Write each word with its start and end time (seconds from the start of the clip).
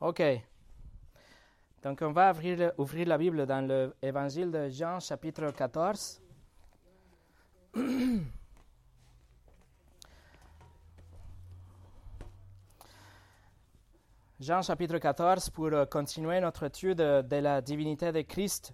OK. 0.00 0.22
Donc, 1.82 2.02
on 2.02 2.12
va 2.12 2.32
ouvrir, 2.78 3.06
la 3.08 3.18
Bible 3.18 3.46
dans 3.46 3.92
l'évangile 4.02 4.52
de 4.52 4.68
Jean, 4.68 5.00
chapitre 5.00 5.50
14. 5.50 6.20
Jean 14.40 14.62
chapitre 14.62 14.98
14 14.98 15.50
pour 15.50 15.66
euh, 15.66 15.84
continuer 15.84 16.38
notre 16.38 16.62
étude 16.62 16.98
de 16.98 17.36
la 17.36 17.60
divinité 17.60 18.12
de 18.12 18.20
Christ. 18.22 18.72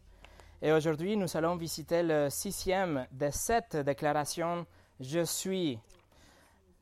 Et 0.60 0.72
aujourd'hui, 0.72 1.16
nous 1.16 1.34
allons 1.38 1.56
visiter 1.56 2.02
le 2.02 2.28
sixième 2.28 3.06
des 3.10 3.30
sept 3.30 3.76
déclarations 3.76 4.66
Je 5.00 5.24
suis 5.24 5.78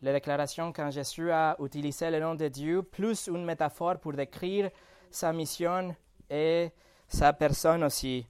la 0.02 0.12
déclaration 0.12 0.72
quand 0.72 0.90
Jésus 0.90 1.30
a 1.30 1.56
utilisé 1.60 2.10
le 2.10 2.18
nom 2.18 2.34
de 2.34 2.48
Dieu, 2.48 2.82
plus 2.82 3.28
une 3.28 3.44
métaphore 3.44 3.98
pour 3.98 4.12
décrire 4.12 4.70
sa 5.10 5.32
mission 5.32 5.94
et 6.28 6.70
sa 7.06 7.32
personne 7.32 7.84
aussi. 7.84 8.26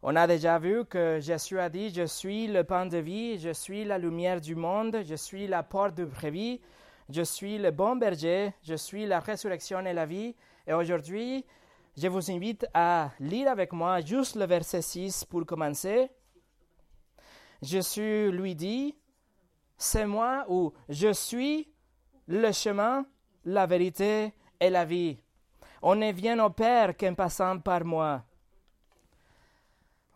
On 0.00 0.14
a 0.14 0.28
déjà 0.28 0.60
vu 0.60 0.84
que 0.84 1.18
Jésus 1.20 1.58
a 1.58 1.68
dit, 1.68 1.92
je 1.92 2.06
suis 2.06 2.46
le 2.46 2.62
pain 2.62 2.86
de 2.86 2.98
vie, 2.98 3.38
je 3.38 3.52
suis 3.52 3.84
la 3.84 3.98
lumière 3.98 4.40
du 4.40 4.54
monde, 4.54 4.98
je 5.04 5.16
suis 5.16 5.48
la 5.48 5.64
porte 5.64 5.96
de 5.96 6.08
vie, 6.28 6.60
je 7.08 7.22
suis 7.22 7.58
le 7.58 7.72
bon 7.72 7.96
berger, 7.96 8.52
je 8.62 8.74
suis 8.74 9.06
la 9.06 9.18
résurrection 9.18 9.80
et 9.80 9.92
la 9.92 10.06
vie. 10.06 10.36
Et 10.68 10.72
aujourd'hui, 10.72 11.44
je 11.96 12.06
vous 12.06 12.30
invite 12.30 12.64
à 12.72 13.10
lire 13.18 13.48
avec 13.48 13.72
moi 13.72 14.00
juste 14.00 14.36
le 14.36 14.46
verset 14.46 14.82
6 14.82 15.24
pour 15.24 15.44
commencer. 15.44 16.08
Jésus 17.60 18.30
lui 18.30 18.54
dit, 18.54 18.94
c'est 19.78 20.06
moi 20.06 20.44
ou 20.48 20.72
je 20.88 21.12
suis 21.12 21.68
le 22.26 22.52
chemin, 22.52 23.06
la 23.44 23.64
vérité 23.66 24.34
et 24.60 24.68
la 24.68 24.84
vie. 24.84 25.16
On 25.80 25.94
ne 25.94 26.12
vient 26.12 26.44
au 26.44 26.50
Père 26.50 26.96
qu'en 26.96 27.14
passant 27.14 27.58
par 27.60 27.84
moi. 27.84 28.24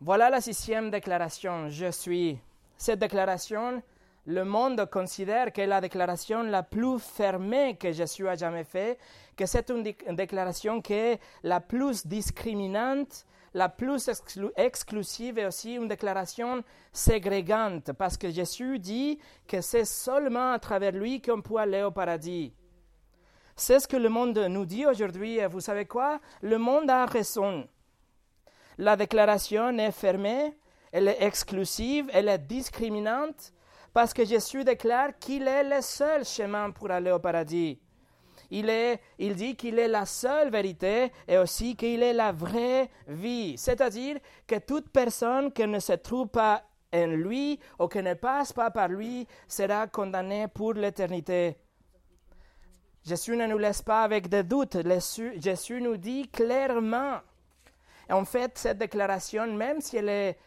Voilà 0.01 0.29
la 0.29 0.41
sixième 0.41 0.91
déclaration, 0.91 1.69
je 1.69 1.89
suis. 1.89 2.37
Cette 2.77 2.99
déclaration, 2.99 3.81
le 4.25 4.43
monde 4.43 4.85
considère 4.91 5.53
que 5.53 5.61
la 5.61 5.79
déclaration 5.79 6.43
la 6.43 6.61
plus 6.61 6.99
fermée 6.99 7.77
que 7.77 7.93
Jésus 7.93 8.27
a 8.27 8.35
jamais 8.35 8.65
faite, 8.65 8.99
que 9.37 9.45
c'est 9.45 9.69
une 9.69 9.81
déclaration 10.15 10.81
qui 10.81 10.93
est 10.93 11.19
la 11.43 11.61
plus 11.61 12.05
discriminante, 12.05 13.25
la 13.53 13.69
plus 13.69 14.09
exclusive 14.55 15.37
et 15.37 15.45
aussi 15.45 15.75
une 15.75 15.87
déclaration 15.87 16.63
ségrégante, 16.91 17.91
parce 17.93 18.17
que 18.17 18.29
Jésus 18.29 18.79
dit 18.79 19.19
que 19.47 19.61
c'est 19.61 19.85
seulement 19.85 20.53
à 20.53 20.59
travers 20.59 20.91
lui 20.91 21.21
qu'on 21.21 21.41
peut 21.41 21.57
aller 21.57 21.83
au 21.83 21.91
paradis. 21.91 22.53
C'est 23.55 23.79
ce 23.79 23.87
que 23.87 23.97
le 23.97 24.09
monde 24.09 24.37
nous 24.49 24.65
dit 24.65 24.85
aujourd'hui, 24.85 25.37
et 25.37 25.47
vous 25.47 25.59
savez 25.59 25.85
quoi? 25.85 26.19
Le 26.41 26.57
monde 26.57 26.89
a 26.89 27.05
raison. 27.05 27.67
La 28.79 28.95
déclaration 28.95 29.77
est 29.77 29.91
fermée, 29.91 30.57
elle 30.91 31.07
est 31.07 31.21
exclusive, 31.21 32.09
elle 32.11 32.29
est 32.29 32.39
discriminante, 32.39 33.53
parce 33.93 34.13
que 34.13 34.25
Jésus 34.25 34.63
déclare 34.63 35.19
qu'il 35.19 35.47
est 35.47 35.63
le 35.63 35.81
seul 35.81 36.25
chemin 36.25 36.71
pour 36.71 36.89
aller 36.89 37.11
au 37.11 37.19
paradis 37.19 37.79
il, 38.53 38.69
est, 38.69 38.99
il 39.17 39.35
dit 39.35 39.55
qu'il 39.55 39.79
est 39.79 39.87
la 39.87 40.05
seule 40.05 40.51
vérité 40.51 41.11
et 41.27 41.39
aussi 41.39 41.75
qu'il 41.75 42.03
est 42.03 42.13
la 42.13 42.31
vraie 42.31 42.87
vie. 43.07 43.57
C'est-à-dire 43.57 44.17
que 44.45 44.59
toute 44.59 44.89
personne 44.89 45.51
qui 45.51 45.65
ne 45.65 45.79
se 45.79 45.93
trouve 45.93 46.27
pas 46.27 46.63
en 46.93 47.07
lui 47.07 47.59
ou 47.79 47.87
qui 47.87 48.03
ne 48.03 48.13
passe 48.13 48.53
pas 48.53 48.69
par 48.69 48.89
lui 48.89 49.27
sera 49.47 49.87
condamnée 49.87 50.47
pour 50.47 50.73
l'éternité. 50.73 51.57
Jésus 53.03 53.35
ne 53.35 53.47
nous 53.47 53.57
laisse 53.57 53.81
pas 53.81 54.03
avec 54.03 54.29
des 54.29 54.43
doutes. 54.43 54.77
Jésus 55.37 55.81
nous 55.81 55.97
dit 55.97 56.29
clairement. 56.29 57.21
En 58.09 58.23
fait, 58.23 58.55
cette 58.55 58.77
déclaration, 58.77 59.47
même 59.47 59.81
si 59.81 59.97
elle 59.97 60.09
est 60.09 60.37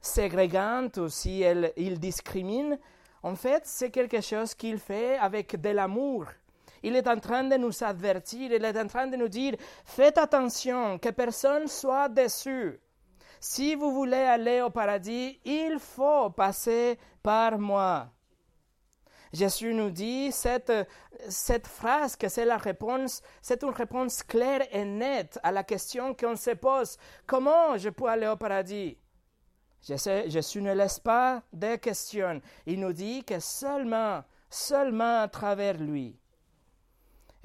ségrégante 0.00 0.98
ou 0.98 1.08
si 1.08 1.42
elle, 1.42 1.72
il 1.76 1.98
discrimine, 1.98 2.78
en 3.24 3.34
fait, 3.34 3.62
c'est 3.64 3.90
quelque 3.90 4.20
chose 4.20 4.54
qu'il 4.54 4.78
fait 4.78 5.18
avec 5.18 5.60
de 5.60 5.70
l'amour. 5.70 6.26
Il 6.86 6.94
est 6.94 7.08
en 7.08 7.18
train 7.18 7.42
de 7.42 7.56
nous 7.56 7.82
avertir, 7.82 8.52
il 8.52 8.64
est 8.64 8.78
en 8.78 8.86
train 8.86 9.08
de 9.08 9.16
nous 9.16 9.26
dire, 9.26 9.56
faites 9.84 10.18
attention, 10.18 11.00
que 11.00 11.08
personne 11.08 11.66
soit 11.66 12.08
déçu. 12.08 12.78
Si 13.40 13.74
vous 13.74 13.90
voulez 13.92 14.16
aller 14.16 14.60
au 14.60 14.70
paradis, 14.70 15.40
il 15.44 15.80
faut 15.80 16.30
passer 16.30 16.96
par 17.24 17.58
moi. 17.58 18.08
Jésus 19.32 19.74
nous 19.74 19.90
dit 19.90 20.30
cette, 20.30 20.72
cette 21.28 21.66
phrase 21.66 22.14
que 22.14 22.28
c'est 22.28 22.44
la 22.44 22.56
réponse, 22.56 23.20
c'est 23.42 23.64
une 23.64 23.70
réponse 23.70 24.22
claire 24.22 24.64
et 24.70 24.84
nette 24.84 25.40
à 25.42 25.50
la 25.50 25.64
question 25.64 26.14
qu'on 26.14 26.36
se 26.36 26.52
pose. 26.52 26.98
Comment 27.26 27.76
je 27.76 27.88
peux 27.88 28.06
aller 28.06 28.28
au 28.28 28.36
paradis? 28.36 28.96
Jésus 29.82 30.62
ne 30.62 30.72
laisse 30.72 31.00
pas 31.00 31.42
de 31.52 31.74
questions. 31.74 32.40
Il 32.64 32.78
nous 32.78 32.92
dit 32.92 33.24
que 33.24 33.40
seulement, 33.40 34.22
seulement 34.48 35.22
à 35.22 35.28
travers 35.28 35.78
lui. 35.78 36.16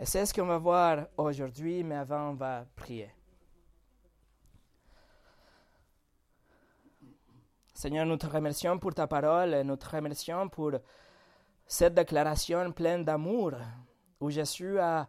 Et 0.01 0.05
c'est 0.05 0.25
ce 0.25 0.33
qu'on 0.33 0.47
va 0.47 0.57
voir 0.57 1.09
aujourd'hui, 1.15 1.83
mais 1.83 1.93
avant, 1.93 2.31
on 2.31 2.33
va 2.33 2.65
prier. 2.75 3.13
Seigneur, 7.71 8.07
nous 8.07 8.17
te 8.17 8.25
remercions 8.25 8.79
pour 8.79 8.95
ta 8.95 9.05
parole 9.05 9.53
et 9.53 9.63
nous 9.63 9.75
te 9.75 9.87
remercions 9.87 10.49
pour 10.49 10.71
cette 11.67 11.93
déclaration 11.93 12.71
pleine 12.71 13.05
d'amour 13.05 13.51
où 14.19 14.31
Jésus 14.31 14.79
a 14.79 15.07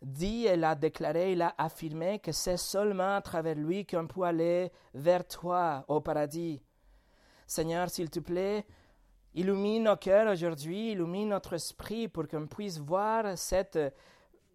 dit, 0.00 0.46
il 0.50 0.64
a 0.64 0.74
déclaré, 0.74 1.32
il 1.32 1.42
a 1.42 1.54
affirmé 1.58 2.18
que 2.18 2.32
c'est 2.32 2.56
seulement 2.56 3.16
à 3.16 3.20
travers 3.20 3.56
lui 3.56 3.84
qu'on 3.84 4.06
peut 4.06 4.22
aller 4.22 4.72
vers 4.94 5.28
toi 5.28 5.84
au 5.86 6.00
paradis. 6.00 6.62
Seigneur, 7.46 7.90
s'il 7.90 8.08
te 8.08 8.20
plaît, 8.20 8.64
Illumine 9.38 9.84
nos 9.84 9.96
cœurs 9.96 10.32
aujourd'hui, 10.32 10.90
illumine 10.90 11.28
notre 11.28 11.52
esprit 11.52 12.08
pour 12.08 12.26
qu'on 12.26 12.48
puisse 12.48 12.78
voir 12.78 13.38
cette 13.38 13.78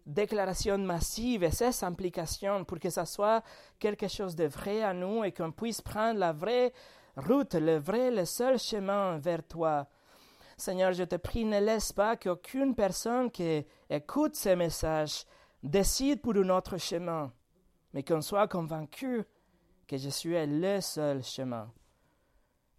déclaration 0.04 0.76
massive 0.76 1.42
et 1.42 1.50
ses 1.50 1.84
implications 1.84 2.66
pour 2.66 2.78
que 2.78 2.90
ça 2.90 3.06
soit 3.06 3.42
quelque 3.78 4.08
chose 4.08 4.36
de 4.36 4.44
vrai 4.44 4.82
à 4.82 4.92
nous 4.92 5.24
et 5.24 5.32
qu'on 5.32 5.52
puisse 5.52 5.80
prendre 5.80 6.20
la 6.20 6.34
vraie 6.34 6.70
route, 7.16 7.54
le 7.54 7.78
vrai, 7.78 8.10
le 8.10 8.26
seul 8.26 8.58
chemin 8.58 9.16
vers 9.16 9.42
toi. 9.44 9.86
Seigneur, 10.58 10.92
je 10.92 11.04
te 11.04 11.16
prie, 11.16 11.46
ne 11.46 11.60
laisse 11.60 11.94
pas 11.94 12.18
qu'aucune 12.18 12.74
personne 12.74 13.30
qui 13.30 13.64
écoute 13.88 14.36
ces 14.36 14.54
messages 14.54 15.24
décide 15.62 16.20
pour 16.20 16.36
un 16.36 16.50
autre 16.50 16.76
chemin, 16.76 17.32
mais 17.94 18.02
qu'on 18.02 18.20
soit 18.20 18.48
convaincu 18.48 19.24
que 19.88 19.96
je 19.96 20.10
suis 20.10 20.36
le 20.46 20.82
seul 20.82 21.24
chemin. 21.24 21.72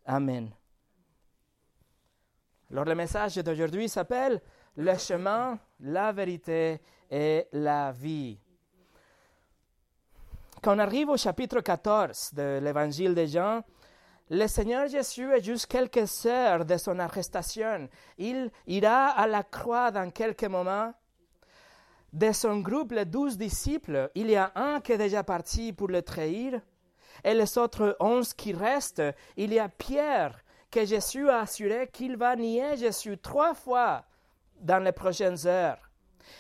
Amen. 0.05 0.51
Alors 2.75 2.83
le 2.83 2.95
message 2.95 3.37
d'aujourd'hui 3.37 3.87
s'appelle 3.87 4.41
Le 4.75 4.97
chemin, 4.97 5.57
la 5.79 6.11
vérité 6.11 6.81
et 7.09 7.47
la 7.53 7.93
vie. 7.93 8.37
Quand 10.61 10.75
on 10.75 10.79
arrive 10.79 11.07
au 11.07 11.15
chapitre 11.15 11.61
14 11.61 12.33
de 12.33 12.59
l'évangile 12.61 13.15
de 13.15 13.25
Jean, 13.27 13.61
le 14.29 14.45
Seigneur 14.47 14.89
Jésus 14.89 15.31
est 15.31 15.41
juste 15.41 15.67
quelques 15.67 16.25
heures 16.25 16.65
de 16.65 16.75
son 16.75 16.99
arrestation. 16.99 17.87
Il 18.17 18.51
ira 18.67 19.07
à 19.11 19.25
la 19.25 19.43
croix 19.43 19.89
dans 19.89 20.11
quelques 20.11 20.43
moments. 20.43 20.93
De 22.11 22.33
son 22.33 22.59
groupe, 22.59 22.91
les 22.91 23.05
douze 23.05 23.37
disciples, 23.37 24.11
il 24.15 24.29
y 24.29 24.35
a 24.35 24.51
un 24.53 24.81
qui 24.81 24.91
est 24.91 24.97
déjà 24.97 25.23
parti 25.23 25.71
pour 25.71 25.87
le 25.87 26.01
trahir. 26.01 26.59
Et 27.23 27.33
les 27.33 27.57
autres 27.57 27.95
onze 28.01 28.33
qui 28.33 28.51
restent, 28.51 29.01
il 29.37 29.53
y 29.53 29.59
a 29.59 29.69
Pierre 29.69 30.43
que 30.75 30.85
Jésus 30.85 31.29
a 31.29 31.39
assuré 31.39 31.87
qu'il 31.87 32.17
va 32.17 32.35
nier 32.35 32.75
Jésus 32.75 33.17
trois 33.17 33.53
fois 33.53 34.03
dans 34.59 34.83
les 34.83 34.91
prochaines 34.91 35.47
heures. 35.47 35.79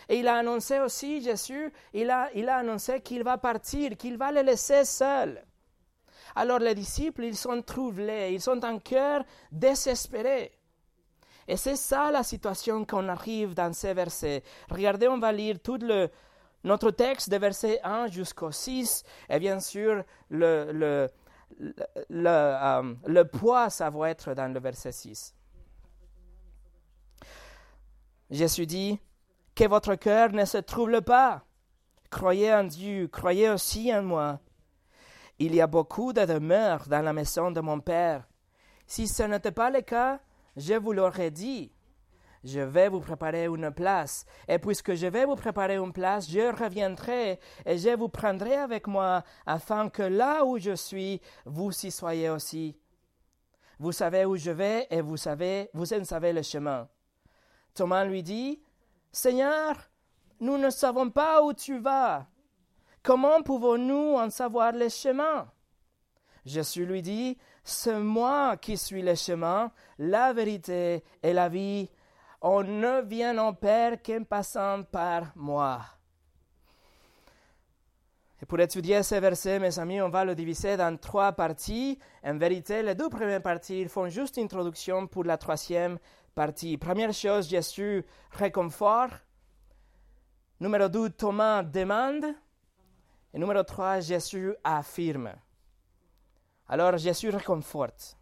Et 0.09 0.17
il 0.19 0.27
a 0.27 0.35
annoncé 0.35 0.77
aussi, 0.79 1.21
Jésus, 1.21 1.71
il 1.93 2.09
a, 2.09 2.29
il 2.35 2.49
a 2.49 2.57
annoncé 2.57 2.99
qu'il 2.99 3.23
va 3.23 3.37
partir, 3.37 3.95
qu'il 3.95 4.17
va 4.17 4.33
le 4.33 4.41
laisser 4.41 4.83
seul. 4.83 5.41
Alors 6.35 6.59
les 6.59 6.75
disciples, 6.75 7.23
ils 7.23 7.37
sont 7.37 7.61
troublés, 7.61 8.33
ils 8.33 8.41
sont 8.41 8.61
en 8.65 8.77
cœur 8.79 9.23
désespérés. 9.53 10.51
Et 11.47 11.55
c'est 11.55 11.77
ça 11.77 12.11
la 12.11 12.23
situation 12.23 12.83
qu'on 12.83 13.07
arrive 13.07 13.53
dans 13.53 13.71
ces 13.71 13.93
versets. 13.93 14.43
Regardez, 14.69 15.07
on 15.07 15.19
va 15.19 15.31
lire 15.31 15.59
tout 15.63 15.79
le, 15.81 16.09
notre 16.65 16.91
texte 16.91 17.29
de 17.29 17.37
verset 17.37 17.79
1 17.85 18.07
jusqu'au 18.07 18.51
6, 18.51 19.03
et 19.29 19.39
bien 19.39 19.61
sûr 19.61 20.03
le, 20.29 20.71
le, 20.73 21.09
le, 21.59 21.73
euh, 22.27 22.93
le 23.05 23.23
poids, 23.23 23.69
ça 23.69 23.89
va 23.89 24.09
être 24.09 24.33
dans 24.33 24.53
le 24.53 24.59
verset 24.59 24.91
6. 24.91 25.33
Jésus 28.29 28.65
dit, 28.65 28.99
que 29.55 29.67
votre 29.67 29.95
cœur 29.95 30.31
ne 30.33 30.45
se 30.45 30.57
trouble 30.57 31.01
pas. 31.01 31.43
Croyez 32.11 32.53
en 32.53 32.65
Dieu, 32.65 33.07
croyez 33.07 33.49
aussi 33.49 33.93
en 33.93 34.03
moi. 34.03 34.39
Il 35.39 35.55
y 35.55 35.61
a 35.61 35.67
beaucoup 35.67 36.13
de 36.13 36.25
demeures 36.25 36.87
dans 36.87 37.01
la 37.01 37.13
maison 37.13 37.51
de 37.51 37.61
mon 37.61 37.79
Père. 37.79 38.27
Si 38.85 39.07
ce 39.07 39.23
n'était 39.23 39.51
pas 39.51 39.69
le 39.69 39.81
cas, 39.81 40.19
je 40.55 40.75
vous 40.75 40.93
l'aurais 40.93 41.31
dit. 41.31 41.71
Je 42.45 42.59
vais 42.59 42.89
vous 42.89 42.99
préparer 42.99 43.45
une 43.45 43.71
place. 43.71 44.25
Et 44.47 44.59
puisque 44.59 44.93
je 44.93 45.07
vais 45.07 45.25
vous 45.25 45.35
préparer 45.35 45.75
une 45.77 45.91
place, 45.91 46.29
je 46.29 46.55
reviendrai 46.55 47.39
et 47.65 47.77
je 47.77 47.95
vous 47.95 48.07
prendrai 48.07 48.55
avec 48.55 48.87
moi, 48.87 49.23
afin 49.45 49.89
que 49.89 50.03
là 50.03 50.45
où 50.45 50.59
je 50.59 50.75
suis, 50.75 51.19
vous 51.45 51.71
y 51.85 51.91
soyez 51.91 52.29
aussi. 52.29 52.77
Vous 53.79 53.91
savez 53.91 54.25
où 54.25 54.37
je 54.37 54.51
vais 54.51 54.87
et 54.89 55.01
vous 55.01 55.17
savez, 55.17 55.69
vous 55.73 55.91
en 55.93 56.03
savez 56.03 56.31
le 56.31 56.43
chemin. 56.43 56.87
Thomas 57.73 58.05
lui 58.05 58.23
dit, 58.23 58.61
Seigneur, 59.11 59.75
nous 60.39 60.57
ne 60.57 60.69
savons 60.69 61.09
pas 61.09 61.43
où 61.43 61.51
tu 61.51 61.79
vas. 61.79 62.27
Comment 63.01 63.41
pouvons-nous 63.41 64.15
en 64.15 64.29
savoir 64.29 64.71
le 64.71 64.87
chemin? 64.89 65.51
Jésus 66.45 66.85
lui 66.85 67.01
dit, 67.01 67.37
C'est 67.63 67.99
moi 67.99 68.55
qui 68.57 68.77
suis 68.77 69.01
le 69.01 69.15
chemin, 69.15 69.71
la 69.97 70.31
vérité 70.31 71.03
et 71.23 71.33
la 71.33 71.49
vie. 71.49 71.89
On 72.47 72.61
ne 72.61 73.01
vient 73.01 73.39
en 73.39 73.55
Père 73.55 74.03
qu'en 74.03 74.23
passant 74.23 74.83
par 74.83 75.31
moi. 75.35 75.81
Et 78.39 78.45
pour 78.45 78.59
étudier 78.59 79.01
ces 79.01 79.19
versets, 79.19 79.57
mes 79.57 79.79
amis, 79.79 79.99
on 79.99 80.09
va 80.09 80.23
le 80.23 80.35
diviser 80.35 80.77
dans 80.77 80.95
trois 80.95 81.31
parties. 81.31 81.97
En 82.23 82.37
vérité, 82.37 82.83
les 82.83 82.93
deux 82.93 83.09
premières 83.09 83.41
parties 83.41 83.87
font 83.87 84.09
juste 84.09 84.37
introduction 84.37 85.07
pour 85.07 85.23
la 85.23 85.39
troisième 85.39 85.97
partie. 86.35 86.77
Première 86.77 87.13
chose, 87.13 87.49
Jésus 87.49 88.05
réconfort. 88.29 89.09
Numéro 90.59 90.87
deux, 90.87 91.09
Thomas 91.09 91.63
demande. 91.63 92.25
Et 93.33 93.39
numéro 93.39 93.63
trois, 93.63 94.01
Jésus 94.01 94.53
affirme. 94.63 95.31
Alors 96.67 96.95
Jésus 96.97 97.31
réconforte. 97.31 98.15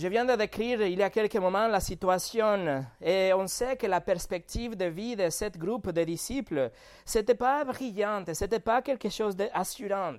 Je 0.00 0.08
viens 0.08 0.24
de 0.24 0.34
décrire 0.34 0.80
il 0.80 0.98
y 0.98 1.02
a 1.02 1.10
quelques 1.10 1.36
moments 1.36 1.68
la 1.68 1.78
situation 1.78 2.86
et 3.02 3.34
on 3.34 3.46
sait 3.46 3.76
que 3.76 3.86
la 3.86 4.00
perspective 4.00 4.74
de 4.74 4.86
vie 4.86 5.14
de 5.14 5.28
ce 5.28 5.54
groupe 5.58 5.90
de 5.90 6.04
disciples, 6.04 6.70
n'était 7.14 7.34
pas 7.34 7.64
brillante, 7.64 8.32
c'était 8.32 8.60
pas 8.60 8.80
quelque 8.80 9.10
chose 9.10 9.36
d'assurant. 9.36 10.16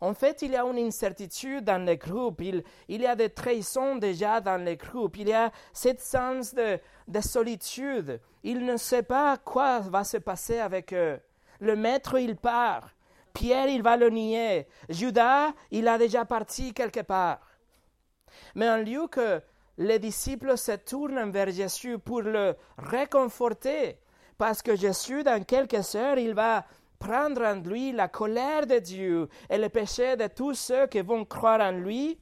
En 0.00 0.14
fait, 0.14 0.42
il 0.42 0.50
y 0.50 0.56
a 0.56 0.64
une 0.64 0.78
incertitude 0.78 1.62
dans 1.62 1.86
le 1.86 1.94
groupe, 1.94 2.40
il, 2.40 2.64
il, 2.88 3.02
y 3.02 3.06
a 3.06 3.14
des 3.14 3.30
trahisons 3.30 3.94
déjà 3.94 4.40
dans 4.40 4.60
le 4.60 4.74
groupe, 4.74 5.16
il 5.16 5.28
y 5.28 5.32
a 5.32 5.52
cette 5.72 6.00
sens 6.00 6.52
de, 6.52 6.80
de 7.06 7.20
solitude. 7.20 8.20
Il 8.42 8.66
ne 8.66 8.76
sait 8.76 9.04
pas 9.04 9.36
quoi 9.36 9.78
va 9.78 10.02
se 10.02 10.16
passer 10.16 10.58
avec 10.58 10.92
eux. 10.92 11.20
Le 11.60 11.76
maître, 11.76 12.18
il 12.18 12.34
part. 12.34 12.90
Pierre, 13.32 13.68
il 13.68 13.84
va 13.84 13.96
le 13.96 14.10
nier. 14.10 14.66
Judas, 14.88 15.52
il 15.70 15.86
a 15.86 15.98
déjà 15.98 16.24
parti 16.24 16.74
quelque 16.74 17.02
part. 17.02 17.53
Mais 18.54 18.68
en 18.68 18.78
lieu 18.78 19.06
que 19.08 19.40
les 19.78 19.98
disciples 19.98 20.56
se 20.56 20.72
tournent 20.72 21.30
vers 21.30 21.50
Jésus 21.50 21.98
pour 21.98 22.22
le 22.22 22.54
réconforter, 22.78 23.98
parce 24.38 24.62
que 24.62 24.76
Jésus, 24.76 25.22
dans 25.22 25.42
quelques 25.44 25.94
heures, 25.94 26.18
il 26.18 26.34
va 26.34 26.64
prendre 26.98 27.42
en 27.42 27.56
lui 27.56 27.92
la 27.92 28.08
colère 28.08 28.66
de 28.66 28.78
Dieu 28.78 29.28
et 29.50 29.58
le 29.58 29.68
péché 29.68 30.16
de 30.16 30.26
tous 30.26 30.54
ceux 30.54 30.86
qui 30.86 31.00
vont 31.00 31.24
croire 31.24 31.60
en 31.60 31.72
lui, 31.72 32.18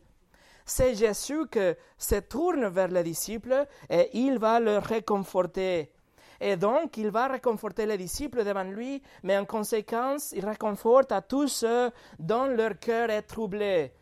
c'est 0.65 0.95
Jésus 0.95 1.47
qui 1.51 1.73
se 1.99 2.17
tourne 2.17 2.67
vers 2.69 2.89
les 2.89 3.03
disciples 3.03 3.67
et 3.91 4.11
il 4.15 4.39
va 4.39 4.61
le 4.61 4.79
réconforter. 4.79 5.93
Et 6.41 6.57
donc, 6.57 6.97
il 6.97 7.11
va 7.11 7.29
réconforter 7.29 7.87
les 7.87 7.97
disciples 7.97 8.45
devant 8.45 8.65
lui, 8.65 9.01
mais 9.23 9.39
en 9.39 9.45
conséquence, 9.45 10.33
il 10.33 10.45
réconforte 10.45 11.13
à 11.13 11.23
tous 11.23 11.49
ceux 11.49 11.91
dont 12.19 12.47
leur 12.47 12.79
cœur 12.81 13.11
est 13.11 13.23
troublé. 13.23 13.93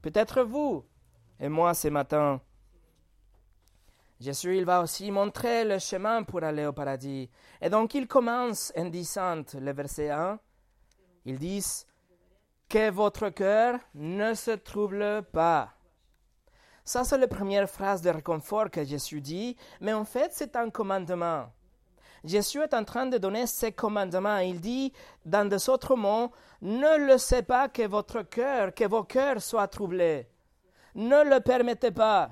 Peut-être 0.00 0.42
vous 0.42 0.84
et 1.40 1.48
moi 1.48 1.74
ce 1.74 1.88
matin. 1.88 2.40
Jésus, 4.20 4.58
il 4.58 4.66
va 4.66 4.82
aussi 4.82 5.10
montrer 5.10 5.64
le 5.64 5.78
chemin 5.78 6.22
pour 6.22 6.44
aller 6.44 6.66
au 6.66 6.72
paradis. 6.72 7.30
Et 7.60 7.70
donc, 7.70 7.94
il 7.94 8.06
commence 8.06 8.70
en 8.76 8.84
disant, 8.84 9.42
le 9.58 9.72
verset 9.72 10.10
1, 10.10 10.38
ils 11.24 11.38
disent, 11.38 11.86
que 12.70 12.90
votre 12.90 13.30
cœur 13.30 13.80
ne 13.94 14.32
se 14.34 14.52
trouble 14.52 15.22
pas. 15.32 15.72
Ça, 16.84 17.02
c'est 17.02 17.18
la 17.18 17.26
première 17.26 17.68
phrase 17.68 18.00
de 18.00 18.10
réconfort 18.10 18.70
que 18.70 18.84
Jésus 18.84 19.20
dit, 19.20 19.56
mais 19.80 19.92
en 19.92 20.04
fait, 20.04 20.30
c'est 20.32 20.54
un 20.54 20.70
commandement. 20.70 21.50
Jésus 22.22 22.60
est 22.60 22.74
en 22.74 22.84
train 22.84 23.06
de 23.06 23.18
donner 23.18 23.46
ses 23.46 23.72
commandements. 23.72 24.38
Il 24.38 24.60
dit, 24.60 24.92
dans 25.24 25.48
des 25.48 25.68
autres 25.68 25.96
mots, 25.96 26.30
ne 26.62 27.06
laissez 27.06 27.42
pas 27.42 27.68
que 27.68 27.86
votre 27.86 28.22
cœur, 28.22 28.72
que 28.72 28.84
vos 28.84 29.04
cœurs 29.04 29.42
soient 29.42 29.68
troublés. 29.68 30.28
Ne 30.94 31.24
le 31.24 31.40
permettez 31.40 31.90
pas. 31.90 32.30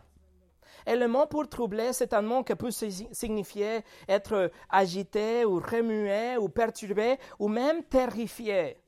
Et 0.87 0.97
le 0.97 1.09
mot 1.09 1.27
pour 1.27 1.49
troubler, 1.49 1.93
c'est 1.93 2.13
un 2.13 2.23
mot 2.23 2.43
qui 2.43 2.55
peut 2.55 2.71
signifier 2.71 3.85
être 4.09 4.51
agité 4.71 5.45
ou 5.45 5.61
remué 5.61 6.37
ou 6.39 6.49
perturbé 6.49 7.19
ou 7.39 7.49
même 7.49 7.85
terrifié. 7.85 8.79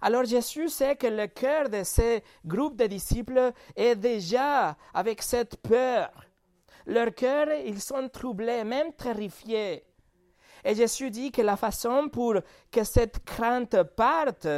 Alors 0.00 0.24
Jésus 0.24 0.68
sait 0.68 0.96
que 0.96 1.06
le 1.06 1.28
cœur 1.28 1.68
de 1.68 1.84
ces 1.84 2.24
groupes 2.44 2.76
de 2.76 2.86
disciples 2.86 3.52
est 3.76 3.94
déjà 3.94 4.76
avec 4.92 5.22
cette 5.22 5.56
peur 5.58 6.10
leur 6.86 7.14
cœur, 7.14 7.48
ils 7.64 7.80
sont 7.80 8.08
troublés, 8.08 8.64
même 8.64 8.92
terrifiés. 8.92 9.84
Et 10.64 10.74
Jésus 10.74 11.10
dit 11.10 11.32
que 11.32 11.42
la 11.42 11.56
façon 11.56 12.08
pour 12.08 12.36
que 12.70 12.84
cette 12.84 13.24
crainte 13.24 13.82
parte, 13.82 14.48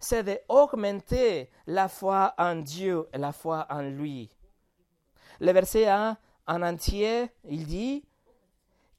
c'est 0.00 0.22
d'augmenter 0.24 1.50
la 1.66 1.88
foi 1.88 2.34
en 2.38 2.56
Dieu 2.56 3.08
et 3.12 3.18
la 3.18 3.32
foi 3.32 3.66
en 3.70 3.82
lui. 3.82 4.30
Le 5.40 5.52
verset 5.52 5.86
1 5.86 6.16
en 6.46 6.62
entier, 6.62 7.30
il 7.44 7.66
dit 7.66 8.04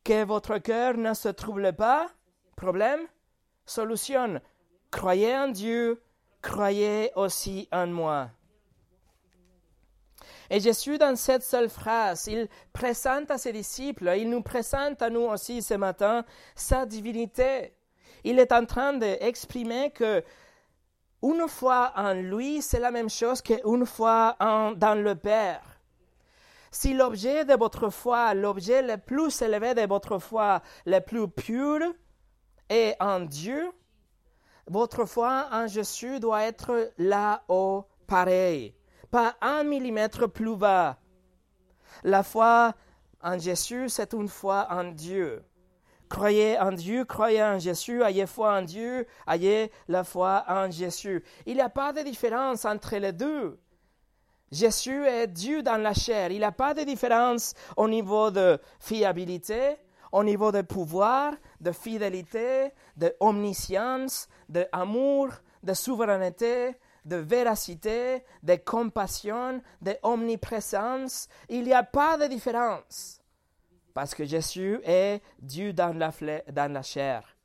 que 0.03 0.23
votre 0.23 0.57
cœur 0.57 0.97
ne 0.97 1.13
se 1.13 1.29
trouble 1.29 1.73
pas. 1.73 2.07
Problème, 2.55 3.01
solution. 3.65 4.39
Croyez 4.91 5.35
en 5.35 5.49
Dieu, 5.49 6.01
croyez 6.41 7.11
aussi 7.15 7.67
en 7.71 7.87
moi. 7.87 8.29
Et 10.49 10.59
Jésus, 10.59 10.97
dans 10.97 11.15
cette 11.15 11.43
seule 11.43 11.69
phrase, 11.69 12.27
il 12.27 12.47
présente 12.71 13.31
à 13.31 13.37
ses 13.37 13.51
disciples, 13.51 14.13
il 14.17 14.29
nous 14.29 14.41
présente 14.41 15.01
à 15.01 15.09
nous 15.09 15.21
aussi 15.21 15.61
ce 15.61 15.73
matin 15.73 16.23
sa 16.55 16.85
divinité. 16.85 17.73
Il 18.23 18.39
est 18.39 18.51
en 18.51 18.65
train 18.65 18.93
d'exprimer 18.93 19.91
que 19.91 20.23
une 21.23 21.47
foi 21.47 21.91
en 21.95 22.13
lui, 22.13 22.61
c'est 22.61 22.79
la 22.79 22.91
même 22.91 23.09
chose 23.09 23.41
qu'une 23.41 23.85
foi 23.85 24.35
en, 24.39 24.71
dans 24.71 25.01
le 25.01 25.15
Père. 25.15 25.61
Si 26.71 26.93
l'objet 26.93 27.45
de 27.45 27.55
votre 27.55 27.89
foi, 27.89 28.33
l'objet 28.33 28.81
le 28.81 28.97
plus 28.97 29.41
élevé 29.41 29.73
de 29.73 29.87
votre 29.87 30.19
foi, 30.19 30.61
le 30.85 30.99
plus 30.99 31.27
pur, 31.27 31.79
est 32.69 32.95
en 32.99 33.21
Dieu, 33.21 33.71
votre 34.67 35.05
foi 35.05 35.47
en 35.51 35.67
Jésus 35.67 36.19
doit 36.19 36.43
être 36.43 36.91
là-haut 36.97 37.85
pareil 38.05 38.77
pas 39.09 39.35
un 39.41 39.63
millimètre 39.63 40.27
plus 40.27 40.55
bas. 40.55 40.97
La 42.03 42.23
foi 42.23 42.73
en 43.21 43.37
Jésus, 43.37 43.89
c'est 43.89 44.13
une 44.13 44.27
foi 44.27 44.67
en 44.69 44.85
Dieu. 44.85 45.43
Croyez 46.09 46.57
en 46.59 46.71
Dieu, 46.71 47.05
croyez 47.05 47.43
en 47.43 47.59
Jésus, 47.59 48.01
ayez 48.01 48.25
foi 48.25 48.57
en 48.57 48.61
Dieu, 48.61 49.05
ayez 49.27 49.71
la 49.87 50.03
foi 50.03 50.45
en 50.47 50.71
Jésus. 50.71 51.23
Il 51.45 51.55
n'y 51.55 51.61
a 51.61 51.69
pas 51.69 51.91
de 51.91 52.01
différence 52.01 52.65
entre 52.65 52.95
les 52.95 53.11
deux. 53.11 53.59
Jésus 54.51 55.05
est 55.05 55.27
Dieu 55.27 55.61
dans 55.61 55.81
la 55.81 55.93
chair. 55.93 56.31
Il 56.31 56.39
n'y 56.39 56.43
a 56.45 56.51
pas 56.51 56.73
de 56.73 56.83
différence 56.83 57.53
au 57.75 57.89
niveau 57.89 58.31
de 58.31 58.59
fiabilité, 58.79 59.75
au 60.11 60.23
niveau 60.23 60.51
de 60.51 60.61
pouvoir, 60.61 61.33
de 61.59 61.71
fidélité, 61.71 62.71
de 62.95 63.13
omniscience, 63.19 64.29
d'amour, 64.47 65.29
de 65.63 65.73
souveraineté, 65.73 66.75
de 67.03 67.17
véracité, 67.17 68.23
de 68.43 68.55
compassion, 68.55 69.61
de 69.81 69.97
omniprésence. 70.03 71.27
Il 71.49 71.63
n'y 71.63 71.73
a 71.73 71.83
pas 71.83 72.17
de 72.17 72.27
différence. 72.27 73.16
Parce 73.97 74.13
que 74.13 74.25
Jésus 74.25 74.79
est 74.83 75.23
Dieu 75.39 75.73
dans 75.73 75.91
la, 75.97 76.11
dans 76.51 76.71
la 76.71 76.83
chair. 76.83 77.35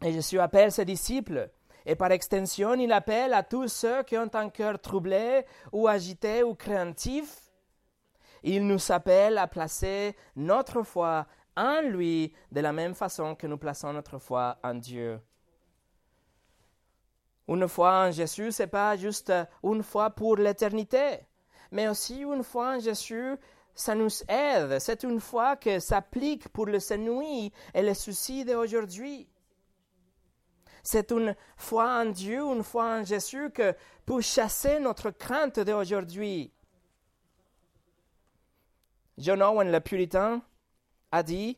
Et 0.00 0.10
Jésus 0.10 0.40
appelle 0.40 0.72
ses 0.72 0.86
disciples. 0.86 1.50
Et 1.84 1.94
par 1.94 2.10
extension, 2.10 2.72
il 2.72 2.90
appelle 2.90 3.34
à 3.34 3.42
tous 3.42 3.68
ceux 3.68 4.02
qui 4.04 4.16
ont 4.16 4.30
un 4.32 4.48
cœur 4.48 4.80
troublé 4.80 5.44
ou 5.72 5.88
agité 5.88 6.42
ou 6.42 6.54
craintif. 6.54 7.50
Il 8.42 8.66
nous 8.66 8.80
appelle 8.90 9.36
à 9.36 9.46
placer 9.46 10.16
notre 10.36 10.82
foi 10.82 11.26
en 11.54 11.82
lui 11.82 12.32
de 12.50 12.62
la 12.62 12.72
même 12.72 12.94
façon 12.94 13.34
que 13.34 13.46
nous 13.46 13.58
plaçons 13.58 13.92
notre 13.92 14.16
foi 14.16 14.56
en 14.64 14.72
Dieu. 14.72 15.20
Une 17.46 17.68
foi 17.68 18.06
en 18.06 18.10
Jésus, 18.10 18.52
ce 18.52 18.62
n'est 18.62 18.68
pas 18.68 18.96
juste 18.96 19.30
une 19.62 19.82
foi 19.82 20.08
pour 20.08 20.36
l'éternité, 20.36 21.18
mais 21.70 21.88
aussi 21.88 22.22
une 22.22 22.42
foi 22.42 22.76
en 22.76 22.80
Jésus, 22.80 23.36
ça 23.74 23.94
nous 23.94 24.10
aide. 24.28 24.78
C'est 24.78 25.02
une 25.02 25.20
foi 25.20 25.56
qui 25.56 25.80
s'applique 25.80 26.48
pour 26.48 26.66
le 26.66 26.78
nuit 26.96 27.52
et 27.74 27.82
les 27.82 27.94
soucis 27.94 28.44
d'aujourd'hui. 28.44 29.28
C'est 30.82 31.10
une 31.10 31.34
foi 31.56 31.86
en 32.00 32.06
Dieu, 32.06 32.40
une 32.40 32.62
foi 32.62 32.84
en 32.98 33.04
Jésus 33.04 33.50
que 33.50 33.74
pour 34.04 34.20
chasser 34.20 34.78
notre 34.80 35.10
crainte 35.10 35.58
d'aujourd'hui. 35.58 36.52
John 39.16 39.42
Owen, 39.42 39.70
le 39.70 39.80
puritain, 39.80 40.42
a 41.10 41.22
dit 41.22 41.56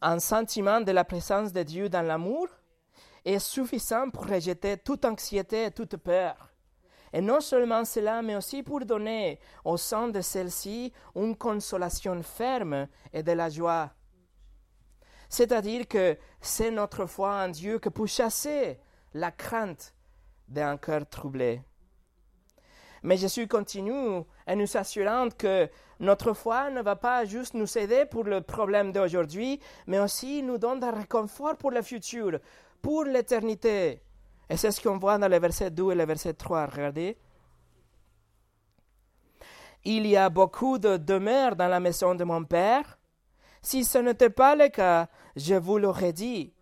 Un 0.00 0.20
sentiment 0.20 0.80
de 0.80 0.92
la 0.92 1.04
présence 1.04 1.52
de 1.52 1.62
Dieu 1.64 1.88
dans 1.88 2.02
l'amour 2.02 2.46
est 3.24 3.40
suffisant 3.40 4.10
pour 4.10 4.26
rejeter 4.26 4.76
toute 4.78 5.04
anxiété 5.04 5.64
et 5.64 5.70
toute 5.72 5.96
peur. 5.96 6.47
Et 7.12 7.20
non 7.20 7.40
seulement 7.40 7.84
cela, 7.84 8.22
mais 8.22 8.36
aussi 8.36 8.62
pour 8.62 8.80
donner 8.80 9.38
au 9.64 9.76
sein 9.76 10.08
de 10.08 10.20
celle-ci 10.20 10.92
une 11.14 11.36
consolation 11.36 12.22
ferme 12.22 12.88
et 13.12 13.22
de 13.22 13.32
la 13.32 13.48
joie. 13.48 13.90
C'est-à-dire 15.28 15.86
que 15.86 16.16
c'est 16.40 16.70
notre 16.70 17.06
foi 17.06 17.44
en 17.44 17.48
Dieu 17.48 17.78
que 17.78 17.88
peut 17.88 18.06
chasser 18.06 18.78
la 19.14 19.30
crainte 19.30 19.94
d'un 20.48 20.76
cœur 20.76 21.08
troublé. 21.08 21.62
Mais 23.02 23.16
Jésus 23.16 23.46
continue 23.46 24.24
en 24.46 24.56
nous 24.56 24.76
assurant 24.76 25.28
que 25.30 25.68
notre 26.00 26.32
foi 26.32 26.70
ne 26.70 26.82
va 26.82 26.96
pas 26.96 27.24
juste 27.24 27.54
nous 27.54 27.78
aider 27.78 28.06
pour 28.06 28.24
le 28.24 28.40
problème 28.40 28.92
d'aujourd'hui, 28.92 29.60
mais 29.86 29.98
aussi 29.98 30.42
nous 30.42 30.58
donne 30.58 30.82
un 30.82 30.90
réconfort 30.90 31.56
pour 31.56 31.70
le 31.70 31.82
futur, 31.82 32.38
pour 32.82 33.04
l'éternité. 33.04 34.02
Et 34.50 34.56
c'est 34.56 34.70
ce 34.70 34.80
qu'on 34.80 34.98
voit 34.98 35.18
dans 35.18 35.28
le 35.28 35.38
verset 35.38 35.70
2 35.70 35.92
et 35.92 35.94
le 35.94 36.04
verset 36.04 36.34
3. 36.34 36.66
Regardez. 36.66 37.18
Il 39.84 40.06
y 40.06 40.16
a 40.16 40.28
beaucoup 40.28 40.78
de 40.78 40.96
demeures 40.96 41.56
dans 41.56 41.68
la 41.68 41.80
maison 41.80 42.14
de 42.14 42.24
mon 42.24 42.44
Père. 42.44 42.98
Si 43.62 43.84
ce 43.84 43.98
n'était 43.98 44.30
pas 44.30 44.54
le 44.54 44.68
cas, 44.68 45.08
je 45.36 45.54
vous 45.54 45.78
l'aurais 45.78 46.12
dit 46.12 46.52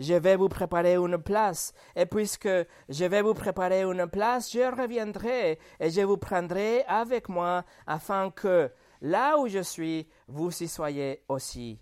je 0.00 0.14
vais 0.14 0.36
vous 0.36 0.48
préparer 0.48 0.94
une 0.94 1.18
place. 1.18 1.72
Et 1.94 2.06
puisque 2.06 2.48
je 2.88 3.04
vais 3.04 3.22
vous 3.22 3.34
préparer 3.34 3.82
une 3.82 4.06
place, 4.08 4.50
je 4.50 4.60
reviendrai 4.60 5.58
et 5.78 5.90
je 5.90 6.00
vous 6.00 6.16
prendrai 6.16 6.82
avec 6.84 7.28
moi 7.28 7.64
afin 7.86 8.30
que 8.30 8.70
là 9.02 9.38
où 9.38 9.46
je 9.46 9.62
suis, 9.62 10.08
vous 10.26 10.50
y 10.62 10.68
soyez 10.68 11.22
aussi. 11.28 11.78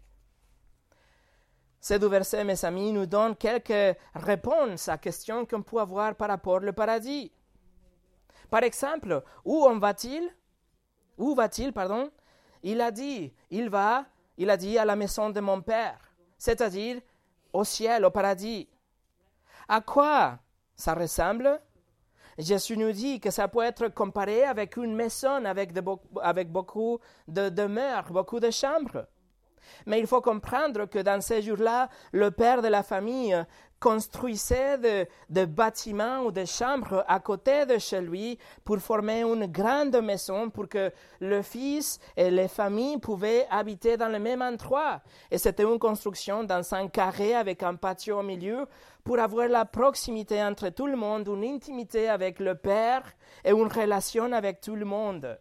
Ces 1.80 1.98
deux 1.98 2.08
versets, 2.08 2.44
mes 2.44 2.64
amis, 2.64 2.92
nous 2.92 3.06
donnent 3.06 3.36
quelques 3.36 3.96
réponses 4.14 4.88
à 4.88 4.92
la 4.92 4.98
question 4.98 5.46
qu'on 5.46 5.62
peut 5.62 5.78
avoir 5.78 6.14
par 6.14 6.28
rapport 6.28 6.60
au 6.62 6.72
paradis. 6.72 7.30
Par 8.50 8.62
exemple, 8.62 9.22
où 9.44 9.64
on 9.64 9.78
va-t-il? 9.78 10.28
Où 11.16 11.34
va-t-il, 11.34 11.72
pardon? 11.72 12.10
Il 12.62 12.80
a 12.80 12.90
dit, 12.90 13.32
il 13.50 13.70
va, 13.70 14.06
il 14.36 14.50
a 14.50 14.56
dit 14.56 14.78
à 14.78 14.84
la 14.84 14.96
maison 14.96 15.30
de 15.30 15.40
mon 15.40 15.60
Père, 15.60 15.98
c'est-à-dire 16.36 17.00
au 17.52 17.64
ciel, 17.64 18.04
au 18.04 18.10
paradis. 18.10 18.68
À 19.68 19.80
quoi 19.80 20.38
ça 20.74 20.94
ressemble? 20.94 21.60
Jésus 22.38 22.76
nous 22.76 22.92
dit 22.92 23.20
que 23.20 23.30
ça 23.30 23.48
peut 23.48 23.64
être 23.64 23.88
comparé 23.88 24.44
avec 24.44 24.76
une 24.76 24.94
maison 24.94 25.44
avec, 25.44 25.72
avec 26.22 26.50
beaucoup 26.50 27.00
de 27.26 27.48
demeures, 27.48 28.12
beaucoup 28.12 28.38
de 28.38 28.50
chambres. 28.50 29.06
Mais 29.86 30.00
il 30.00 30.06
faut 30.06 30.20
comprendre 30.20 30.86
que 30.86 30.98
dans 30.98 31.20
ces 31.20 31.42
jours-là, 31.42 31.88
le 32.12 32.30
père 32.30 32.62
de 32.62 32.68
la 32.68 32.82
famille 32.82 33.36
construisait 33.80 35.06
des 35.28 35.46
bâtiments 35.46 36.22
ou 36.22 36.32
des 36.32 36.46
chambres 36.46 37.04
à 37.06 37.20
côté 37.20 37.64
de 37.64 37.78
chez 37.78 38.00
lui 38.00 38.38
pour 38.64 38.78
former 38.78 39.22
une 39.22 39.46
grande 39.46 39.96
maison 40.02 40.50
pour 40.50 40.68
que 40.68 40.90
le 41.20 41.42
fils 41.42 42.00
et 42.16 42.30
les 42.30 42.48
familles 42.48 42.98
pouvaient 42.98 43.46
habiter 43.50 43.96
dans 43.96 44.08
le 44.08 44.18
même 44.18 44.42
endroit. 44.42 45.00
Et 45.30 45.38
c'était 45.38 45.62
une 45.62 45.78
construction 45.78 46.42
dans 46.44 46.74
un 46.74 46.88
carré 46.88 47.34
avec 47.34 47.62
un 47.62 47.76
patio 47.76 48.18
au 48.18 48.22
milieu 48.22 48.66
pour 49.04 49.18
avoir 49.20 49.48
la 49.48 49.64
proximité 49.64 50.42
entre 50.42 50.70
tout 50.70 50.86
le 50.86 50.96
monde, 50.96 51.28
une 51.28 51.44
intimité 51.44 52.08
avec 52.08 52.40
le 52.40 52.56
Père 52.56 53.04
et 53.44 53.50
une 53.50 53.68
relation 53.68 54.32
avec 54.32 54.60
tout 54.60 54.74
le 54.74 54.84
monde. 54.84 55.38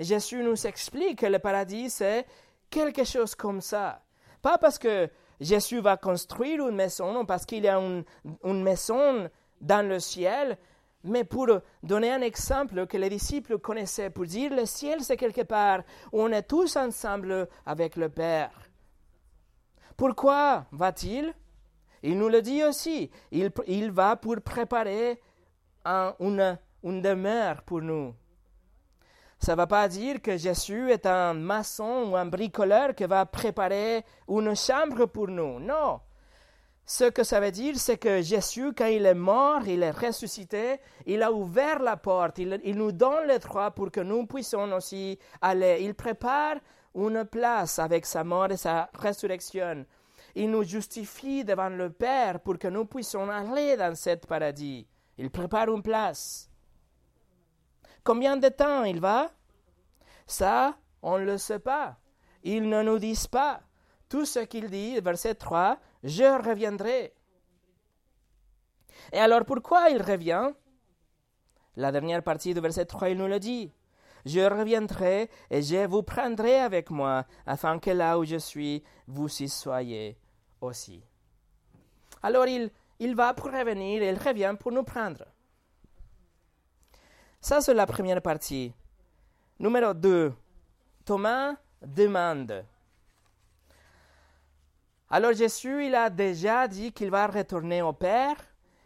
Jésus 0.00 0.42
nous 0.42 0.66
explique 0.66 1.20
que 1.20 1.26
le 1.26 1.38
paradis, 1.38 1.90
c'est 1.90 2.26
quelque 2.74 3.04
chose 3.04 3.36
comme 3.36 3.60
ça. 3.60 4.02
Pas 4.42 4.58
parce 4.58 4.78
que 4.78 5.08
Jésus 5.40 5.80
va 5.80 5.96
construire 5.96 6.68
une 6.68 6.74
maison, 6.74 7.12
non 7.12 7.24
parce 7.24 7.46
qu'il 7.46 7.62
y 7.62 7.68
a 7.68 7.78
une, 7.78 8.62
maison 8.62 9.30
dans 9.60 9.88
le 9.88 10.00
ciel, 10.00 10.58
mais 11.04 11.22
pour 11.22 11.48
donner 11.82 12.10
un 12.10 12.20
exemple 12.20 12.86
que 12.86 12.96
les 12.96 13.08
disciples 13.08 13.58
connaissaient, 13.58 14.10
pour 14.10 14.26
dire 14.26 14.52
le 14.52 14.66
ciel 14.66 15.02
c'est 15.02 15.16
quelque 15.16 15.42
part 15.42 15.82
où 16.12 16.20
on 16.20 16.32
est 16.32 16.42
tous 16.42 16.76
ensemble 16.76 17.48
avec 17.64 17.94
le 17.96 18.08
Père. 18.08 18.50
Pourquoi 19.96 20.66
va-t-il? 20.72 21.32
Il 22.02 22.18
nous 22.18 22.28
le 22.28 22.42
dit 22.42 22.64
aussi. 22.64 23.10
Il, 23.30 23.90
va 23.92 24.16
pour 24.16 24.40
préparer 24.40 25.20
une 25.86 26.58
demeure 26.82 27.62
pour 27.62 27.80
nous. 27.80 28.14
Ça 29.38 29.52
ne 29.52 29.56
va 29.56 29.66
pas 29.66 29.88
dire 29.88 30.22
que 30.22 30.36
Jésus 30.36 30.90
est 30.90 31.06
un 31.06 31.34
maçon 31.34 32.10
ou 32.10 32.16
un 32.16 32.26
bricoleur 32.26 32.94
qui 32.94 33.04
va 33.04 33.26
préparer 33.26 34.04
une 34.28 34.54
chambre 34.54 35.06
pour 35.06 35.28
nous. 35.28 35.60
Non. 35.60 36.00
Ce 36.86 37.04
que 37.04 37.24
ça 37.24 37.40
veut 37.40 37.50
dire, 37.50 37.76
c'est 37.78 37.96
que 37.96 38.20
Jésus, 38.20 38.74
quand 38.76 38.86
il 38.86 39.06
est 39.06 39.14
mort, 39.14 39.66
il 39.66 39.82
est 39.82 39.90
ressuscité, 39.90 40.80
il 41.06 41.22
a 41.22 41.32
ouvert 41.32 41.78
la 41.78 41.96
porte, 41.96 42.38
il, 42.38 42.60
il, 42.62 42.76
nous 42.76 42.92
donne 42.92 43.26
le 43.26 43.38
droit 43.38 43.70
pour 43.70 43.90
que 43.90 44.00
nous 44.00 44.26
puissions 44.26 44.70
aussi 44.74 45.18
aller. 45.40 45.78
Il 45.80 45.94
prépare 45.94 46.56
une 46.94 47.24
place 47.24 47.78
avec 47.78 48.04
sa 48.04 48.22
mort 48.22 48.50
et 48.50 48.58
sa 48.58 48.90
résurrection. 48.94 49.86
Il 50.34 50.50
nous 50.50 50.64
justifie 50.64 51.44
devant 51.44 51.70
le 51.70 51.90
Père 51.90 52.40
pour 52.40 52.58
que 52.58 52.68
nous 52.68 52.84
puissions 52.84 53.30
aller 53.30 53.76
dans 53.76 53.94
cet 53.94 54.26
paradis. 54.26 54.86
Il 55.16 55.30
prépare 55.30 55.68
une 55.68 55.82
place. 55.82 56.50
Combien 58.04 58.36
de 58.36 58.48
temps 58.48 58.84
il 58.84 59.00
va? 59.00 59.30
Ça, 60.26 60.76
on 61.02 61.18
ne 61.18 61.24
le 61.24 61.38
sait 61.38 61.58
pas. 61.58 61.96
Ils 62.42 62.68
ne 62.68 62.82
nous 62.82 62.98
disent 62.98 63.26
pas. 63.26 63.62
Tout 64.10 64.26
ce 64.26 64.40
qu'il 64.40 64.68
dit, 64.68 65.00
verset 65.00 65.34
3, 65.34 65.78
je 66.02 66.46
reviendrai. 66.46 67.14
Et 69.12 69.18
alors 69.18 69.44
pourquoi 69.44 69.88
il 69.88 70.02
revient? 70.02 70.52
La 71.76 71.90
dernière 71.90 72.22
partie 72.22 72.54
du 72.54 72.60
verset 72.60 72.84
3, 72.84 73.08
il 73.08 73.18
nous 73.18 73.26
le 73.26 73.40
dit. 73.40 73.72
Je 74.26 74.40
reviendrai 74.40 75.30
et 75.50 75.62
je 75.62 75.86
vous 75.86 76.02
prendrai 76.02 76.60
avec 76.60 76.90
moi, 76.90 77.26
afin 77.46 77.78
que 77.78 77.90
là 77.90 78.18
où 78.18 78.24
je 78.24 78.36
suis, 78.36 78.82
vous 79.06 79.28
y 79.42 79.48
soyez 79.48 80.18
aussi. 80.60 81.02
Alors 82.22 82.46
il, 82.46 82.70
il 82.98 83.14
va 83.14 83.34
pour 83.34 83.50
revenir 83.50 84.02
il 84.02 84.18
revient 84.18 84.54
pour 84.58 84.72
nous 84.72 84.84
prendre. 84.84 85.24
Ça, 87.44 87.60
c'est 87.60 87.74
la 87.74 87.84
première 87.84 88.22
partie. 88.22 88.72
Numéro 89.58 89.92
2. 89.92 90.32
Thomas 91.04 91.54
demande. 91.82 92.64
Alors 95.10 95.34
Jésus, 95.34 95.88
il 95.88 95.94
a 95.94 96.08
déjà 96.08 96.66
dit 96.66 96.90
qu'il 96.90 97.10
va 97.10 97.26
retourner 97.26 97.82
au 97.82 97.92
Père. 97.92 98.36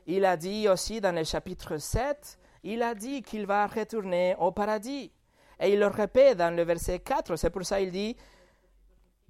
Il 0.09 0.25
a 0.25 0.37
dit 0.37 0.69
aussi 0.69 1.01
dans 1.01 1.15
le 1.15 1.23
chapitre 1.23 1.77
7, 1.77 2.37
il 2.65 2.83
a 2.83 2.97
dit 2.97 3.23
qu'il 3.23 3.47
va 3.47 3.65
retourner 3.69 4.35
au 4.41 4.51
paradis. 4.51 5.13
Et 5.61 5.75
il 5.75 5.79
le 5.79 5.87
répète 5.87 6.39
dans 6.39 6.53
le 6.53 6.65
verset 6.65 6.99
4, 6.99 7.37
c'est 7.37 7.51
pour 7.51 7.65
ça 7.65 7.79
qu'il 7.79 7.93
dit, 7.93 8.17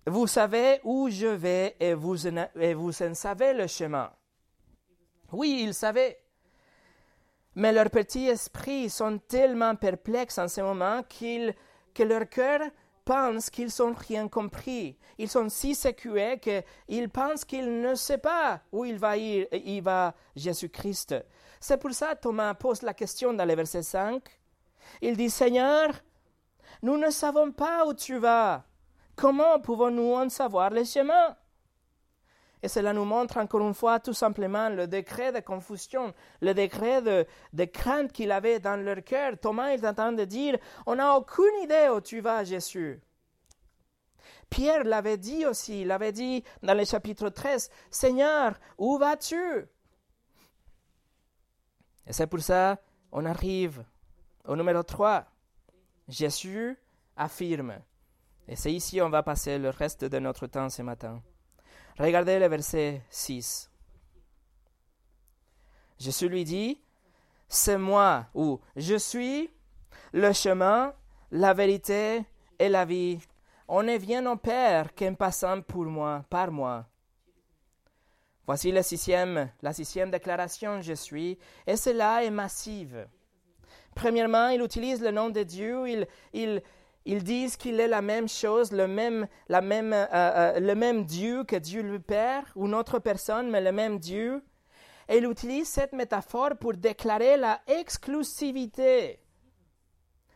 vous 0.07 0.27
savez 0.27 0.81
où 0.85 1.11
je 1.11 1.27
vais 1.27 1.77
et 1.79 1.93
vous, 1.93 2.27
et 2.27 2.73
vous 2.73 3.03
en 3.03 3.13
savez 3.13 3.53
le 3.53 3.67
chemin. 3.67 4.11
Oui, 5.33 5.65
il 5.67 5.75
savait. 5.75 6.19
Mais 7.55 7.73
leurs 7.73 7.91
petits 7.91 8.29
esprits 8.29 8.91
sont 8.91 9.19
tellement 9.19 9.75
perplexes 9.75 10.39
en 10.39 10.49
ce 10.49 10.61
moment 10.61 11.03
qu'ils, 11.09 11.55
que 11.95 12.03
leur 12.03 12.29
cœur 12.29 12.61
pense 13.05 13.49
qu'ils 13.49 13.71
n'ont 13.79 13.95
rien 13.95 14.29
compris. 14.29 14.99
Ils 15.17 15.31
sont 15.31 15.49
si 15.49 15.75
secoués 15.75 16.39
qu'ils 16.39 17.09
pensent 17.09 17.47
qu'ils 17.47 17.81
ne 17.81 17.95
savent 17.95 18.19
pas 18.19 18.61
où 18.71 18.85
il 18.85 18.99
va, 18.99 19.17
il 19.17 19.81
va 19.81 20.15
Jésus-Christ. 20.37 21.15
C'est 21.59 21.81
pour 21.81 21.93
ça 21.93 22.15
que 22.15 22.21
Thomas 22.21 22.53
pose 22.53 22.83
la 22.83 22.93
question 22.93 23.33
dans 23.33 23.47
le 23.47 23.55
verset 23.55 23.83
5. 23.83 24.23
Il 25.01 25.17
dit, 25.17 25.31
Seigneur, 25.31 25.91
nous 26.83 26.99
ne 26.99 27.11
savons 27.11 27.51
pas 27.51 27.87
où 27.87 27.95
tu 27.95 28.19
vas. 28.19 28.65
Comment 29.17 29.59
pouvons-nous 29.59 30.13
en 30.13 30.29
savoir 30.29 30.71
le 30.71 30.85
chemin 30.85 31.35
et 32.63 32.69
cela 32.69 32.93
nous 32.93 33.05
montre 33.05 33.37
encore 33.39 33.67
une 33.67 33.75
fois 33.75 34.01
tout 34.01 34.13
simplement 34.13 34.69
le 34.69 34.87
degré 34.87 35.33
de 35.33 35.41
confusion, 35.41 36.13
le 36.41 36.55
degré 36.55 37.03
de, 37.03 37.65
crainte 37.65 38.13
qu'il 38.13 38.33
avait 38.33 38.59
dans 38.59 38.77
leur 38.77 39.03
cœur. 39.05 39.39
Thomas 39.39 39.71
est 39.71 39.85
en 39.85 39.95
train 39.95 40.13
de 40.13 40.25
dire, 40.25 40.59
on 40.87 40.97
n'a 40.97 41.17
aucune 41.17 41.63
idée 41.63 41.89
où 41.95 42.01
tu 42.01 42.21
vas, 42.21 42.45
Jésus. 42.45 43.01
Pierre 44.51 44.85
l'avait 44.85 45.19
dit 45.19 45.45
aussi, 45.47 45.83
il 45.83 45.91
avait 45.91 46.13
dit 46.13 46.43
dans 46.63 46.77
le 46.77 46.85
chapitre 46.85 47.29
13, 47.29 47.71
Seigneur, 47.91 48.55
où 48.79 48.99
vas-tu? 48.99 49.67
Et 52.07 52.13
c'est 52.13 52.27
pour 52.27 52.41
ça 52.41 52.79
on 53.13 53.25
arrive 53.25 53.85
au 54.45 54.57
numéro 54.57 54.83
3. 54.83 55.25
Jésus 56.09 56.79
affirme. 57.17 57.79
Et 58.47 58.57
c'est 58.57 58.73
ici 58.73 59.01
on 59.01 59.11
va 59.11 59.23
passer 59.23 59.59
le 59.59 59.71
reste 59.71 60.05
de 60.05 60.19
notre 60.19 60.47
temps 60.47 60.69
ce 60.69 60.83
matin. 60.83 61.23
Regardez 61.99 62.39
le 62.39 62.47
verset 62.47 63.03
6. 63.11 63.71
Jésus 65.99 66.29
lui 66.29 66.45
dit, 66.45 66.81
c'est 67.49 67.79
moi, 67.79 68.27
ou 68.35 68.61
je 68.77 68.97
suis 68.97 69.51
le 70.13 70.33
chemin, 70.33 70.95
la 71.33 71.53
vérité 71.55 72.25
et 72.59 72.69
la 72.69 72.85
vie. 72.85 73.19
On 73.67 73.83
ne 73.83 73.97
vient 73.97 74.25
au 74.31 74.37
Père 74.37 74.95
qu'en 74.95 75.15
passant 75.15 75.61
pour 75.61 75.87
moi, 75.87 76.25
par 76.31 76.53
moi. 76.53 76.87
Voici 78.47 78.71
la 78.71 78.83
sixième, 78.83 79.51
la 79.61 79.73
sixième 79.73 80.11
déclaration, 80.11 80.81
je 80.81 80.95
suis, 80.95 81.37
et 81.67 81.77
cela 81.77 82.25
est 82.25 82.31
massive. 82.31 83.09
Premièrement, 83.95 84.49
il 84.49 84.63
utilise 84.63 85.03
le 85.03 85.11
nom 85.11 85.31
de 85.31 85.43
Dieu, 85.43 85.89
il, 85.89 86.07
il, 86.33 86.63
ils 87.09 87.25
disent 87.25 87.57
qu'il 87.57 87.81
est 87.81 87.89
la 87.89 88.03
même 88.03 88.29
chose, 88.29 88.71
le 88.71 88.87
même, 88.87 89.27
la 89.49 89.63
même, 89.63 89.95
euh, 89.95 90.07
euh, 90.13 90.61
le 90.61 90.75
même 90.75 91.07
Dieu 91.07 91.43
que 91.43 91.57
Dieu 91.57 91.81
le 91.81 91.99
Père, 91.99 92.45
ou 92.55 92.69
notre 92.69 92.99
personne, 92.99 93.51
mais 93.51 93.63
le 93.63 93.73
même 93.73 93.99
Dieu. 93.99 94.45
Et 95.09 95.17
il 95.17 95.25
utilise 95.25 95.69
cette 95.69 95.95
métaphore 95.95 96.59
pour 96.61 96.75
déclarer 96.75 97.39
la 97.39 97.63
exclusivité 97.67 99.21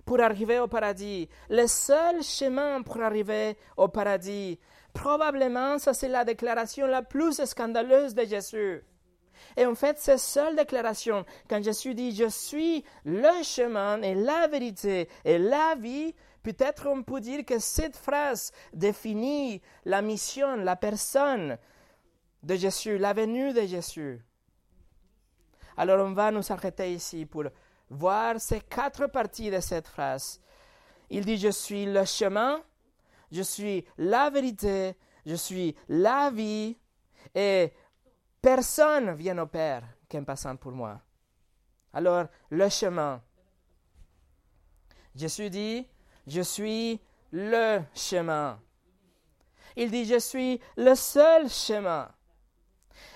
pour 0.06 0.20
arriver 0.20 0.60
au 0.60 0.66
paradis, 0.66 1.28
le 1.50 1.66
seul 1.66 2.22
chemin 2.22 2.80
pour 2.80 3.02
arriver 3.02 3.58
au 3.76 3.88
paradis. 3.88 4.58
Probablement, 4.94 5.78
ça 5.78 5.92
c'est 5.92 6.08
la 6.08 6.24
déclaration 6.24 6.86
la 6.86 7.02
plus 7.02 7.44
scandaleuse 7.44 8.14
de 8.14 8.24
Jésus. 8.24 8.82
Et 9.56 9.66
en 9.66 9.74
fait, 9.74 9.98
cette 9.98 10.18
seule 10.18 10.56
déclaration, 10.56 11.24
quand 11.48 11.62
Jésus 11.62 11.94
dit 11.94 12.14
Je 12.14 12.28
suis 12.28 12.82
le 13.04 13.42
chemin 13.42 14.00
et 14.00 14.14
la 14.14 14.46
vérité 14.46 15.08
et 15.24 15.38
la 15.38 15.74
vie, 15.78 16.14
peut-être 16.42 16.88
on 16.88 17.02
peut 17.02 17.20
dire 17.20 17.44
que 17.44 17.58
cette 17.58 17.96
phrase 17.96 18.52
définit 18.72 19.60
la 19.84 20.02
mission, 20.02 20.56
la 20.56 20.76
personne 20.76 21.58
de 22.42 22.54
Jésus, 22.56 22.98
la 22.98 23.12
venue 23.12 23.52
de 23.52 23.62
Jésus. 23.62 24.20
Alors 25.76 26.04
on 26.04 26.12
va 26.12 26.30
nous 26.30 26.52
arrêter 26.52 26.92
ici 26.92 27.24
pour 27.26 27.44
voir 27.88 28.40
ces 28.40 28.60
quatre 28.60 29.06
parties 29.06 29.50
de 29.50 29.60
cette 29.60 29.88
phrase. 29.88 30.40
Il 31.10 31.24
dit, 31.24 31.36
je 31.36 31.50
suis 31.50 31.84
le 31.84 32.04
chemin, 32.04 32.62
je 33.30 33.42
suis 33.42 33.84
la 33.98 34.30
vérité, 34.30 34.96
je 35.26 35.34
suis 35.34 35.76
la 35.88 36.30
vie, 36.30 36.76
et 37.34 37.72
personne 38.40 39.14
vient 39.14 39.38
au 39.38 39.46
Père 39.46 39.84
qu'en 40.10 40.24
passant 40.24 40.56
pour 40.56 40.72
moi. 40.72 41.00
Alors, 41.92 42.26
le 42.50 42.68
chemin. 42.68 43.22
Jésus 45.14 45.50
dit, 45.50 45.86
je 46.26 46.40
suis 46.42 47.00
le 47.30 47.80
chemin. 47.94 48.60
Il 49.76 49.90
dit, 49.90 50.04
je 50.04 50.18
suis 50.18 50.60
le 50.76 50.94
seul 50.94 51.48
chemin. 51.48 52.10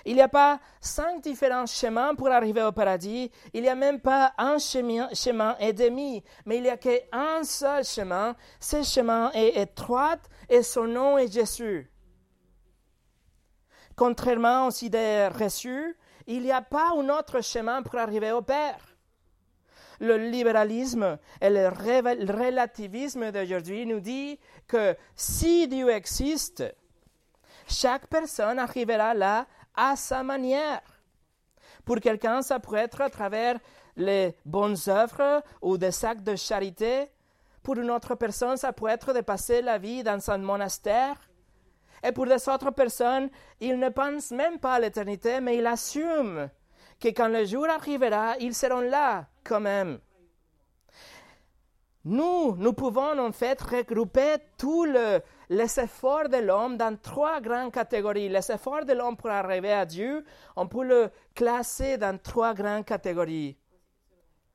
Il 0.05 0.15
n'y 0.15 0.21
a 0.21 0.27
pas 0.27 0.59
cinq 0.79 1.21
différents 1.21 1.65
chemins 1.65 2.15
pour 2.15 2.29
arriver 2.29 2.63
au 2.63 2.71
paradis. 2.71 3.31
Il 3.53 3.61
n'y 3.61 3.69
a 3.69 3.75
même 3.75 3.99
pas 3.99 4.33
un 4.37 4.57
chemin, 4.57 5.09
chemin 5.13 5.55
et 5.59 5.73
demi, 5.73 6.23
mais 6.45 6.57
il 6.57 6.63
n'y 6.63 6.69
a 6.69 6.77
qu'un 6.77 7.43
seul 7.43 7.83
chemin. 7.83 8.35
Ce 8.59 8.83
chemin 8.83 9.31
est 9.33 9.61
étroit 9.61 10.17
et 10.49 10.63
son 10.63 10.85
nom 10.85 11.17
est 11.17 11.31
Jésus. 11.31 11.91
Contrairement 13.95 14.67
aux 14.67 14.83
idées 14.83 15.27
reçues, 15.27 15.97
il 16.25 16.43
n'y 16.43 16.51
a 16.51 16.61
pas 16.61 16.91
un 16.95 17.09
autre 17.09 17.41
chemin 17.41 17.81
pour 17.81 17.95
arriver 17.99 18.31
au 18.31 18.41
Père. 18.41 18.86
Le 19.99 20.17
libéralisme 20.17 21.17
et 21.41 21.49
le 21.49 21.69
relativisme 21.69 23.31
d'aujourd'hui 23.31 23.85
nous 23.85 23.99
dit 23.99 24.39
que 24.67 24.95
si 25.15 25.67
Dieu 25.67 25.89
existe, 25.89 26.63
chaque 27.67 28.07
personne 28.07 28.59
arrivera 28.59 29.13
là 29.13 29.47
à 29.75 29.95
sa 29.95 30.23
manière. 30.23 30.81
Pour 31.83 31.99
quelqu'un, 31.99 32.41
ça 32.41 32.59
pourrait 32.59 32.81
être 32.81 33.01
à 33.01 33.09
travers 33.09 33.57
les 33.95 34.35
bonnes 34.45 34.77
œuvres 34.87 35.43
ou 35.61 35.77
des 35.77 36.05
actes 36.05 36.23
de 36.23 36.35
charité. 36.35 37.07
Pour 37.63 37.77
une 37.77 37.91
autre 37.91 38.15
personne, 38.15 38.57
ça 38.57 38.73
pourrait 38.73 38.93
être 38.93 39.13
de 39.13 39.21
passer 39.21 39.61
la 39.61 39.77
vie 39.77 40.03
dans 40.03 40.29
un 40.29 40.37
monastère. 40.37 41.17
Et 42.03 42.11
pour 42.11 42.25
des 42.25 42.47
autres 42.47 42.71
personnes, 42.71 43.29
ils 43.59 43.79
ne 43.79 43.89
pensent 43.89 44.31
même 44.31 44.59
pas 44.59 44.75
à 44.75 44.79
l'éternité, 44.79 45.41
mais 45.41 45.57
ils 45.57 45.65
assument 45.65 46.49
que 46.99 47.09
quand 47.09 47.27
le 47.27 47.45
jour 47.45 47.67
arrivera, 47.67 48.35
ils 48.39 48.55
seront 48.55 48.81
là 48.81 49.27
quand 49.47 49.59
même. 49.59 49.99
Nous, 52.03 52.55
nous 52.55 52.73
pouvons 52.73 53.19
en 53.19 53.31
fait 53.31 53.61
regrouper 53.61 54.35
tous 54.57 54.85
les 54.85 55.79
efforts 55.79 56.29
de 56.29 56.37
l'homme 56.37 56.77
dans 56.77 56.95
trois 56.97 57.41
grandes 57.41 57.73
catégories. 57.73 58.29
Les 58.29 58.49
efforts 58.51 58.85
de 58.85 58.93
l'homme 58.93 59.17
pour 59.17 59.29
arriver 59.29 59.73
à 59.73 59.85
Dieu, 59.85 60.23
on 60.55 60.67
peut 60.67 60.85
le 60.85 61.09
classer 61.35 61.97
dans 61.97 62.17
trois 62.17 62.53
grandes 62.53 62.85
catégories. 62.85 63.57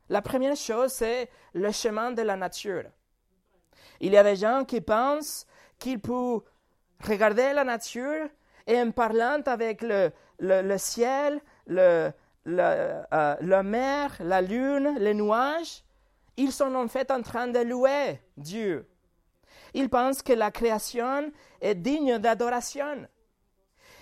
La 0.09 0.23
première 0.23 0.57
chose, 0.57 0.93
c'est 0.93 1.29
le 1.53 1.71
chemin 1.73 2.13
de 2.13 2.23
la 2.23 2.37
nature. 2.37 2.85
Il 4.01 4.13
y 4.13 4.17
a 4.17 4.23
des 4.23 4.37
gens 4.37 4.65
qui 4.65 4.81
pensent 4.81 5.47
qu'ils 5.79 6.01
peuvent 6.01 6.41
regarder 7.07 7.53
la 7.53 7.65
nature 7.65 8.29
et 8.67 8.81
en 8.81 8.91
parlant 8.93 9.43
avec 9.45 9.83
le, 9.83 10.11
le, 10.39 10.79
ciel, 10.79 11.41
le, 11.67 12.13
euh, 12.49 13.03
la 13.41 13.63
mer, 13.63 14.17
la 14.21 14.41
lune, 14.41 14.97
les 14.99 15.15
nuages, 15.15 15.85
ils 16.37 16.53
sont 16.53 16.75
en 16.75 16.89
fait 16.89 17.11
en 17.11 17.23
train 17.23 17.49
de 17.49 17.61
louer 17.61 18.21
Dieu. 18.37 18.89
Ils 19.75 19.89
pensent 19.89 20.23
que 20.23 20.33
la 20.33 20.51
création 20.51 21.33
est 21.61 21.75
digne 21.75 22.19
d'adoration. 22.19 23.07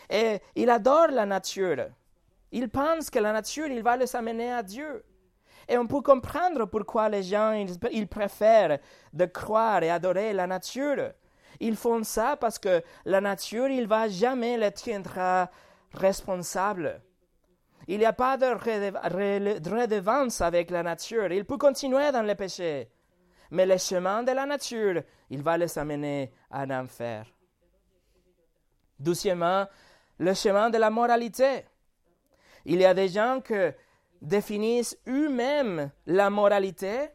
Et 0.09 0.41
ils 0.57 0.71
adorent 0.71 1.13
la 1.13 1.27
nature. 1.27 1.89
Ils 2.53 2.69
pensent 2.69 3.11
que 3.11 3.19
la 3.19 3.33
nature, 3.33 3.69
il 3.69 3.83
va 3.83 3.97
les 3.97 4.15
amener 4.17 4.53
à 4.53 4.63
Dieu. 4.63 5.05
Et 5.69 5.79
on 5.79 5.87
peut 5.87 6.01
comprendre 6.01 6.65
pourquoi 6.65 7.09
les 7.09 7.23
gens, 7.23 7.53
ils, 7.53 8.09
préfèrent 8.09 8.79
de 9.13 9.25
croire 9.27 9.83
et 9.85 9.91
adorer 9.91 10.33
la 10.33 10.49
nature. 10.49 11.13
Ils 11.61 11.77
font 11.77 12.03
ça 12.03 12.37
parce 12.37 12.59
que 12.59 12.83
la 13.05 13.21
nature, 13.21 13.69
il 13.69 13.87
va 13.87 14.09
jamais 14.09 14.57
les 14.57 14.73
tiendra 14.73 15.49
responsables. 15.93 17.01
Il 17.93 17.99
n'y 17.99 18.05
a 18.05 18.13
pas 18.13 18.37
de 18.37 18.47
redevance 19.69 20.41
avec 20.43 20.71
la 20.71 20.85
nature. 20.85 21.33
Il 21.33 21.45
peut 21.45 21.57
continuer 21.57 22.13
dans 22.13 22.23
le 22.23 22.37
péché. 22.37 22.89
Mais 23.51 23.67
le 23.67 23.79
chemin 23.79 24.23
de 24.23 24.31
la 24.31 24.47
nature, 24.47 25.03
il 25.29 25.43
va 25.43 25.59
les 25.59 25.77
amener 25.77 26.31
à 26.53 26.67
l'enfer. 26.67 27.27
Deuxièmement, 28.97 29.67
le 30.21 30.35
chemin 30.35 30.71
de 30.71 30.79
la 30.79 30.89
moralité. 30.89 31.65
Il 32.65 32.81
y 32.81 32.85
a 32.85 32.95
des 32.95 33.09
gens 33.09 33.41
qui 33.41 33.55
définissent 34.23 34.97
eux-mêmes 35.09 35.91
la 36.07 36.31
moralité 36.31 37.09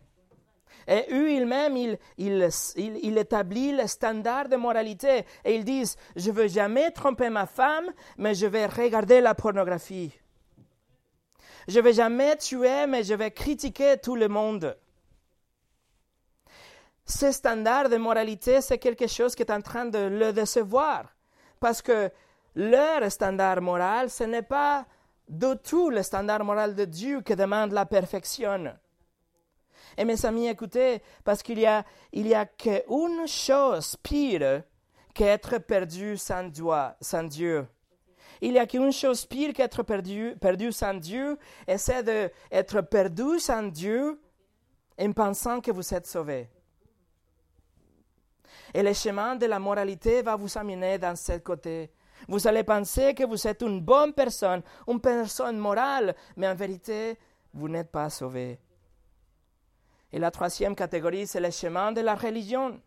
et 0.90 1.06
eux-mêmes, 1.10 1.78
ils, 1.78 1.98
ils, 2.18 3.18
établissent 3.18 3.80
le 3.80 3.88
standard 3.88 4.50
de 4.50 4.58
moralité 4.58 5.26
et 5.46 5.56
ils 5.56 5.64
disent, 5.64 5.96
je 6.18 6.32
ne 6.32 6.36
veux 6.36 6.48
jamais 6.50 6.92
tromper 6.92 7.30
ma 7.30 7.46
femme, 7.46 7.94
mais 8.18 8.34
je 8.36 8.46
vais 8.46 8.66
regarder 8.66 9.22
la 9.22 9.36
pornographie. 9.36 10.12
Je 11.68 11.80
vais 11.80 11.94
jamais 11.94 12.36
tuer, 12.38 12.86
mais 12.88 13.04
je 13.04 13.14
vais 13.14 13.32
critiquer 13.32 13.98
tout 13.98 14.16
le 14.16 14.28
monde. 14.28 14.78
Ce 17.06 17.32
standard 17.32 17.90
de 17.90 17.98
moralité, 17.98 18.62
c'est 18.62 18.78
quelque 18.78 19.08
chose 19.08 19.36
qui 19.36 19.44
est 19.44 19.52
en 19.52 19.62
train 19.62 19.86
de 19.86 20.00
le 20.00 20.34
décevoir. 20.34 21.06
Parce 21.60 21.82
que 21.82 22.12
leur 22.56 23.12
standard 23.12 23.62
moral, 23.62 24.10
ce 24.10 24.24
n'est 24.24 24.42
pas 24.42 24.86
du 25.28 25.54
tout 25.64 25.90
le 25.90 26.04
standard 26.04 26.44
moral 26.44 26.76
de 26.76 26.86
Dieu 26.86 27.22
qui 27.22 27.36
demande 27.36 27.72
la 27.72 27.86
perfection. 27.86 28.76
Et 29.98 30.06
mes 30.06 30.26
amis, 30.26 30.48
écoutez, 30.48 31.02
parce 31.24 31.42
qu'il 31.42 31.60
y 31.60 31.66
a, 31.66 31.86
il 32.12 32.36
qu'une 32.58 33.28
chose 33.28 33.96
pire 34.04 34.64
qu'être 35.14 35.58
perdu 35.60 36.18
sans 36.18 36.44
Dieu. 37.24 37.68
Il 38.42 38.54
n'y 38.54 38.60
a 38.60 38.66
qu'une 38.66 38.92
chose 38.92 39.26
pire 39.26 39.54
qu'être 39.54 39.84
perdu, 39.84 40.36
perdu 40.40 40.72
sans 40.72 40.94
Dieu, 40.94 41.38
et 41.68 41.78
c'est 41.78 42.04
d'être 42.04 42.82
perdu 42.82 43.40
sans 43.40 43.64
Dieu 43.64 44.20
en 45.00 45.12
pensant 45.12 45.62
que 45.62 45.72
vous 45.72 45.94
êtes 45.94 46.08
sauvé. 46.08 46.50
Et 48.74 48.84
le 48.84 48.94
chemin 48.94 49.36
de 49.36 49.46
la 49.46 49.60
moralité 49.60 50.22
va 50.22 50.36
vous 50.36 50.58
amener 50.58 50.98
dans 50.98 51.16
ce 51.16 51.38
côté. 51.38 51.92
Vous 52.28 52.48
allez 52.48 52.64
penser 52.64 53.14
que 53.14 53.24
vous 53.24 53.48
êtes 53.48 53.62
une 53.62 53.82
bonne 53.82 54.14
personne, 54.14 54.62
une 54.88 55.00
personne 55.00 55.58
morale, 55.58 56.16
mais 56.36 56.48
en 56.48 56.56
vérité, 56.56 57.18
vous 57.54 57.70
n'êtes 57.70 57.92
pas 57.92 58.10
sauvé. 58.10 58.60
Et 60.12 60.20
la 60.20 60.32
troisième 60.32 60.76
catégorie, 60.76 61.28
c'est 61.28 61.40
le 61.40 61.52
chemin 61.52 61.92
de 61.92 62.02
la 62.02 62.16
religion. 62.16 62.80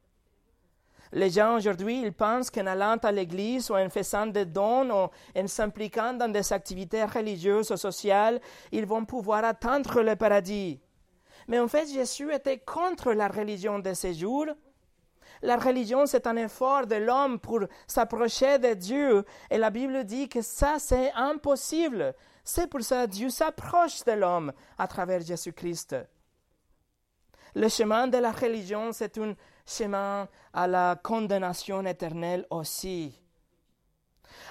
Les 1.13 1.31
gens 1.31 1.57
aujourd'hui, 1.57 2.03
ils 2.03 2.13
pensent 2.13 2.51
qu'en 2.51 2.67
allant 2.67 2.97
à 2.97 3.13
l'église 3.13 3.71
ou 3.71 3.77
en 3.77 3.89
faisant 3.89 4.27
des 4.27 4.45
dons 4.45 4.91
ou 4.91 5.09
en 5.39 5.47
s'impliquant 5.47 6.13
dans 6.13 6.31
des 6.31 6.53
activités 6.53 7.05
religieuses 7.05 7.71
ou 7.71 7.77
sociales, 7.77 8.41
ils 8.73 8.87
vont 8.87 9.05
pouvoir 9.05 9.45
atteindre 9.45 10.03
le 10.03 10.17
paradis. 10.17 10.81
Mais 11.47 11.59
en 11.59 11.69
fait, 11.69 11.87
Jésus 11.87 12.33
était 12.33 12.59
contre 12.59 13.13
la 13.13 13.29
religion 13.29 13.79
de 13.79 13.95
ces 13.95 14.13
jours. 14.13 14.47
La 15.41 15.57
religion, 15.57 16.05
c'est 16.05 16.27
un 16.27 16.37
effort 16.37 16.87
de 16.87 16.97
l'homme 16.97 17.39
pour 17.39 17.61
s'approcher 17.87 18.59
de 18.59 18.75
Dieu. 18.75 19.25
Et 19.51 19.57
la 19.57 19.71
Bible 19.71 20.05
dit 20.05 20.29
que 20.29 20.43
ça, 20.43 20.79
c'est 20.79 21.13
impossible. 21.13 22.15
C'est 22.45 22.69
pour 22.69 22.83
ça 22.83 23.07
que 23.07 23.13
Dieu 23.13 23.31
s'approche 23.31 24.05
de 24.05 24.13
l'homme 24.13 24.53
à 24.77 24.87
travers 24.87 25.21
Jésus-Christ. 25.21 25.97
Le 27.55 27.69
chemin 27.69 28.09
de 28.09 28.19
la 28.19 28.33
religion, 28.33 28.93
c'est 28.93 29.17
un 29.19 29.35
chemin 29.69 30.29
à 30.53 30.67
la 30.67 30.97
condamnation 31.03 31.85
éternelle 31.85 32.47
aussi. 32.51 33.21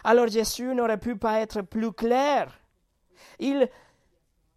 Alors 0.04 0.28
Jésus 0.28 0.76
n'aurait 0.76 1.00
pu 1.00 1.16
pas 1.16 1.40
être 1.40 1.62
plus 1.62 1.92
clair. 1.92 2.60
Il, 3.40 3.68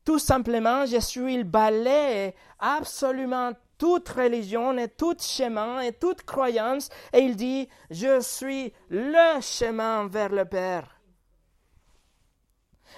tout 0.05 0.19
simplement, 0.19 0.87
Jésus, 0.87 1.33
il 1.33 1.45
balaye 1.45 2.35
absolument 2.59 3.53
toute 3.79 4.11
religion 4.11 4.77
et 4.77 4.89
tout 4.89 5.17
chemin 5.19 5.81
et 5.81 5.93
toute 5.93 6.23
croyance 6.23 6.91
et 7.13 7.21
il 7.21 7.37
dit, 7.37 7.69
je 7.91 8.21
suis 8.21 8.73
le 8.91 9.41
chemin 9.41 10.07
vers 10.09 10.29
le 10.29 10.45
Père. 10.45 11.01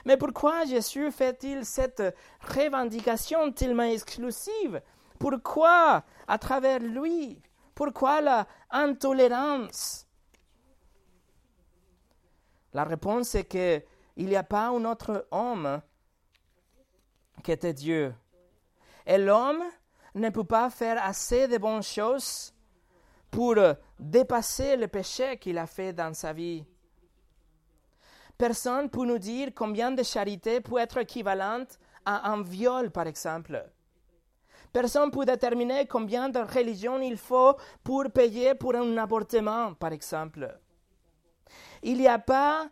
Mais 0.04 0.16
pourquoi 0.16 0.64
Jésus 0.64 1.12
fait-il 1.12 1.64
cette 1.64 2.02
revendication 2.40 3.52
tellement 3.52 3.84
exclusive? 3.84 4.82
Pourquoi 5.18 6.02
à 6.26 6.38
travers 6.38 6.80
lui 6.80 7.40
Pourquoi 7.74 8.20
la 8.20 8.46
intolérance? 8.70 10.06
La 12.72 12.84
réponse 12.84 13.34
est 13.34 13.44
qu'il 13.44 14.26
n'y 14.26 14.36
a 14.36 14.42
pas 14.42 14.68
un 14.68 14.84
autre 14.84 15.26
homme 15.30 15.80
qui 17.42 17.52
était 17.52 17.74
Dieu. 17.74 18.14
Et 19.06 19.18
l'homme 19.18 19.62
ne 20.14 20.30
peut 20.30 20.44
pas 20.44 20.70
faire 20.70 21.02
assez 21.02 21.48
de 21.48 21.58
bonnes 21.58 21.82
choses 21.82 22.54
pour 23.30 23.56
dépasser 23.98 24.76
le 24.76 24.88
péché 24.88 25.38
qu'il 25.38 25.58
a 25.58 25.66
fait 25.66 25.92
dans 25.92 26.14
sa 26.14 26.32
vie. 26.32 26.64
Personne 28.36 28.84
ne 28.84 28.88
peut 28.88 29.04
nous 29.04 29.18
dire 29.18 29.50
combien 29.54 29.90
de 29.90 30.02
charité 30.02 30.60
peut 30.60 30.78
être 30.78 30.98
équivalente 30.98 31.78
à 32.04 32.30
un 32.30 32.42
viol, 32.42 32.90
par 32.90 33.06
exemple. 33.06 33.64
Personne 34.72 35.06
ne 35.06 35.10
peut 35.10 35.26
déterminer 35.26 35.86
combien 35.86 36.28
de 36.28 36.38
religion 36.38 36.98
il 37.00 37.16
faut 37.16 37.56
pour 37.84 38.10
payer 38.10 38.54
pour 38.54 38.74
un 38.74 38.96
avortement, 38.96 39.74
par 39.74 39.92
exemple. 39.92 40.58
Il 41.82 41.98
n'y 41.98 42.08
a 42.08 42.18
pas 42.18 42.68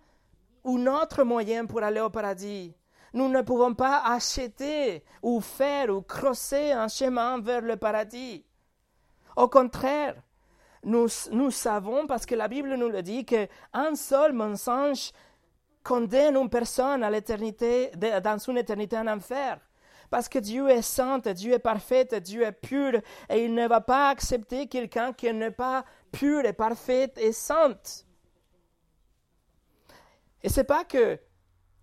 un 0.64 0.86
autre 0.86 1.24
moyen 1.24 1.66
pour 1.66 1.82
aller 1.82 2.00
au 2.00 2.10
paradis. 2.10 2.74
Nous 3.12 3.28
ne 3.28 3.42
pouvons 3.42 3.74
pas 3.74 4.02
acheter 4.04 5.04
ou 5.22 5.40
faire 5.40 5.90
ou 5.90 6.00
crosser 6.00 6.72
un 6.72 6.88
chemin 6.88 7.40
vers 7.40 7.60
le 7.60 7.76
paradis. 7.76 8.44
Au 9.36 9.48
contraire, 9.48 10.14
nous, 10.84 11.08
nous 11.32 11.50
savons, 11.50 12.06
parce 12.06 12.24
que 12.24 12.34
la 12.34 12.48
Bible 12.48 12.74
nous 12.76 12.88
le 12.88 13.02
dit, 13.02 13.26
qu'un 13.26 13.94
seul 13.94 14.32
mensonge 14.32 15.12
condamne 15.82 16.36
une 16.36 16.48
personne 16.48 17.02
à 17.02 17.10
l'éternité, 17.10 17.90
dans 17.96 18.38
une 18.38 18.58
éternité 18.58 18.96
en 18.96 19.06
enfer. 19.08 19.58
Parce 20.10 20.28
que 20.28 20.40
Dieu 20.40 20.68
est 20.68 20.82
saint, 20.82 21.18
Dieu 21.18 21.52
est 21.52 21.60
parfait, 21.60 22.04
Dieu 22.20 22.42
est 22.42 22.52
pur, 22.52 23.00
et 23.28 23.44
il 23.44 23.54
ne 23.54 23.68
va 23.68 23.80
pas 23.80 24.08
accepter 24.08 24.66
quelqu'un 24.66 25.12
qui 25.12 25.32
n'est 25.32 25.52
pas 25.52 25.84
pur 26.10 26.44
et 26.44 26.52
parfait 26.52 27.12
et 27.16 27.32
saint. 27.32 27.78
Et 30.42 30.48
c'est 30.48 30.64
pas 30.64 30.84
que 30.84 31.18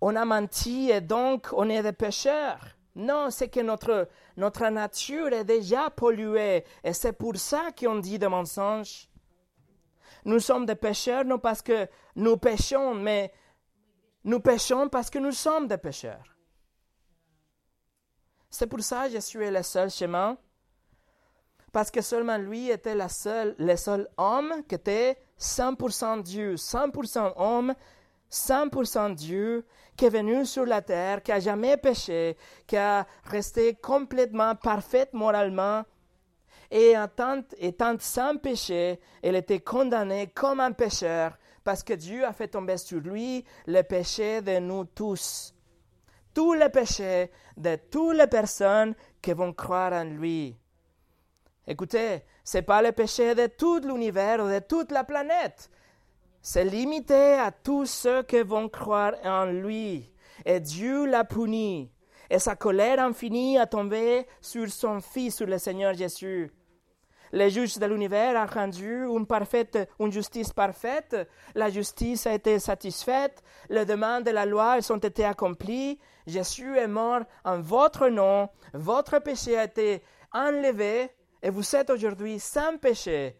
on 0.01 0.15
a 0.15 0.25
menti 0.25 0.91
et 0.91 1.01
donc 1.01 1.47
on 1.53 1.69
est 1.69 1.81
des 1.81 1.93
pécheurs. 1.93 2.77
Non, 2.95 3.29
c'est 3.29 3.47
que 3.47 3.59
notre, 3.59 4.09
notre 4.35 4.67
nature 4.69 5.31
est 5.31 5.45
déjà 5.45 5.89
polluée 5.89 6.65
et 6.83 6.93
c'est 6.93 7.13
pour 7.13 7.37
ça 7.37 7.69
qu'on 7.79 7.97
dit 7.97 8.19
des 8.19 8.27
mensonges. 8.27 9.07
Nous 10.25 10.39
sommes 10.39 10.65
des 10.65 10.75
pécheurs 10.75 11.23
non 11.23 11.39
parce 11.39 11.61
que 11.61 11.87
nous 12.15 12.37
péchons, 12.37 12.93
mais 12.95 13.31
nous 14.25 14.41
péchons 14.41 14.89
parce 14.89 15.09
que 15.09 15.19
nous 15.19 15.31
sommes 15.31 15.67
des 15.67 15.77
pécheurs. 15.77 16.36
C'est 18.49 18.67
pour 18.67 18.81
ça 18.81 19.05
que 19.05 19.11
Jésus 19.11 19.43
est 19.43 19.51
le 19.51 19.63
seul 19.63 19.89
chemin, 19.89 20.37
parce 21.71 21.91
que 21.91 22.01
seulement 22.01 22.37
lui 22.37 22.69
était 22.69 22.95
le 22.95 23.07
seul, 23.07 23.55
le 23.59 23.75
seul 23.75 24.07
homme 24.17 24.63
qui 24.67 24.75
était 24.75 25.17
100% 25.39 26.23
Dieu, 26.23 26.55
100% 26.55 27.33
homme, 27.35 27.73
100% 28.31 29.15
Dieu, 29.15 29.65
qui 29.95 30.05
est 30.05 30.09
venu 30.09 30.45
sur 30.45 30.65
la 30.65 30.81
terre, 30.81 31.21
qui 31.21 31.31
a 31.31 31.39
jamais 31.39 31.77
péché, 31.77 32.37
qui 32.65 32.77
a 32.77 33.05
resté 33.25 33.75
complètement 33.75 34.55
parfait 34.55 35.09
moralement, 35.13 35.83
et 36.69 36.95
étant 37.59 37.95
sans 37.99 38.37
péché, 38.37 38.99
il 39.23 39.35
était 39.35 39.61
condamné 39.61 40.27
comme 40.27 40.59
un 40.59 40.73
pécheur 40.73 41.37
parce 41.67 41.83
que 41.83 41.93
Dieu 41.93 42.25
a 42.25 42.31
fait 42.31 42.47
tomber 42.47 42.77
sur 42.77 43.01
lui 43.01 43.43
le 43.65 43.81
péché 43.81 44.41
de 44.41 44.57
nous 44.59 44.85
tous. 44.85 45.53
Tous 46.37 46.53
les 46.53 46.69
péchés 46.69 47.31
de 47.57 47.77
toutes 47.89 48.15
les 48.15 48.27
personnes 48.27 48.93
qui 49.23 49.33
vont 49.33 49.53
croire 49.53 49.91
en 49.91 50.03
lui. 50.03 50.55
Écoutez, 51.65 52.21
ce 52.43 52.57
n'est 52.57 52.61
pas 52.61 52.79
le 52.83 52.91
péché 52.91 53.33
de 53.33 53.47
tout 53.47 53.79
l'univers 53.79 54.43
ou 54.43 54.47
de 54.47 54.59
toute 54.59 54.91
la 54.91 55.03
planète. 55.03 55.67
C'est 56.39 56.63
limité 56.63 57.33
à 57.33 57.51
tous 57.51 57.87
ceux 57.87 58.21
qui 58.21 58.43
vont 58.43 58.69
croire 58.69 59.15
en 59.23 59.45
lui. 59.45 60.13
Et 60.45 60.59
Dieu 60.59 61.07
l'a 61.07 61.23
puni. 61.23 61.89
Et 62.29 62.37
sa 62.37 62.55
colère 62.55 62.99
infinie 62.99 63.57
a 63.57 63.65
tombé 63.65 64.27
sur 64.39 64.69
son 64.69 65.01
Fils, 65.01 65.37
sur 65.37 65.47
le 65.47 65.57
Seigneur 65.57 65.95
Jésus. 65.95 66.51
Le 67.31 67.49
juge 67.49 67.77
de 67.77 67.85
l'univers 67.85 68.37
a 68.37 68.45
rendu 68.45 69.05
une 69.05 70.11
justice 70.11 70.53
parfaite. 70.53 71.15
La 71.55 71.69
justice 71.69 72.25
a 72.27 72.33
été 72.33 72.59
satisfaite. 72.59 73.43
Les 73.69 73.85
demandes 73.85 74.23
de 74.23 74.31
la 74.31 74.45
loi 74.45 74.77
ont 74.89 74.97
été 74.97 75.25
accomplies. 75.25 75.99
Jésus 76.25 76.77
est 76.77 76.87
mort 76.87 77.21
en 77.43 77.59
votre 77.59 78.07
nom. 78.07 78.49
Votre 78.73 79.19
péché 79.19 79.57
a 79.57 79.65
été 79.65 80.03
enlevé. 80.31 81.09
Et 81.41 81.49
vous 81.49 81.75
êtes 81.75 81.89
aujourd'hui 81.89 82.39
sans 82.39 82.77
péché 82.77 83.39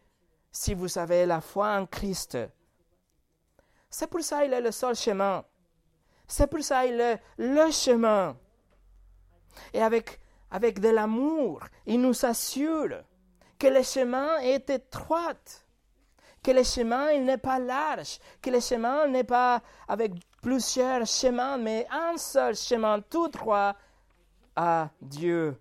si 0.52 0.74
vous 0.74 0.98
avez 0.98 1.26
la 1.26 1.42
foi 1.42 1.78
en 1.78 1.86
Christ. 1.86 2.38
C'est 3.90 4.08
pour 4.08 4.22
ça 4.22 4.44
qu'il 4.44 4.54
est 4.54 4.62
le 4.62 4.72
seul 4.72 4.96
chemin. 4.96 5.44
C'est 6.28 6.48
pour 6.48 6.62
ça 6.62 6.86
qu'il 6.86 7.00
est 7.00 7.22
le 7.38 7.72
chemin. 7.72 8.38
Et 9.74 9.82
avec, 9.82 10.20
avec 10.52 10.80
de 10.80 10.90
l'amour, 10.90 11.62
il 11.86 12.02
nous 12.02 12.26
assure 12.26 13.04
que 13.60 13.68
le 13.68 13.84
chemin 13.84 14.38
est 14.40 14.70
étroit, 14.70 15.34
que 16.44 16.52
le 16.52 16.64
chemin 16.64 17.18
n'est 17.20 17.38
pas 17.38 17.60
large, 17.60 18.20
que 18.42 18.50
le 18.50 18.60
chemin 18.60 19.08
n'est 19.08 19.24
pas 19.24 19.62
avec 19.88 20.12
plusieurs 20.42 21.06
chemins, 21.06 21.58
mais 21.58 21.88
un 21.92 22.18
seul 22.18 22.56
chemin 22.56 23.02
tout 23.02 23.28
droit 23.28 23.76
à 24.56 24.90
Dieu. 25.02 25.58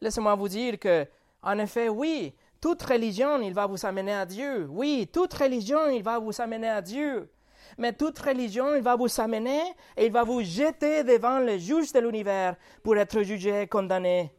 Laissez-moi 0.00 0.34
vous 0.34 0.48
dire 0.48 0.78
que, 0.78 1.06
en 1.42 1.58
effet, 1.58 1.88
oui, 1.88 2.34
toute 2.60 2.82
religion, 2.82 3.40
il 3.40 3.54
va 3.54 3.66
vous 3.66 3.86
amener 3.86 4.12
à 4.12 4.26
Dieu. 4.26 4.66
Oui, 4.68 5.08
toute 5.12 5.32
religion, 5.34 5.88
il 5.88 6.02
va 6.02 6.18
vous 6.18 6.40
amener 6.40 6.68
à 6.68 6.82
Dieu. 6.82 7.30
Mais 7.78 7.92
toute 7.92 8.18
religion, 8.18 8.74
il 8.74 8.82
va 8.82 8.96
vous 8.96 9.20
amener 9.20 9.62
et 9.96 10.06
il 10.06 10.12
va 10.12 10.24
vous 10.24 10.42
jeter 10.42 11.04
devant 11.04 11.38
le 11.38 11.56
juge 11.58 11.92
de 11.92 12.00
l'univers 12.00 12.56
pour 12.82 12.96
être 12.96 13.22
jugé 13.22 13.62
et 13.62 13.66
condamné. 13.66 14.32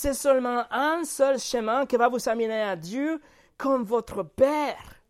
C'est 0.00 0.14
seulement 0.14 0.62
un 0.70 1.02
seul 1.02 1.40
chemin 1.40 1.84
qui 1.84 1.96
va 1.96 2.08
vous 2.08 2.28
amener 2.28 2.62
à 2.62 2.76
Dieu 2.76 3.20
comme 3.56 3.82
votre 3.82 4.22
Père, 4.22 5.02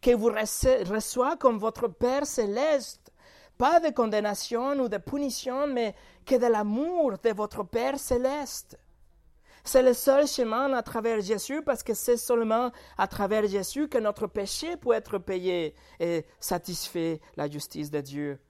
qui 0.00 0.14
vous 0.14 0.32
reçoit 0.32 1.36
comme 1.36 1.56
votre 1.56 1.86
Père 1.86 2.26
céleste. 2.26 3.12
Pas 3.56 3.78
de 3.78 3.90
condamnation 3.94 4.72
ou 4.80 4.88
de 4.88 4.96
punition, 4.96 5.68
mais 5.68 5.94
que 6.26 6.34
de 6.34 6.46
l'amour 6.46 7.18
de 7.22 7.30
votre 7.30 7.62
Père 7.62 8.00
céleste. 8.00 8.80
C'est 9.62 9.84
le 9.84 9.94
seul 9.94 10.26
chemin 10.26 10.72
à 10.72 10.82
travers 10.82 11.20
Jésus 11.20 11.62
parce 11.62 11.84
que 11.84 11.94
c'est 11.94 12.16
seulement 12.16 12.72
à 12.98 13.06
travers 13.06 13.46
Jésus 13.46 13.86
que 13.86 13.98
notre 13.98 14.26
péché 14.26 14.76
peut 14.76 14.94
être 14.94 15.18
payé 15.18 15.76
et 16.00 16.26
satisfait 16.40 17.20
la 17.36 17.48
justice 17.48 17.92
de 17.92 18.00
Dieu. 18.00 18.40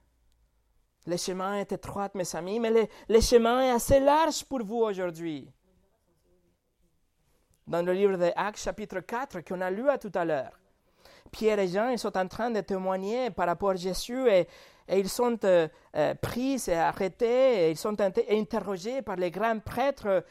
Le 1.07 1.17
chemin 1.17 1.55
est 1.57 1.71
étroit, 1.71 2.09
mes 2.13 2.35
amis, 2.35 2.59
mais 2.59 2.87
le, 3.09 3.21
chemin 3.21 3.61
est 3.61 3.71
assez 3.71 3.99
large 3.99 4.45
pour 4.45 4.63
vous 4.63 4.81
aujourd'hui. 4.83 5.49
Dans 7.65 7.83
le 7.83 7.91
livre 7.93 8.17
de 8.17 8.31
Actes, 8.35 8.59
chapitre 8.59 8.99
4, 8.99 9.41
qu'on 9.41 9.61
a 9.61 9.71
lu 9.71 9.89
à 9.89 9.97
tout 9.97 10.11
à 10.13 10.25
l'heure, 10.25 10.51
Pierre 11.31 11.59
et 11.59 11.67
Jean 11.67 11.97
sont 11.97 12.15
en 12.15 12.27
train 12.27 12.51
de 12.51 12.61
témoigner 12.61 13.31
par 13.31 13.47
rapport 13.47 13.71
à 13.71 13.75
Jésus 13.75 14.29
et, 14.29 14.47
ils 14.93 15.09
sont 15.09 15.37
euh, 15.45 15.69
euh, 15.95 16.13
pris 16.15 16.61
et 16.67 16.73
arrêtés, 16.73 17.67
et 17.67 17.71
ils 17.71 17.77
sont 17.77 17.95
interrogés 18.01 19.01
par 19.01 19.15
les 19.15 19.31
grands 19.31 19.59
prêtres 19.59 20.25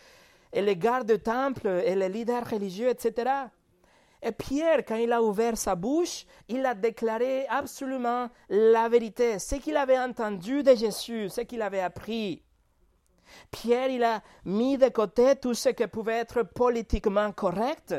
et 0.52 0.60
les 0.60 0.76
gardes 0.76 1.08
de 1.08 1.16
temple 1.16 1.66
et 1.66 1.94
les 1.94 2.10
leaders 2.10 2.48
religieux, 2.48 2.90
etc. 2.90 3.30
Et 4.22 4.32
Pierre, 4.32 4.84
quand 4.86 4.96
il 4.96 5.12
a 5.12 5.22
ouvert 5.22 5.56
sa 5.56 5.74
bouche, 5.74 6.26
il 6.48 6.64
a 6.66 6.74
déclaré 6.74 7.46
absolument 7.48 8.28
la 8.48 8.88
vérité, 8.88 9.38
ce 9.38 9.54
qu'il 9.56 9.76
avait 9.76 9.98
entendu 9.98 10.62
de 10.62 10.74
Jésus, 10.74 11.30
ce 11.30 11.40
qu'il 11.40 11.62
avait 11.62 11.80
appris. 11.80 12.42
Pierre, 13.50 13.88
il 13.88 14.04
a 14.04 14.22
mis 14.44 14.76
de 14.76 14.88
côté 14.88 15.36
tout 15.36 15.54
ce 15.54 15.70
qui 15.70 15.86
pouvait 15.86 16.18
être 16.18 16.42
politiquement 16.42 17.32
correct. 17.32 17.94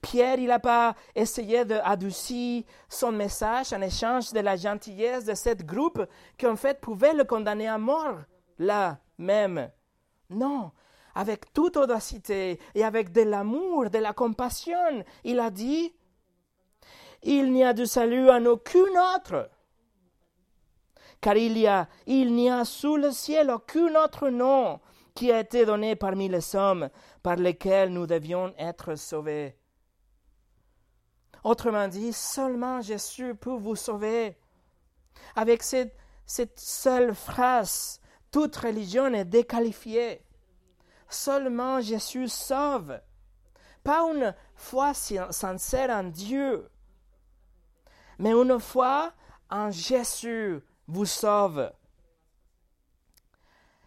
Pierre, 0.00 0.38
il 0.38 0.48
n'a 0.48 0.58
pas 0.58 0.96
essayé 1.14 1.64
d'adoucir 1.64 2.64
son 2.88 3.12
message 3.12 3.72
en 3.72 3.80
échange 3.82 4.32
de 4.32 4.40
la 4.40 4.56
gentillesse 4.56 5.24
de 5.24 5.34
cette 5.34 5.64
groupe 5.64 6.04
qui 6.36 6.46
en 6.46 6.56
fait 6.56 6.80
pouvait 6.80 7.14
le 7.14 7.24
condamner 7.24 7.68
à 7.68 7.78
mort, 7.78 8.18
là, 8.58 8.98
même. 9.18 9.70
Non, 10.28 10.72
avec 11.14 11.52
toute 11.52 11.76
audacité 11.76 12.58
et 12.74 12.84
avec 12.84 13.12
de 13.12 13.22
l'amour, 13.22 13.90
de 13.90 13.98
la 13.98 14.12
compassion, 14.12 15.04
il 15.24 15.40
a 15.40 15.50
dit, 15.50 15.92
il 17.22 17.52
n'y 17.52 17.64
a 17.64 17.72
de 17.72 17.84
salut 17.84 18.30
en 18.30 18.44
aucun 18.46 19.14
autre. 19.16 19.50
Car 21.20 21.36
il 21.36 21.56
y 21.56 21.66
a, 21.66 21.88
il 22.06 22.34
n'y 22.34 22.50
a 22.50 22.64
sous 22.64 22.96
le 22.96 23.12
ciel 23.12 23.50
aucun 23.50 23.94
autre 24.02 24.28
nom 24.28 24.80
qui 25.14 25.30
a 25.30 25.40
été 25.40 25.64
donné 25.64 25.94
parmi 25.94 26.28
les 26.28 26.56
hommes 26.56 26.88
par 27.22 27.36
lesquels 27.36 27.92
nous 27.92 28.06
devions 28.06 28.52
être 28.58 28.96
sauvés. 28.96 29.56
Autrement 31.44 31.88
dit, 31.88 32.12
seulement 32.12 32.80
Jésus 32.80 33.34
peut 33.34 33.56
vous 33.56 33.76
sauver. 33.76 34.36
Avec 35.36 35.62
cette, 35.62 35.96
cette 36.24 36.58
seule 36.58 37.14
phrase, 37.14 38.00
toute 38.30 38.56
religion 38.56 39.12
est 39.12 39.24
déqualifiée. 39.24 40.22
Seulement 41.12 41.80
Jésus 41.80 42.28
sauve. 42.28 42.98
Pas 43.84 44.00
une 44.10 44.34
foi 44.54 44.94
sincère 44.94 45.90
en 45.90 46.04
Dieu, 46.04 46.70
mais 48.18 48.32
une 48.32 48.58
foi 48.58 49.12
en 49.50 49.70
Jésus 49.70 50.60
vous 50.86 51.04
sauve. 51.04 51.70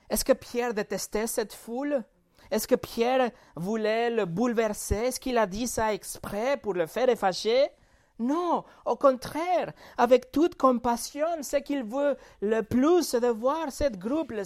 Est-ce 0.09 0.23
que 0.23 0.33
Pierre 0.33 0.73
détestait 0.73 1.25
cette 1.25 1.53
foule? 1.53 2.03
Est-ce 2.51 2.67
que 2.67 2.75
Pierre 2.75 3.31
voulait 3.55 4.11
le 4.11 4.25
bouleverser? 4.25 4.95
Est-ce 4.95 5.19
qu'il 5.19 5.39
a 5.39 5.47
dit 5.47 5.67
ça 5.67 5.93
exprès 5.93 6.57
pour 6.57 6.73
le 6.75 6.85
faire 6.85 7.09
fâcher 7.17 7.69
Non, 8.17 8.63
au 8.85 8.95
contraire, 8.95 9.73
avec 9.97 10.31
toute 10.31 10.55
compassion, 10.55 11.27
ce 11.41 11.57
qu'il 11.57 11.83
veut 11.83 12.15
le 12.41 12.61
plus, 12.61 13.03
c'est 13.03 13.19
de 13.19 13.27
voir 13.27 13.71
ce 13.71 13.89
groupe, 13.89 14.31
le 14.31 14.43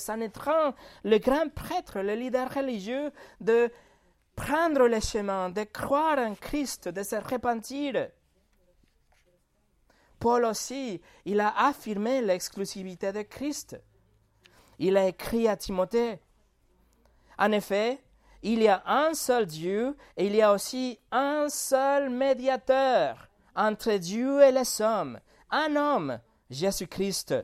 le 1.03 1.17
grand 1.19 1.49
prêtre, 1.53 1.99
le 1.99 2.15
leader 2.15 2.51
religieux, 2.51 3.12
de 3.39 3.71
prendre 4.36 4.88
le 4.88 4.99
chemin, 4.99 5.49
de 5.49 5.63
croire 5.63 6.17
en 6.17 6.34
Christ, 6.34 6.89
de 6.89 7.03
se 7.03 7.15
repentir. 7.15 8.10
Paul 10.19 10.45
aussi, 10.45 10.99
il 11.25 11.39
a 11.39 11.53
affirmé 11.67 12.21
l'exclusivité 12.21 13.12
de 13.12 13.21
Christ. 13.21 13.79
Il 14.79 14.97
a 14.97 15.08
écrit 15.08 15.47
à 15.47 15.55
Timothée, 15.55 16.19
en 17.38 17.51
effet, 17.53 18.01
il 18.41 18.62
y 18.62 18.67
a 18.67 18.84
un 18.86 19.13
seul 19.13 19.45
Dieu 19.45 19.95
et 20.17 20.25
il 20.25 20.36
y 20.36 20.41
a 20.41 20.53
aussi 20.53 20.99
un 21.12 21.47
seul 21.49 22.10
médiateur 22.10 23.28
entre 23.59 23.91
Dieu 23.97 24.41
et 24.41 24.51
les 24.51 24.81
hommes, 24.81 25.19
un 25.51 25.75
homme, 25.75 26.19
Jésus-Christ. 26.49 27.35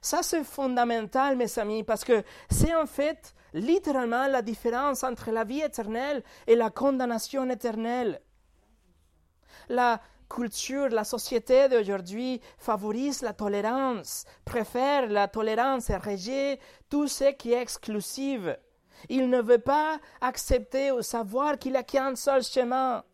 Ça, 0.00 0.22
c'est 0.22 0.44
fondamental, 0.44 1.36
mes 1.36 1.58
amis, 1.58 1.84
parce 1.84 2.04
que 2.04 2.24
c'est 2.50 2.74
en 2.74 2.86
fait 2.86 3.34
littéralement 3.54 4.26
la 4.26 4.42
différence 4.42 5.04
entre 5.04 5.30
la 5.30 5.44
vie 5.44 5.60
éternelle 5.60 6.22
et 6.48 6.56
la 6.56 6.70
condamnation 6.70 7.48
éternelle. 7.48 8.20
La 9.68 10.00
culture, 10.28 10.88
la 10.88 11.04
société 11.04 11.68
d'aujourd'hui 11.68 12.40
favorise 12.58 13.22
la 13.22 13.32
tolérance, 13.32 14.24
préfère 14.44 15.08
la 15.08 15.28
tolérance 15.28 15.90
et 15.90 15.96
rejette 15.96 16.60
tout 16.90 17.06
ce 17.06 17.32
qui 17.32 17.52
est 17.52 17.62
exclusif. 17.62 18.40
Il 19.08 19.30
ne 19.30 19.40
veut 19.40 19.58
pas 19.58 19.98
accepter 20.20 20.90
ou 20.90 21.02
savoir 21.02 21.56
qu'il 21.56 21.72
n'y 21.72 21.78
a 21.78 21.84
qu'un 21.84 22.16
seul 22.16 22.42
chemin. 22.42 23.04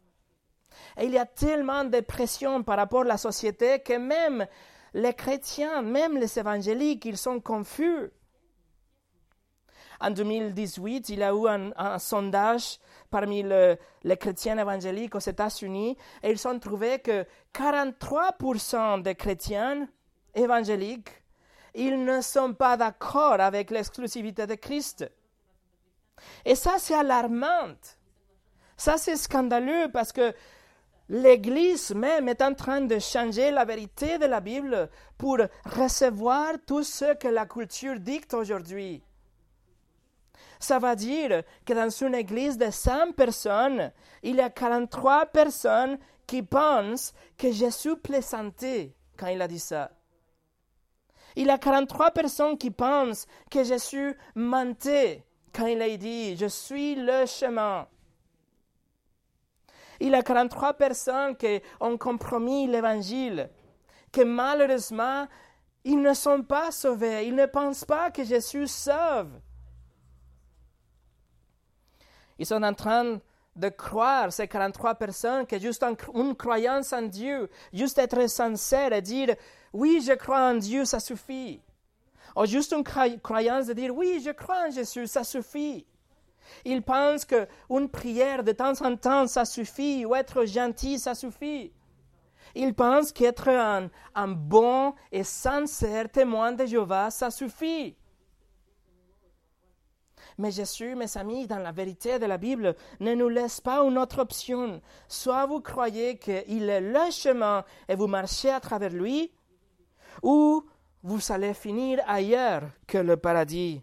Et 0.99 1.05
il 1.05 1.13
y 1.13 1.19
a 1.19 1.27
tellement 1.27 1.85
de 1.85 2.01
pression 2.01 2.63
par 2.63 2.77
rapport 2.77 3.03
à 3.03 3.05
la 3.05 3.17
société 3.17 3.81
que 3.81 3.95
même 3.95 4.47
les 4.95 5.15
chrétiens, 5.15 5.83
même 5.83 6.19
les 6.19 6.39
évangéliques, 6.39 7.05
ils 7.05 7.17
sont 7.17 7.41
confus. 7.41 8.11
En 10.01 10.11
2018, 10.11 11.11
il 11.11 11.21
y 11.21 11.23
a 11.23 11.33
eu 11.33 11.73
un 11.77 11.99
sondage 11.99 12.79
parmi 13.09 13.45
les 13.45 14.17
chrétiens 14.19 14.59
évangéliques 14.59 15.15
aux 15.15 15.21
États-Unis 15.21 15.97
et 16.23 16.31
ils 16.31 16.49
ont 16.49 16.59
trouvé 16.59 16.99
que 16.99 17.25
43% 17.55 19.03
des 19.03 19.15
chrétiens 19.15 19.87
évangéliques, 20.35 21.11
ils 21.75 22.05
ne 22.05 22.21
sont 22.21 22.53
pas 22.53 22.77
d'accord 22.77 23.41
avec 23.41 23.71
l'exclusivité 23.71 24.47
de 24.47 24.55
Christ. 24.57 25.09
Et 26.45 26.55
ça, 26.55 26.75
c'est 26.79 26.95
alarmant. 26.95 27.75
Ça, 28.77 28.99
c'est 28.99 29.17
scandaleux 29.17 29.89
parce 29.93 30.13
que 30.13 30.35
l'Église 31.13 31.95
même 31.95 32.27
est 32.31 32.41
en 32.41 32.55
train 32.55 32.81
de 32.81 32.99
changer 32.99 33.51
la 33.51 33.67
vérité 33.67 34.17
de 34.17 34.25
la 34.25 34.41
Bible 34.41 34.89
pour 35.19 35.37
recevoir 35.67 36.55
tout 36.67 36.83
ce 36.83 37.15
que 37.15 37.29
la 37.29 37.45
culture 37.45 38.01
dicte 38.01 38.33
aujourd'hui. 38.33 39.03
Ça 40.59 40.79
veut 40.79 40.97
dire 40.97 41.43
que 41.67 41.75
dans 41.75 41.91
une 41.91 42.15
église 42.15 42.57
de 42.57 42.71
100 42.71 43.13
personnes, 43.13 43.93
il 44.23 44.37
y 44.37 44.41
a 44.41 44.49
43 44.49 45.27
personnes 45.27 45.99
qui 46.27 46.43
pensent 46.43 47.13
que 47.37 47.53
Jésus 47.53 47.97
plaisantait 47.97 48.95
quand 49.19 49.27
il 49.27 49.43
a 49.43 49.49
dit 49.49 49.61
ça. 49.61 49.91
Il 51.37 51.47
y 51.47 51.51
a 51.51 51.59
43 51.59 52.13
personnes 52.13 52.57
qui 52.57 52.71
pensent 52.71 53.27
que 53.51 53.65
Jésus 53.65 54.17
mentait 54.35 55.27
quand 55.53 55.67
il 55.67 55.83
a 55.83 55.95
dit 55.95 56.39
Je 56.39 56.47
suis 56.47 56.95
le 56.95 57.27
chemin. 57.27 57.87
Il 60.01 60.11
y 60.11 60.15
a 60.15 60.23
43 60.23 60.75
personnes 60.75 61.37
qui 61.37 61.61
ont 61.81 61.97
compromis 61.97 62.67
l'évangile, 62.67 63.51
que 64.11 64.23
malheureusement, 64.23 65.27
ils 65.85 66.01
ne 66.01 66.15
sont 66.15 66.43
pas 66.43 66.71
sauvés, 66.71 67.27
ils 67.27 67.35
ne 67.35 67.47
pensent 67.47 67.85
pas 67.85 68.11
que 68.11 68.25
Jésus 68.25 68.69
sauve. 68.69 69.41
Ils 72.39 72.47
sont 72.47 72.63
en 72.63 72.75
train 72.75 73.21
de 73.57 73.69
croire, 73.69 74.33
ces 74.33 74.49
43 74.49 74.95
personnes, 74.95 75.47
que 75.47 75.59
juste 75.59 75.85
une 76.15 76.35
croyance 76.35 76.93
en 76.93 77.03
Dieu, 77.03 77.51
juste 77.73 77.99
être 77.99 78.29
sincère 78.29 78.93
et 78.93 79.03
dire 79.03 79.35
oui, 79.73 80.03
je 80.07 80.13
crois 80.13 80.51
en 80.51 80.55
Dieu, 80.55 80.85
ça 80.85 81.01
suffit. 81.01 81.61
Ou 82.37 82.47
juste 82.47 82.73
une 82.73 82.85
croyance 82.85 83.67
de 83.67 83.73
dire 83.75 83.95
oui, 83.95 84.23
je 84.25 84.31
crois 84.31 84.69
en 84.69 84.71
Jésus, 84.71 85.07
ça 85.07 85.25
suffit. 85.25 85.87
Ils 86.65 86.83
pensent 86.83 87.25
qu'une 87.25 87.89
prière 87.89 88.45
de 88.45 88.53
temps 88.53 88.81
en 88.83 88.97
temps, 88.97 89.27
ça 89.27 89.45
suffit, 89.45 90.05
ou 90.05 90.15
être 90.15 90.45
gentil, 90.45 90.99
ça 90.99 91.15
suffit. 91.15 91.73
Ils 92.55 92.75
pensent 92.75 93.13
qu'être 93.13 93.49
un, 93.49 94.29
bon 94.29 94.95
et 95.11 95.25
sincère 95.25 96.11
témoin 96.11 96.53
de 96.53 96.67
Jéhovah, 96.67 97.11
ça 97.11 97.31
suffit. 97.31 97.97
Mais 100.39 100.51
Jésus, 100.51 100.95
mes 100.95 101.17
amis, 101.17 101.47
dans 101.47 101.59
la 101.59 101.73
vérité 101.73 102.19
de 102.19 102.27
la 102.27 102.39
Bible, 102.39 102.75
ne 103.01 103.15
nous 103.15 103.29
laisse 103.29 103.61
pas 103.61 103.83
une 103.83 103.99
autre 103.99 104.21
option. 104.21 104.81
Soit 105.09 105.47
vous 105.47 105.61
croyez 105.61 106.19
qu'il 106.19 106.69
est 106.69 106.81
le 106.81 107.11
chemin 107.11 107.65
et 107.89 107.95
vous 107.95 108.07
marchez 108.07 108.51
à 108.51 108.61
travers 108.61 108.93
lui, 108.93 109.31
ou 110.23 110.65
vous 111.03 111.33
allez 111.33 111.55
finir 111.55 112.01
ailleurs 112.07 112.63
que 112.87 112.99
le 112.99 113.17
paradis. 113.17 113.83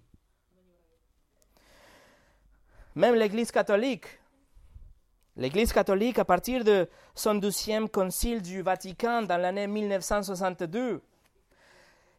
Même 2.95 3.15
l'Église 3.15 3.51
catholique, 3.51 4.19
l'Église 5.35 5.71
catholique, 5.71 6.19
à 6.19 6.25
partir 6.25 6.63
de 6.63 6.89
son 7.15 7.35
douzième 7.35 7.87
concile 7.87 8.41
du 8.41 8.61
Vatican 8.61 9.21
dans 9.21 9.37
l'année 9.37 9.67
1962, 9.67 11.01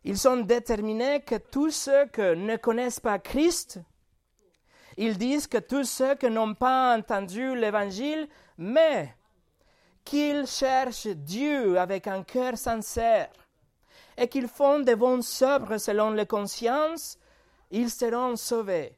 ils 0.04 0.18
sont 0.18 0.38
déterminés 0.38 1.20
que 1.20 1.36
tous 1.36 1.70
ceux 1.70 2.06
qui 2.06 2.20
ne 2.20 2.56
connaissent 2.56 3.00
pas 3.00 3.18
Christ 3.18 3.80
ils 4.96 5.16
disent 5.16 5.46
que 5.46 5.56
tous 5.56 5.84
ceux 5.84 6.14
qui 6.14 6.28
n'ont 6.28 6.54
pas 6.54 6.94
entendu 6.94 7.56
l'Évangile, 7.56 8.28
mais 8.58 9.14
qu'ils 10.04 10.46
cherchent 10.46 11.06
Dieu 11.06 11.78
avec 11.78 12.06
un 12.06 12.22
cœur 12.22 12.58
sincère 12.58 13.30
et 14.18 14.28
qu'ils 14.28 14.48
font 14.48 14.80
des 14.80 14.96
bons 14.96 15.42
œuvres 15.42 15.78
selon 15.78 16.10
les 16.10 16.26
consciences, 16.26 17.18
ils 17.70 17.90
seront 17.90 18.36
sauvés. 18.36 18.94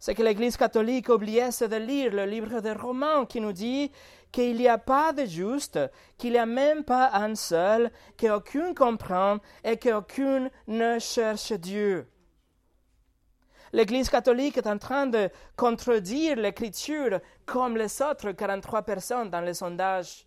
Ce 0.00 0.12
que 0.12 0.22
l'Église 0.22 0.56
catholique 0.56 1.10
oubliait, 1.10 1.50
c'est 1.50 1.68
de 1.68 1.76
lire 1.76 2.14
le 2.14 2.24
livre 2.24 2.60
de 2.62 2.70
Romains 2.70 3.26
qui 3.26 3.38
nous 3.38 3.52
dit 3.52 3.92
qu'il 4.32 4.56
n'y 4.56 4.66
a 4.66 4.78
pas 4.78 5.12
de 5.12 5.26
juste, 5.26 5.78
qu'il 6.16 6.32
n'y 6.32 6.38
a 6.38 6.46
même 6.46 6.84
pas 6.84 7.10
un 7.12 7.34
seul, 7.34 7.90
qu'aucun 8.18 8.72
comprend 8.72 9.38
et 9.62 9.76
qu'aucun 9.76 10.48
ne 10.66 10.98
cherche 10.98 11.52
Dieu. 11.52 12.08
L'Église 13.74 14.08
catholique 14.08 14.56
est 14.56 14.66
en 14.66 14.78
train 14.78 15.06
de 15.06 15.28
contredire 15.54 16.36
l'Écriture 16.36 17.20
comme 17.44 17.76
les 17.76 18.00
autres 18.00 18.32
43 18.32 18.82
personnes 18.82 19.28
dans 19.28 19.42
le 19.42 19.52
sondage. 19.52 20.26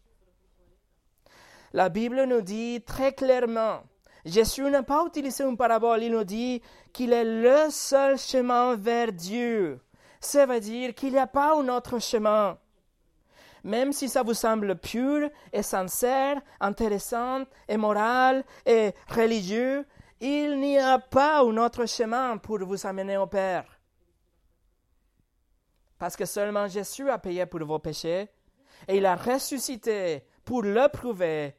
La 1.74 1.90
Bible 1.90 2.26
nous 2.26 2.42
dit 2.42 2.84
très 2.86 3.14
clairement, 3.14 3.82
Jésus 4.26 4.70
n'a 4.70 4.84
pas 4.84 5.06
utilisé 5.06 5.44
une 5.44 5.58
parabole, 5.58 6.04
il 6.04 6.12
nous 6.12 6.24
dit 6.24 6.62
qu'il 6.94 7.12
est 7.12 7.26
le 7.26 7.70
seul 7.70 8.18
chemin 8.18 8.76
vers 8.76 9.12
Dieu. 9.12 9.82
Ça 10.22 10.46
veut 10.46 10.62
dire 10.62 10.96
qu'il 10.96 11.12
n'y 11.12 11.20
a 11.20 11.28
pas 11.28 11.58
un 11.58 11.68
autre 11.68 12.00
chemin. 12.00 12.58
Même 13.64 13.92
si 13.92 14.08
ça 14.08 14.24
vous 14.24 14.34
semble 14.34 14.78
pur 14.78 15.30
et 15.52 15.64
sincère, 15.64 16.42
intéressant 16.60 17.44
et 17.68 17.78
moral 17.78 18.44
et 18.66 18.94
religieux, 19.10 19.86
il 20.20 20.60
n'y 20.60 20.78
a 20.78 21.00
pas 21.00 21.42
un 21.42 21.58
autre 21.58 21.86
chemin 21.86 22.38
pour 22.38 22.60
vous 22.60 22.86
amener 22.86 23.18
au 23.18 23.28
Père. 23.28 23.66
Parce 25.98 26.16
que 26.16 26.26
seulement 26.26 26.68
Jésus 26.68 27.10
a 27.10 27.18
payé 27.18 27.46
pour 27.46 27.64
vos 27.66 27.80
péchés 27.80 28.30
et 28.88 28.98
il 28.98 29.06
a 29.06 29.16
ressuscité 29.16 30.26
pour 30.44 30.64
le 30.64 30.88
prouver. 30.90 31.56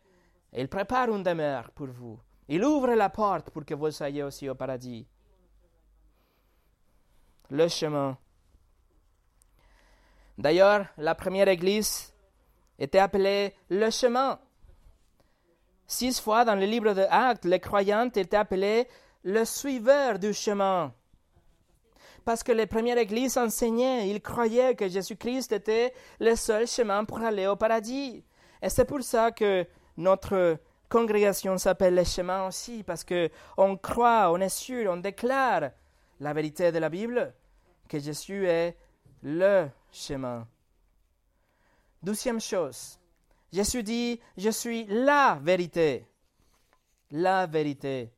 Il 0.53 0.69
prépare 0.69 1.09
une 1.09 1.23
demeure 1.23 1.71
pour 1.71 1.89
vous. 1.89 2.19
Il 2.49 2.65
ouvre 2.65 2.95
la 2.95 3.09
porte 3.09 3.51
pour 3.51 3.65
que 3.65 3.75
vous 3.75 3.91
soyez 3.91 4.23
aussi 4.23 4.49
au 4.49 4.55
paradis. 4.55 5.07
Le 7.51 7.69
chemin. 7.69 8.19
D'ailleurs, 10.37 10.87
la 10.99 11.15
première 11.15 11.49
église 11.49 12.13
était 12.79 12.99
appelée 12.99 13.55
le 13.71 13.91
chemin. 13.91 14.39
Six 15.87 16.21
fois 16.21 16.45
dans 16.45 16.57
le 16.57 16.67
livre 16.67 16.93
de 16.93 17.07
Actes, 17.09 17.45
les 17.45 17.61
croyants 17.61 18.11
étaient 18.15 18.37
appelés 18.37 18.89
le 19.23 19.45
suiveur 19.45 20.19
du 20.19 20.33
chemin. 20.33 20.93
Parce 22.25 22.43
que 22.43 22.53
les 22.53 22.67
premières 22.67 22.99
églises 22.99 23.37
enseignaient, 23.37 24.09
ils 24.09 24.21
croyaient 24.21 24.75
que 24.75 24.89
Jésus-Christ 24.89 25.53
était 25.53 25.93
le 26.21 26.35
seul 26.37 26.67
chemin 26.67 27.05
pour 27.05 27.19
aller 27.19 27.47
au 27.47 27.57
paradis. 27.57 28.25
Et 28.63 28.71
c'est 28.71 28.87
pour 28.87 29.03
ça 29.03 29.31
que 29.31 29.67
notre 29.97 30.59
congrégation 30.89 31.59
s'appelle 31.59 31.95
le 31.95 32.05
chemin 32.05 32.47
aussi, 32.47 32.83
parce 32.83 33.05
que 33.05 33.31
on 33.57 33.77
croit, 33.77 34.31
on 34.33 34.41
est 34.41 34.49
sûr, 34.49 34.91
on 34.91 34.97
déclare 34.97 35.71
la 36.21 36.33
vérité 36.33 36.73
de 36.73 36.79
la 36.79 36.89
Bible, 36.89 37.35
que 37.89 37.99
Jésus 37.99 38.47
est 38.47 38.77
le 39.23 39.69
chemin. 39.91 40.47
Douzième 42.03 42.41
chose, 42.41 42.99
Jésus 43.53 43.83
dit, 43.83 44.21
je 44.37 44.51
suis 44.51 44.85
la 44.87 45.39
vérité. 45.41 46.07
La 47.11 47.47
vérité. 47.47 48.13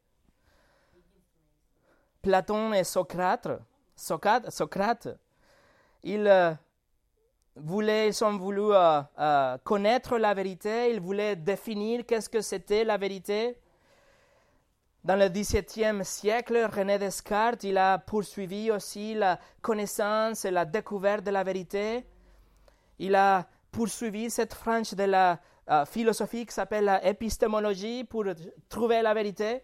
Platon 2.23 2.73
et 2.73 2.85
Socrate, 2.85 3.49
Socrate, 3.95 4.51
Socrate 4.51 5.09
ils, 6.03 6.27
euh, 6.27 6.55
voulaient, 7.57 8.09
ils 8.09 8.25
ont 8.25 8.37
voulu 8.37 8.73
euh, 8.73 9.03
euh, 9.19 9.59
connaître 9.65 10.19
la 10.19 10.35
vérité, 10.35 10.93
ils 10.93 11.01
voulaient 11.01 11.37
définir 11.37 12.05
qu'est-ce 12.07 12.29
que 12.29 12.41
c'était 12.41 12.85
la 12.85 12.97
vérité. 12.97 13.59
Dans 15.05 15.17
le 15.17 15.29
XVIIe 15.29 16.05
siècle, 16.05 16.69
René 16.73 16.99
Descartes, 16.99 17.65
il 17.65 17.79
a 17.79 17.99
poursuivi 17.99 18.71
aussi 18.71 19.15
la 19.15 19.39
connaissance 19.63 20.45
et 20.45 20.51
la 20.51 20.65
découverte 20.65 21.25
de 21.25 21.31
la 21.31 21.45
vérité. 21.45 22.05
Il 22.99 23.15
a 23.15 23.47
poursuivi 23.71 24.31
cette 24.31 24.55
frange 24.55 24.95
de 24.95 25.05
la 25.05 25.39
euh, 25.71 25.85
philosophie 25.85 26.45
qui 26.45 26.55
s'appelle 26.55 27.01
l'épistémologie 27.05 28.05
pour 28.05 28.25
trouver 28.69 29.03
la 29.03 29.15
vérité. 29.15 29.63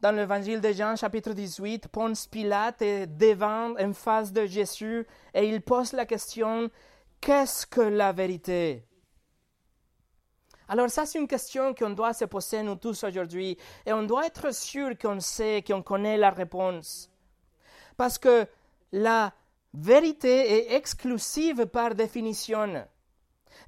Dans 0.00 0.12
l'évangile 0.12 0.60
de 0.60 0.70
Jean, 0.70 0.94
chapitre 0.94 1.32
18, 1.32 1.88
Ponce 1.88 2.28
Pilate 2.28 2.82
est 2.82 3.06
devant, 3.08 3.74
en 3.76 3.92
face 3.92 4.32
de 4.32 4.46
Jésus, 4.46 5.04
et 5.34 5.48
il 5.48 5.60
pose 5.60 5.92
la 5.92 6.06
question 6.06 6.70
Qu'est-ce 7.20 7.66
que 7.66 7.80
la 7.80 8.12
vérité? 8.12 8.84
Alors 10.68 10.88
ça, 10.88 11.04
c'est 11.04 11.18
une 11.18 11.26
question 11.26 11.74
qu'on 11.74 11.90
doit 11.90 12.12
se 12.12 12.26
poser 12.26 12.62
nous 12.62 12.76
tous 12.76 13.02
aujourd'hui 13.02 13.58
et 13.86 13.92
on 13.92 14.04
doit 14.04 14.26
être 14.26 14.54
sûr 14.54 14.96
qu'on 14.96 15.18
sait, 15.18 15.64
qu'on 15.66 15.82
connaît 15.82 16.16
la 16.16 16.30
réponse. 16.30 17.10
Parce 17.96 18.18
que 18.18 18.46
la 18.92 19.32
vérité 19.74 20.52
est 20.52 20.76
exclusive 20.76 21.66
par 21.66 21.96
définition. 21.96 22.86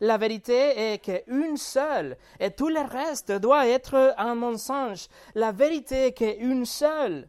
La 0.01 0.17
vérité 0.17 0.93
est 0.93 0.99
qu'une 0.99 1.57
seule 1.57 2.17
et 2.39 2.51
tout 2.51 2.69
le 2.69 2.81
reste 2.81 3.33
doit 3.33 3.69
être 3.69 4.15
un 4.17 4.35
mensonge. 4.35 5.09
La 5.35 5.53
vérité 5.53 6.07
est 6.07 6.13
qu'une 6.15 6.65
seule. 6.65 7.29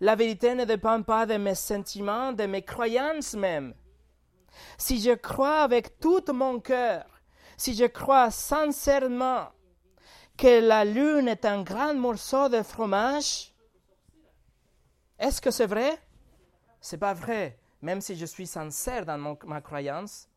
La 0.00 0.14
vérité 0.14 0.54
ne 0.54 0.64
dépend 0.64 1.02
pas 1.02 1.26
de 1.26 1.36
mes 1.36 1.54
sentiments, 1.54 2.32
de 2.32 2.44
mes 2.44 2.62
croyances 2.62 3.34
même. 3.34 3.74
Si 4.78 5.00
je 5.00 5.12
crois 5.12 5.60
avec 5.60 6.00
tout 6.00 6.24
mon 6.32 6.60
cœur 6.60 7.20
si 7.60 7.74
je 7.74 7.84
crois 7.84 8.30
sincèrement 8.30 9.50
que 10.38 10.66
la 10.66 10.86
lune 10.86 11.28
est 11.28 11.44
un 11.44 11.62
grand 11.62 11.92
morceau 11.92 12.48
de 12.48 12.62
fromage, 12.62 13.52
est-ce 15.18 15.42
que 15.42 15.50
c'est 15.50 15.66
vrai? 15.66 15.98
C'est 16.80 16.96
pas 16.96 17.12
vrai, 17.12 17.58
même 17.82 18.00
si 18.00 18.16
je 18.16 18.24
suis 18.24 18.46
sincère 18.46 19.04
dans 19.04 19.36
ma 19.44 19.60
croyance. 19.60 20.29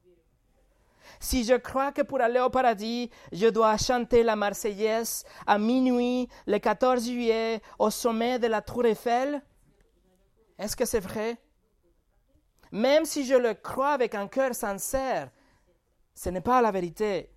Si 1.20 1.44
je 1.44 1.56
crois 1.56 1.92
que 1.92 2.02
pour 2.02 2.22
aller 2.22 2.40
au 2.40 2.50
paradis, 2.50 3.10
je 3.32 3.48
dois 3.48 3.78
chanter 3.78 4.24
la 4.24 4.36
Marseillaise 4.36 5.24
à 5.46 5.58
minuit 5.58 6.28
le 6.46 6.58
14 6.58 7.06
juillet 7.06 7.62
au 7.80 7.90
sommet 7.90 8.40
de 8.40 8.48
la 8.48 8.62
Tour 8.62 8.86
Eiffel, 8.86 9.42
est-ce 10.58 10.76
que 10.76 10.86
c'est 10.86 11.00
vrai? 11.00 11.38
Même 12.72 13.06
si 13.06 13.26
je 13.26 13.36
le 13.36 13.54
crois 13.54 13.92
avec 13.92 14.16
un 14.16 14.28
cœur 14.28 14.56
sincère, 14.56 15.30
ce 16.16 16.30
n'est 16.30 16.42
pas 16.42 16.62
la 16.62 16.72
vérité. 16.72 17.30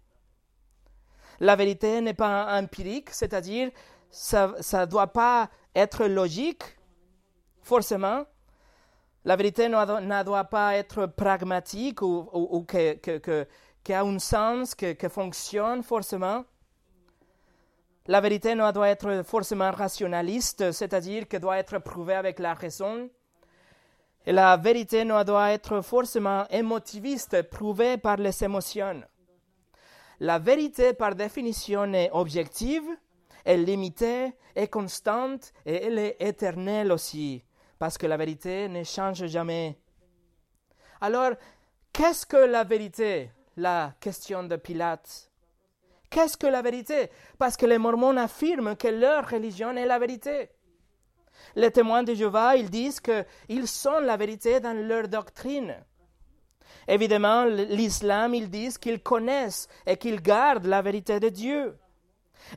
La 1.41 1.57
vérité 1.57 2.01
n'est 2.01 2.15
pas 2.15 2.59
empirique, 2.59 3.11
c'est-à-dire 3.11 3.71
ça 4.11 4.55
ne 4.57 4.85
doit 4.87 5.09
pas 5.09 5.51
être 5.75 6.07
logique, 6.07 6.63
forcément. 7.63 8.25
La 9.27 9.35
vérité 9.35 9.69
ne 9.69 10.23
doit 10.23 10.45
pas 10.45 10.77
être 10.77 11.07
pragmatique 11.07 12.01
ou, 12.01 12.65
que, 12.69 12.95
que, 12.95 13.93
a 13.93 14.01
un 14.01 14.21
sens, 14.21 14.77
que 14.77 15.09
fonctionne 15.09 15.83
forcément. 15.83 16.45
La 18.07 18.21
vérité 18.21 18.55
ne 18.55 18.71
doit 18.71 18.89
être 18.89 19.25
forcément 19.25 19.73
rationaliste, 19.73 20.71
c'est-à-dire 20.71 21.27
que 21.27 21.39
doit 21.39 21.59
être 21.59 21.81
prouvée 21.81 22.15
avec 22.15 22.39
la 22.39 22.55
raison. 22.55 23.11
Et 24.25 24.31
la 24.31 24.57
vérité 24.57 25.05
ne 25.05 25.25
doit 25.25 25.51
être 25.51 25.81
forcément 25.81 26.47
émotiviste, 26.49 27.43
prouvée 27.51 27.97
par 27.97 28.19
les 28.19 28.45
émotions. 28.45 29.03
La 30.21 30.39
vérité, 30.39 30.93
par 30.93 31.17
définition, 31.17 31.93
est 31.95 32.11
objective, 32.13 32.85
est 33.45 33.57
limitée, 33.57 34.35
est 34.55 34.69
constante 34.69 35.53
et 35.65 35.87
elle 35.87 35.99
est 35.99 36.17
éternelle 36.21 36.93
aussi, 36.93 37.43
parce 37.79 37.99
que 37.99 38.07
la 38.07 38.17
vérité 38.17 38.69
ne 38.69 38.85
change 38.85 39.27
jamais. 39.27 39.79
Alors, 41.01 41.33
qu'est-ce 41.93 42.27
que 42.27 42.37
la 42.37 42.65
vérité? 42.65 43.31
La 43.57 43.95
question 44.01 44.43
de 44.45 44.57
Pilate. 44.57 45.31
Qu'est-ce 46.11 46.37
que 46.37 46.47
la 46.47 46.63
vérité? 46.63 47.11
Parce 47.39 47.57
que 47.57 47.67
les 47.67 47.79
Mormons 47.79 48.17
affirment 48.17 48.77
que 48.77 48.89
leur 48.89 49.29
religion 49.29 49.77
est 49.77 49.87
la 49.87 49.99
vérité. 49.99 50.51
Les 51.55 51.71
témoins 51.71 52.03
de 52.03 52.15
Jéhovah, 52.15 52.57
ils 52.57 52.71
disent 52.71 53.01
qu'ils 53.01 53.69
sont 53.69 53.99
la 54.01 54.17
vérité 54.17 54.61
dans 54.61 54.77
leur 54.77 55.09
doctrine. 55.09 55.77
Évidemment, 56.89 57.45
l'islam, 57.45 58.35
ils 58.35 58.51
disent 58.51 58.79
qu'ils 58.79 59.03
connaissent 59.03 59.69
et 59.87 59.97
qu'ils 59.97 60.21
gardent 60.21 60.67
la 60.67 60.83
vérité 60.83 61.19
de 61.19 61.29
Dieu. 61.29 61.77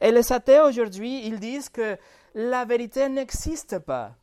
Et 0.02 0.12
les 0.12 0.32
athées 0.32 0.60
aujourd'hui, 0.60 1.26
ils 1.26 1.40
disent 1.40 1.70
que 1.70 1.98
la 2.36 2.66
vérité 2.66 3.10
n'existe 3.10 3.80
pas. 3.80 4.16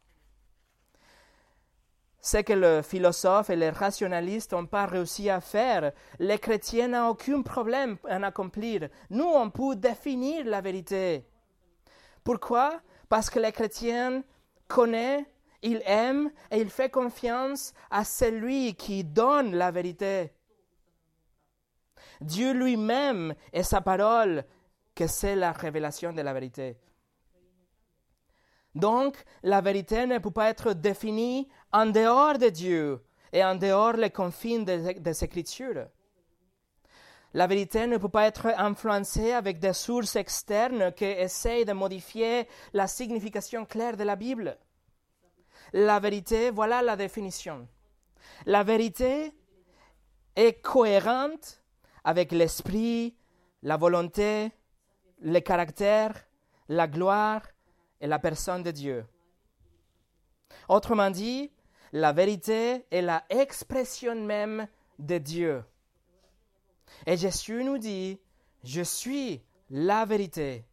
Ce 2.26 2.38
que 2.38 2.54
le 2.54 2.82
philosophe 2.82 3.50
et 3.50 3.54
les 3.54 3.70
rationalistes 3.70 4.52
n'ont 4.52 4.66
pas 4.66 4.86
réussi 4.86 5.30
à 5.30 5.40
faire, 5.40 5.92
les 6.18 6.40
chrétiens 6.40 6.88
n'ont 6.88 7.10
aucun 7.10 7.40
problème 7.42 7.98
à 8.08 8.16
accomplir. 8.16 8.88
Nous, 9.10 9.24
on 9.24 9.48
peut 9.48 9.76
définir 9.76 10.44
la 10.44 10.60
vérité. 10.60 11.24
Pourquoi? 12.24 12.80
Parce 13.08 13.30
que 13.30 13.38
les 13.38 13.52
chrétiens 13.52 14.24
connaît, 14.66 15.24
il 15.62 15.80
aime 15.86 16.32
et 16.50 16.58
il 16.58 16.68
fait 16.68 16.90
confiance 16.90 17.72
à 17.92 18.02
celui 18.02 18.74
qui 18.74 19.04
donne 19.04 19.54
la 19.54 19.70
vérité. 19.70 20.32
Dieu 22.20 22.52
lui-même 22.52 23.36
est 23.52 23.62
sa 23.62 23.80
parole, 23.80 24.44
que 24.96 25.06
c'est 25.06 25.36
la 25.36 25.52
révélation 25.52 26.12
de 26.12 26.22
la 26.22 26.32
vérité. 26.32 26.76
Donc, 28.76 29.16
la 29.42 29.62
vérité 29.62 30.06
ne 30.06 30.18
peut 30.18 30.30
pas 30.30 30.50
être 30.50 30.74
définie 30.74 31.48
en 31.72 31.86
dehors 31.86 32.36
de 32.36 32.50
Dieu 32.50 33.02
et 33.32 33.42
en 33.42 33.54
dehors 33.54 33.94
des 33.94 34.10
confins 34.10 34.58
des, 34.58 34.92
des 34.92 35.24
Écritures. 35.24 35.86
La 37.32 37.46
vérité 37.46 37.86
ne 37.86 37.96
peut 37.96 38.10
pas 38.10 38.26
être 38.26 38.52
influencée 38.58 39.32
avec 39.32 39.60
des 39.60 39.72
sources 39.72 40.14
externes 40.16 40.92
qui 40.92 41.06
essayent 41.06 41.64
de 41.64 41.72
modifier 41.72 42.46
la 42.74 42.86
signification 42.86 43.64
claire 43.64 43.96
de 43.96 44.04
la 44.04 44.14
Bible. 44.14 44.58
La 45.72 45.98
vérité, 45.98 46.50
voilà 46.50 46.82
la 46.82 46.96
définition. 46.96 47.66
La 48.44 48.62
vérité 48.62 49.32
est 50.36 50.60
cohérente 50.60 51.62
avec 52.04 52.30
l'esprit, 52.30 53.16
la 53.62 53.78
volonté, 53.78 54.52
le 55.22 55.40
caractère, 55.40 56.12
la 56.68 56.86
gloire 56.86 57.40
et 58.00 58.06
la 58.06 58.18
personne 58.18 58.62
de 58.62 58.70
Dieu. 58.70 59.06
Autrement 60.68 61.10
dit, 61.10 61.50
la 61.92 62.12
vérité 62.12 62.86
est 62.90 63.02
la 63.02 63.24
expression 63.28 64.14
même 64.14 64.66
de 64.98 65.18
Dieu. 65.18 65.64
Et 67.06 67.16
Jésus 67.16 67.62
nous 67.64 67.78
dit, 67.78 68.20
je 68.64 68.82
suis 68.82 69.42
la 69.70 70.04
vérité. 70.04 70.64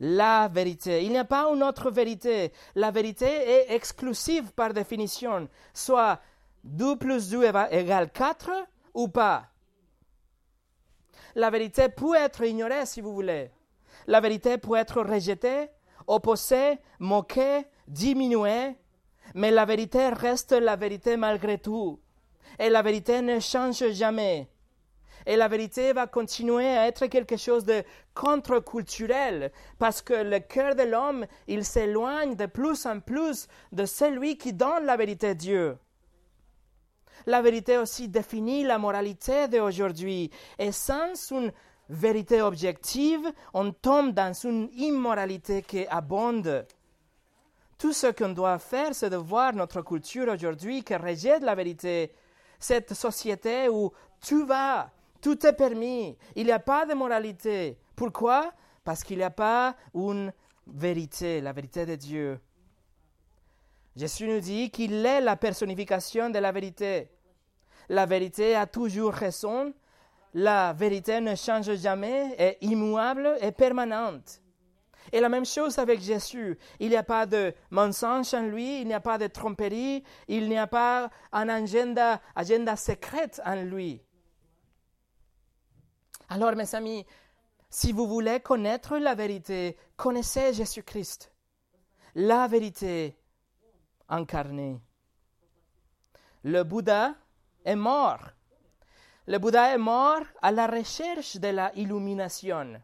la 0.00 0.48
vérité. 0.48 1.04
Il 1.04 1.12
n'y 1.12 1.18
a 1.18 1.24
pas 1.24 1.44
une 1.52 1.62
autre 1.62 1.90
vérité. 1.90 2.52
La 2.74 2.90
vérité 2.90 3.26
est 3.26 3.74
exclusive 3.74 4.52
par 4.52 4.72
définition. 4.72 5.48
Soit 5.74 6.20
2 6.64 6.96
plus 6.96 7.30
2 7.30 7.44
égale 7.70 8.10
4 8.10 8.50
ou 8.94 9.08
pas. 9.08 9.46
La 11.34 11.50
vérité 11.50 11.88
peut 11.90 12.16
être 12.16 12.42
ignorée 12.42 12.86
si 12.86 13.00
vous 13.00 13.12
voulez. 13.12 13.50
La 14.06 14.20
vérité 14.20 14.56
peut 14.58 14.76
être 14.76 15.02
rejetée, 15.02 15.68
opposée, 16.06 16.78
moquée, 16.98 17.64
diminuée, 17.88 18.76
mais 19.34 19.50
la 19.50 19.64
vérité 19.64 20.08
reste 20.08 20.52
la 20.52 20.76
vérité 20.76 21.16
malgré 21.16 21.58
tout. 21.58 22.00
Et 22.58 22.68
la 22.68 22.82
vérité 22.82 23.22
ne 23.22 23.38
change 23.40 23.88
jamais. 23.90 24.48
Et 25.26 25.36
la 25.36 25.48
vérité 25.48 25.92
va 25.92 26.06
continuer 26.06 26.66
à 26.66 26.86
être 26.86 27.06
quelque 27.06 27.36
chose 27.36 27.64
de 27.64 27.84
contre-culturel 28.14 29.52
parce 29.78 30.02
que 30.02 30.14
le 30.14 30.40
cœur 30.40 30.74
de 30.74 30.82
l'homme, 30.82 31.26
il 31.46 31.64
s'éloigne 31.64 32.34
de 32.34 32.46
plus 32.46 32.86
en 32.86 33.00
plus 33.00 33.46
de 33.72 33.84
celui 33.84 34.38
qui 34.38 34.52
donne 34.52 34.86
la 34.86 34.96
vérité 34.96 35.34
de 35.34 35.38
Dieu. 35.38 35.78
La 37.26 37.42
vérité 37.42 37.76
aussi 37.76 38.08
définit 38.08 38.64
la 38.64 38.78
moralité 38.78 39.46
d'aujourd'hui. 39.46 40.30
Et 40.58 40.72
sans 40.72 41.12
une 41.30 41.52
vérité 41.90 42.40
objective, 42.40 43.32
on 43.52 43.72
tombe 43.72 44.12
dans 44.12 44.32
une 44.32 44.70
immoralité 44.76 45.62
qui 45.62 45.86
abonde. 45.88 46.66
Tout 47.76 47.92
ce 47.92 48.06
qu'on 48.08 48.30
doit 48.30 48.58
faire, 48.58 48.94
c'est 48.94 49.10
de 49.10 49.16
voir 49.16 49.52
notre 49.54 49.82
culture 49.82 50.28
aujourd'hui 50.28 50.84
qui 50.84 50.94
rejette 50.94 51.42
la 51.42 51.54
vérité. 51.54 52.12
Cette 52.58 52.94
société 52.94 53.68
où 53.68 53.90
tout 54.26 54.46
va, 54.46 54.90
tout 55.20 55.44
est 55.46 55.52
permis, 55.52 56.16
il 56.36 56.46
n'y 56.46 56.52
a 56.52 56.58
pas 56.58 56.86
de 56.86 56.94
moralité. 56.94 57.78
Pourquoi? 57.96 58.52
Parce 58.84 59.02
qu'il 59.02 59.18
n'y 59.18 59.24
a 59.24 59.30
pas 59.30 59.74
une 59.94 60.32
vérité, 60.66 61.40
la 61.40 61.52
vérité 61.52 61.86
de 61.86 61.96
Dieu. 61.96 62.40
Jésus 63.96 64.28
nous 64.28 64.40
dit 64.40 64.70
qu'il 64.70 65.04
est 65.04 65.20
la 65.20 65.36
personnification 65.36 66.30
de 66.30 66.38
la 66.38 66.52
vérité. 66.52 67.10
La 67.88 68.06
vérité 68.06 68.54
a 68.54 68.66
toujours 68.66 69.12
raison. 69.12 69.72
La 70.34 70.72
vérité 70.72 71.20
ne 71.20 71.34
change 71.34 71.74
jamais, 71.76 72.34
est 72.38 72.58
immuable 72.60 73.36
et 73.40 73.52
permanente. 73.52 74.40
Et 75.12 75.20
la 75.20 75.28
même 75.28 75.46
chose 75.46 75.78
avec 75.78 76.00
Jésus. 76.00 76.56
Il 76.78 76.90
n'y 76.90 76.96
a 76.96 77.02
pas 77.02 77.26
de 77.26 77.52
mensonge 77.70 78.32
en 78.34 78.42
lui, 78.42 78.80
il 78.80 78.86
n'y 78.86 78.94
a 78.94 79.00
pas 79.00 79.18
de 79.18 79.26
tromperie, 79.26 80.04
il 80.28 80.48
n'y 80.48 80.58
a 80.58 80.66
pas 80.66 81.10
un 81.32 81.48
agenda, 81.48 82.20
agenda 82.36 82.76
secrète 82.76 83.40
en 83.44 83.56
lui. 83.56 84.02
Alors, 86.28 86.54
mes 86.54 86.72
amis, 86.76 87.04
si 87.68 87.92
vous 87.92 88.06
voulez 88.06 88.40
connaître 88.40 88.98
la 88.98 89.14
vérité, 89.14 89.76
connaissez 89.96 90.52
Jésus-Christ, 90.52 91.32
la 92.14 92.46
vérité 92.46 93.16
incarnée. 94.08 94.80
Le 96.44 96.62
Bouddha 96.62 97.14
est 97.64 97.76
mort. 97.76 98.20
Le 99.26 99.38
Bouddha 99.38 99.74
est 99.74 99.78
mort 99.78 100.24
à 100.42 100.50
la 100.50 100.66
recherche 100.66 101.36
de 101.36 101.48
la 101.48 101.72
illumination. 101.76 102.80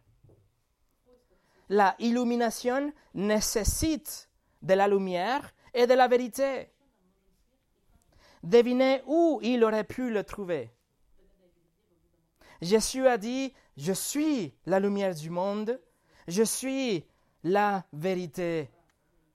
La 1.68 1.96
illumination 1.98 2.92
nécessite 3.14 4.28
de 4.62 4.74
la 4.74 4.86
lumière 4.86 5.52
et 5.74 5.86
de 5.86 5.94
la 5.94 6.08
vérité. 6.08 6.70
Devinez 8.42 9.02
où 9.06 9.40
il 9.42 9.64
aurait 9.64 9.84
pu 9.84 10.10
le 10.10 10.22
trouver. 10.22 10.70
Jésus 12.60 13.06
a 13.06 13.18
dit, 13.18 13.52
je 13.76 13.92
suis 13.92 14.54
la 14.66 14.78
lumière 14.78 15.14
du 15.14 15.30
monde, 15.30 15.80
je 16.28 16.42
suis 16.42 17.04
la 17.42 17.84
vérité. 17.92 18.70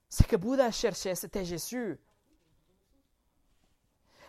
Ce 0.09 0.23
que 0.23 0.35
Bouddha 0.35 0.71
cherchait, 0.71 1.15
c'était 1.15 1.45
Jésus. 1.45 1.99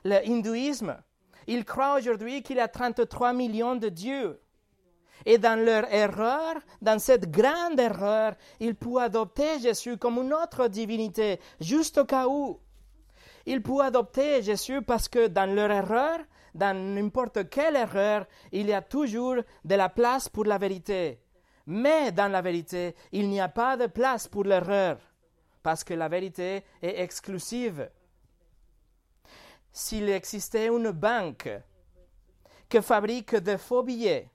Le 0.05 0.17
hindouisme, 0.29 1.01
il 1.47 1.65
croit 1.65 1.97
aujourd'hui 1.99 2.43
qu'il 2.43 2.57
y 2.57 2.61
a 2.61 2.69
33 2.69 3.33
millions 3.33 3.77
de 3.77 3.89
dieux. 3.89 4.41
Et 5.25 5.39
dans 5.39 5.59
leur 5.63 5.93
erreur, 5.93 6.57
dans 6.81 6.99
cette 6.99 7.31
grande 7.31 7.79
erreur, 7.79 8.35
ils 8.61 8.75
peuvent 8.75 8.99
adopter 8.99 9.61
Jésus 9.61 9.97
comme 9.97 10.19
une 10.19 10.35
autre 10.35 10.69
divinité, 10.69 11.39
juste 11.61 11.99
au 11.99 12.05
cas 12.05 12.27
où. 12.27 12.59
Ils 13.47 13.63
peuvent 13.63 13.81
adopter 13.81 14.43
Jésus 14.43 14.83
parce 14.83 15.09
que 15.09 15.29
dans 15.29 15.53
leur 15.53 15.71
erreur, 15.71 16.19
dans 16.55 16.77
n'importe 16.77 17.49
quelle 17.49 17.77
erreur, 17.77 18.27
il 18.51 18.67
y 18.67 18.73
a 18.73 18.83
toujours 18.83 19.37
de 19.65 19.75
la 19.75 19.89
place 19.89 20.29
pour 20.29 20.45
la 20.45 20.59
vérité. 20.59 21.21
Mais 21.67 22.13
dans 22.13 22.31
la 22.31 22.43
vérité, 22.43 22.95
il 23.13 23.29
n'y 23.29 23.41
a 23.41 23.49
pas 23.49 23.77
de 23.77 23.87
place 23.87 24.27
pour 24.29 24.45
l'erreur, 24.45 24.99
parce 25.63 25.85
que 25.85 25.95
la 25.95 26.09
vérité 26.09 26.65
est 26.83 27.01
exclusive. 27.01 27.89
S'il 29.73 30.09
existait 30.11 30.67
une 30.67 30.91
banque 30.91 31.51
qui 32.69 32.83
fabrique 32.83 33.37
de 33.37 33.57
faux 33.57 33.83
billets, 33.83 34.29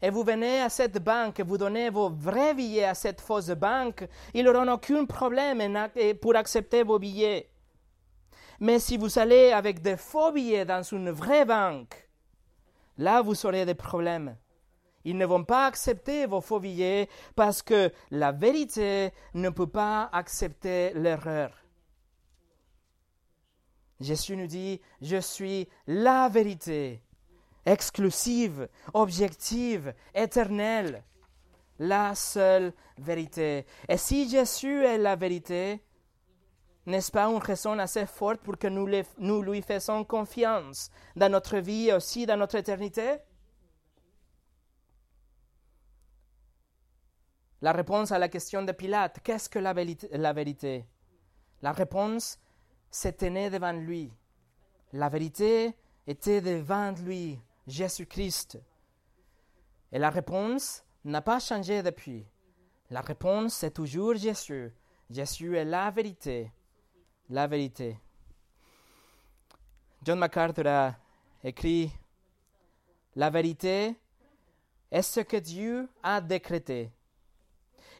et 0.00 0.10
vous 0.10 0.22
venez 0.22 0.60
à 0.60 0.68
cette 0.68 1.02
banque, 1.02 1.40
vous 1.40 1.58
donnez 1.58 1.90
vos 1.90 2.10
vrais 2.10 2.54
billets 2.54 2.84
à 2.84 2.94
cette 2.94 3.20
fausse 3.20 3.50
banque, 3.50 4.06
ils 4.32 4.44
n'auront 4.44 4.72
aucun 4.72 5.04
problème 5.04 5.88
pour 6.20 6.36
accepter 6.36 6.82
vos 6.82 6.98
billets. 6.98 7.50
Mais 8.60 8.78
si 8.78 8.96
vous 8.96 9.18
allez 9.18 9.50
avec 9.50 9.82
des 9.82 9.96
faux 9.96 10.32
billets 10.32 10.64
dans 10.64 10.82
une 10.82 11.10
vraie 11.10 11.44
banque, 11.44 12.08
là 12.98 13.20
vous 13.22 13.46
aurez 13.46 13.66
des 13.66 13.74
problèmes. 13.74 14.36
Ils 15.04 15.18
ne 15.18 15.26
vont 15.26 15.44
pas 15.44 15.66
accepter 15.66 16.26
vos 16.26 16.40
faux 16.40 16.60
billets 16.60 17.08
parce 17.34 17.62
que 17.62 17.92
la 18.10 18.32
vérité 18.32 19.12
ne 19.34 19.50
peut 19.50 19.66
pas 19.66 20.08
accepter 20.12 20.92
l'erreur. 20.94 21.63
Jésus 24.00 24.36
nous 24.36 24.46
dit, 24.46 24.80
je 25.00 25.20
suis 25.20 25.68
la 25.86 26.28
vérité, 26.28 27.00
exclusive, 27.64 28.68
objective, 28.92 29.94
éternelle, 30.14 31.04
la 31.78 32.14
seule 32.14 32.72
vérité. 32.98 33.66
Et 33.88 33.96
si 33.96 34.28
Jésus 34.28 34.84
est 34.84 34.98
la 34.98 35.16
vérité, 35.16 35.82
n'est-ce 36.86 37.10
pas 37.10 37.26
une 37.26 37.38
raison 37.38 37.78
assez 37.78 38.06
forte 38.06 38.40
pour 38.40 38.58
que 38.58 38.66
nous, 38.66 39.42
lui 39.42 39.62
fassions 39.62 40.04
confiance 40.04 40.90
dans 41.16 41.30
notre 41.30 41.58
vie 41.58 41.88
et 41.88 41.94
aussi 41.94 42.26
dans 42.26 42.36
notre 42.36 42.56
éternité? 42.56 43.18
La 47.62 47.72
réponse 47.72 48.12
à 48.12 48.18
la 48.18 48.28
question 48.28 48.62
de 48.62 48.72
Pilate, 48.72 49.20
qu'est-ce 49.22 49.48
que 49.48 49.58
la, 49.58 49.72
vérité? 49.72 50.84
La 51.62 51.72
réponse 51.72 52.38
se 52.94 53.08
tenait 53.08 53.50
devant 53.50 53.72
lui. 53.72 54.12
La 54.92 55.08
vérité 55.08 55.74
était 56.06 56.40
devant 56.40 56.92
lui, 56.92 57.40
Jésus-Christ. 57.66 58.58
Et 59.92 59.98
la 59.98 60.10
réponse 60.10 60.84
n'a 61.04 61.22
pas 61.22 61.40
changé 61.40 61.82
depuis. 61.82 62.26
La 62.90 63.00
réponse, 63.00 63.54
c'est 63.54 63.72
toujours 63.72 64.14
Jésus. 64.14 64.72
Jésus 65.10 65.56
est 65.56 65.64
la 65.64 65.90
vérité 65.90 66.52
la 67.30 67.46
vérité. 67.46 67.98
John 70.02 70.18
MacArthur 70.18 70.66
a 70.66 70.94
écrit 71.42 71.90
La 73.16 73.30
vérité 73.30 73.94
est 74.90 75.02
ce 75.02 75.20
que 75.20 75.38
Dieu 75.38 75.88
a 76.02 76.20
décrété. 76.20 76.90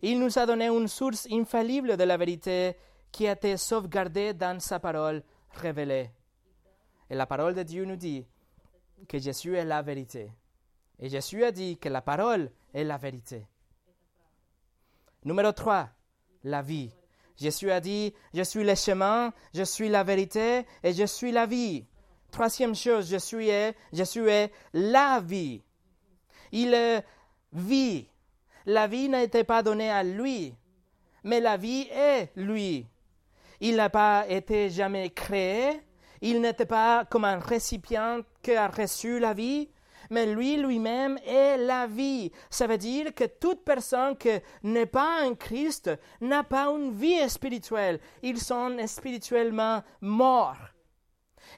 Il 0.02 0.20
nous 0.20 0.38
a 0.38 0.44
donné 0.44 0.68
une 0.68 0.88
source 0.88 1.26
infaillible 1.30 1.96
de 1.96 2.04
la 2.04 2.16
vérité 2.16 2.76
qui 3.14 3.28
a 3.28 3.32
été 3.32 3.56
sauvegardée 3.56 4.34
dans 4.34 4.58
sa 4.58 4.80
parole 4.80 5.22
révélée. 5.52 6.10
Et 7.08 7.14
la 7.14 7.26
parole 7.26 7.54
de 7.54 7.62
Dieu 7.62 7.84
nous 7.84 7.94
dit 7.94 8.26
que 9.08 9.18
Jésus 9.20 9.54
est 9.54 9.64
la 9.64 9.82
vérité. 9.82 10.32
Et 10.98 11.08
Jésus 11.08 11.44
a 11.44 11.52
dit 11.52 11.78
que 11.78 11.88
la 11.88 12.02
parole 12.02 12.50
est 12.72 12.82
la 12.82 12.96
vérité. 12.96 13.46
Numéro 15.24 15.52
3, 15.52 15.90
la 16.42 16.60
vie. 16.60 16.90
Jésus 17.36 17.70
a 17.70 17.78
dit, 17.78 18.12
je 18.34 18.42
suis 18.42 18.64
le 18.64 18.74
chemin, 18.74 19.32
je 19.54 19.62
suis 19.62 19.88
la 19.88 20.02
vérité 20.02 20.66
et 20.82 20.92
je 20.92 21.04
suis 21.04 21.30
la 21.30 21.46
vie. 21.46 21.86
Troisième 22.32 22.74
chose, 22.74 23.08
je 23.08 23.18
suis 23.18 23.48
la 24.72 25.20
vie. 25.20 25.62
Il 26.50 26.74
est 26.74 27.04
vie. 27.52 28.08
La 28.66 28.88
vie 28.88 29.08
n'a 29.08 29.22
été 29.22 29.44
pas 29.44 29.62
donnée 29.62 29.90
à 29.90 30.02
lui, 30.02 30.52
mais 31.22 31.38
la 31.38 31.56
vie 31.56 31.86
est 31.92 32.32
lui. 32.34 32.88
Il 33.64 33.76
n'a 33.76 33.88
pas 33.88 34.26
été 34.28 34.68
jamais 34.68 35.08
créé, 35.08 35.80
il 36.20 36.42
n'était 36.42 36.66
pas 36.66 37.06
comme 37.06 37.24
un 37.24 37.38
récipient 37.38 38.20
qui 38.42 38.52
a 38.52 38.68
reçu 38.68 39.18
la 39.18 39.32
vie, 39.32 39.70
mais 40.10 40.26
lui 40.26 40.58
lui-même 40.58 41.18
est 41.26 41.56
la 41.56 41.86
vie. 41.86 42.30
Ça 42.50 42.66
veut 42.66 42.76
dire 42.76 43.14
que 43.14 43.24
toute 43.24 43.64
personne 43.64 44.18
qui 44.18 44.28
n'est 44.64 44.84
pas 44.84 45.22
un 45.22 45.34
Christ 45.34 45.90
n'a 46.20 46.42
pas 46.42 46.66
une 46.66 46.92
vie 46.92 47.26
spirituelle. 47.30 48.00
Ils 48.22 48.38
sont 48.38 48.76
spirituellement 48.86 49.82
morts. 50.02 50.58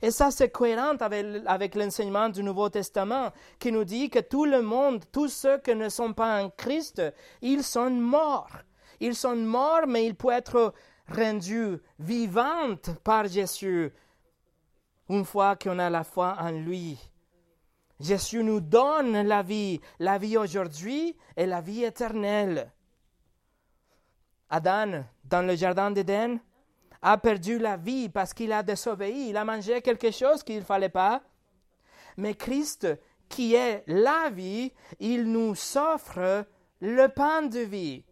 Et 0.01 0.13
ça, 0.13 0.31
c'est 0.31 0.51
cohérent 0.51 0.95
avec, 1.01 1.27
avec 1.45 1.75
l'enseignement 1.75 2.29
du 2.29 2.45
Nouveau 2.45 2.69
Testament 2.69 3.33
qui 3.59 3.73
nous 3.73 3.83
dit 3.83 4.11
que 4.11 4.21
tout 4.21 4.45
le 4.45 4.63
monde, 4.63 5.03
tous 5.11 5.27
ceux 5.27 5.59
qui 5.59 5.75
ne 5.75 5.89
sont 5.89 6.13
pas 6.13 6.41
en 6.41 6.51
Christ, 6.51 7.03
ils 7.43 7.65
sont 7.65 7.91
morts. 7.91 8.59
Ils 9.01 9.17
sont 9.17 9.35
morts, 9.35 9.89
mais 9.89 10.07
ils 10.07 10.15
peuvent 10.15 10.35
être 10.35 10.73
rendus 11.09 11.79
vivants 11.99 12.77
par 13.05 13.29
Jésus 13.29 13.93
une 15.09 15.25
fois 15.25 15.57
qu'on 15.57 15.79
a 15.79 15.91
la 15.91 16.05
foi 16.05 16.37
en 16.39 16.51
lui. 16.51 16.99
Jésus 18.01 18.43
nous 18.43 18.61
donne 18.61 19.23
la 19.23 19.43
vie, 19.43 19.81
la 19.99 20.19
vie 20.19 20.37
aujourd'hui 20.37 21.17
et 21.37 21.47
la 21.47 21.61
vie 21.61 21.85
éternelle. 21.85 22.73
Adam, 24.51 25.05
dans 25.25 25.47
le 25.47 25.57
jardin 25.57 25.91
d'Éden, 25.91 26.39
a 27.03 27.19
perdu 27.19 27.59
la 27.59 27.77
vie 27.77 28.09
parce 28.09 28.35
qu'il 28.35 28.53
a 28.53 28.63
désobéi, 28.63 29.31
il 29.31 29.37
a 29.37 29.45
mangé 29.45 29.81
quelque 29.81 30.11
chose 30.11 30.43
qu'il 30.43 30.57
ne 30.57 30.65
fallait 30.65 30.89
pas. 30.89 31.23
Mais 32.17 32.35
Christ, 32.35 32.89
qui 33.29 33.55
est 33.55 33.85
la 33.87 34.31
vie, 34.31 34.73
il 34.99 35.25
nous 35.31 35.55
offre 35.77 36.47
le 36.81 37.09
pain 37.09 37.43
de 37.43 37.61
vie. 37.61 38.05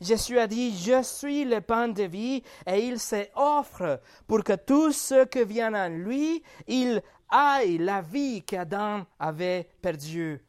Jésus 0.00 0.38
a 0.38 0.46
dit, 0.46 0.76
je 0.76 1.02
suis 1.02 1.44
le 1.44 1.60
pain 1.60 1.88
de 1.88 2.04
vie, 2.04 2.42
et 2.66 2.86
il 2.86 2.98
s'offre 2.98 4.00
pour 4.26 4.42
que 4.42 4.54
tous 4.54 4.92
ceux 4.92 5.26
qui 5.26 5.44
viennent 5.44 5.74
à 5.74 5.90
lui, 5.90 6.42
il 6.66 7.02
aillent 7.28 7.78
la 7.78 8.00
vie 8.00 8.42
qu'Adam 8.42 9.04
avait 9.18 9.68
perdue. 9.82 10.40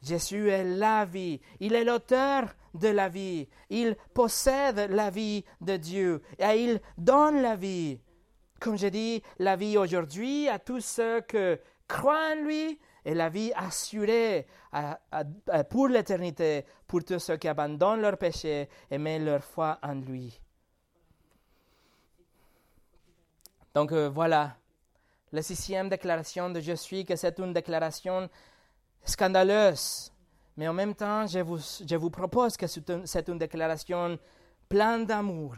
Jésus 0.00 0.48
est 0.48 0.64
la 0.64 1.04
vie, 1.04 1.40
il 1.60 1.74
est 1.74 1.84
l'auteur 1.84 2.54
de 2.74 2.88
la 2.88 3.08
vie, 3.08 3.48
il 3.70 3.96
possède 4.12 4.90
la 4.90 5.10
vie 5.10 5.44
de 5.60 5.76
Dieu, 5.76 6.22
et 6.38 6.64
il 6.64 6.80
donne 6.98 7.42
la 7.42 7.56
vie. 7.56 7.98
Comme 8.60 8.78
je 8.78 8.86
dis, 8.86 9.22
la 9.38 9.56
vie 9.56 9.76
aujourd'hui 9.76 10.48
à 10.48 10.58
tous 10.58 10.80
ceux 10.80 11.20
qui 11.22 11.60
croient 11.88 12.32
en 12.32 12.44
lui, 12.44 12.78
et 13.04 13.14
la 13.14 13.28
vie 13.28 13.52
assurée 13.54 14.46
pour 15.70 15.88
l'éternité 15.88 16.64
pour 16.86 17.04
tous 17.04 17.18
ceux 17.18 17.36
qui 17.36 17.48
abandonnent 17.48 18.00
leur 18.00 18.16
péché 18.16 18.68
et 18.90 18.98
mettent 18.98 19.22
leur 19.22 19.44
foi 19.44 19.78
en 19.82 19.94
lui. 19.94 20.40
Donc 23.74 23.90
euh, 23.92 24.08
voilà, 24.08 24.56
la 25.32 25.42
sixième 25.42 25.88
déclaration 25.88 26.48
de 26.48 26.60
Je 26.60 26.74
suis, 26.74 27.04
que 27.04 27.16
c'est 27.16 27.38
une 27.40 27.52
déclaration 27.52 28.30
scandaleuse. 29.04 30.12
Mais 30.56 30.68
en 30.68 30.72
même 30.72 30.94
temps, 30.94 31.26
je 31.26 31.40
vous, 31.40 31.58
je 31.58 31.96
vous 31.96 32.10
propose 32.10 32.56
que 32.56 32.66
c'est 32.68 33.28
une 33.28 33.38
déclaration 33.38 34.16
pleine 34.68 35.04
d'amour, 35.04 35.56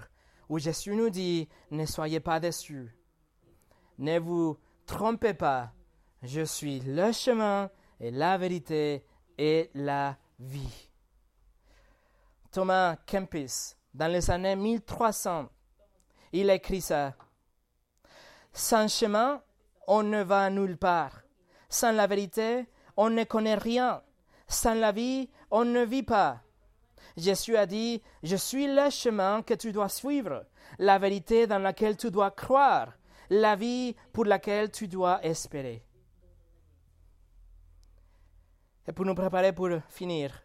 où 0.49 0.59
Jésus 0.59 0.97
nous 0.97 1.11
dit, 1.11 1.47
ne 1.71 1.85
soyez 1.85 2.21
pas 2.21 2.41
déçus, 2.41 2.97
ne 3.99 4.19
vous 4.19 4.57
trompez 4.87 5.35
pas, 5.35 5.73
je 6.23 6.43
suis 6.43 6.81
le 6.81 7.12
chemin 7.12 7.71
et 8.01 8.11
la 8.11 8.39
vérité 8.39 9.05
et 9.39 9.71
la 9.75 10.17
vie. 10.39 10.91
Thomas 12.51 12.97
Kempis, 13.07 13.75
dans 13.95 14.11
les 14.11 14.31
années 14.31 14.57
1300, 14.57 15.49
il 16.33 16.51
écrit 16.51 16.81
ça. 16.81 17.14
Sans 18.53 18.89
chemin, 18.89 19.43
on 19.87 20.03
ne 20.03 20.23
va 20.23 20.51
nulle 20.51 20.77
part. 20.77 21.23
Sans 21.69 21.93
la 21.93 22.07
vérité, 22.07 22.67
on 22.97 23.11
ne 23.11 23.25
connaît 23.25 23.57
rien. 23.57 24.03
Sans 24.49 24.75
la 24.75 24.93
vie, 24.93 25.29
on 25.51 25.64
ne 25.64 25.85
vit 25.85 26.03
pas. 26.03 26.41
Jésus 27.17 27.57
a 27.57 27.67
dit, 27.67 28.03
Je 28.23 28.37
suis 28.37 28.67
le 28.67 28.91
chemin 28.91 29.43
que 29.43 29.55
tu 29.55 29.73
dois 29.73 29.89
suivre, 29.89 30.47
la 30.79 30.99
vérité 30.99 31.47
dans 31.47 31.59
laquelle 31.59 31.97
tu 31.97 32.11
dois 32.11 32.31
croire, 32.31 32.93
la 33.31 33.57
vie 33.57 33.97
pour 34.12 34.25
laquelle 34.25 34.71
tu 34.71 34.89
dois 34.89 35.25
espérer. 35.25 35.86
Et 38.89 38.93
pour 38.93 39.05
nous 39.05 39.14
préparer 39.14 39.53
pour 39.53 39.68
finir, 39.89 40.43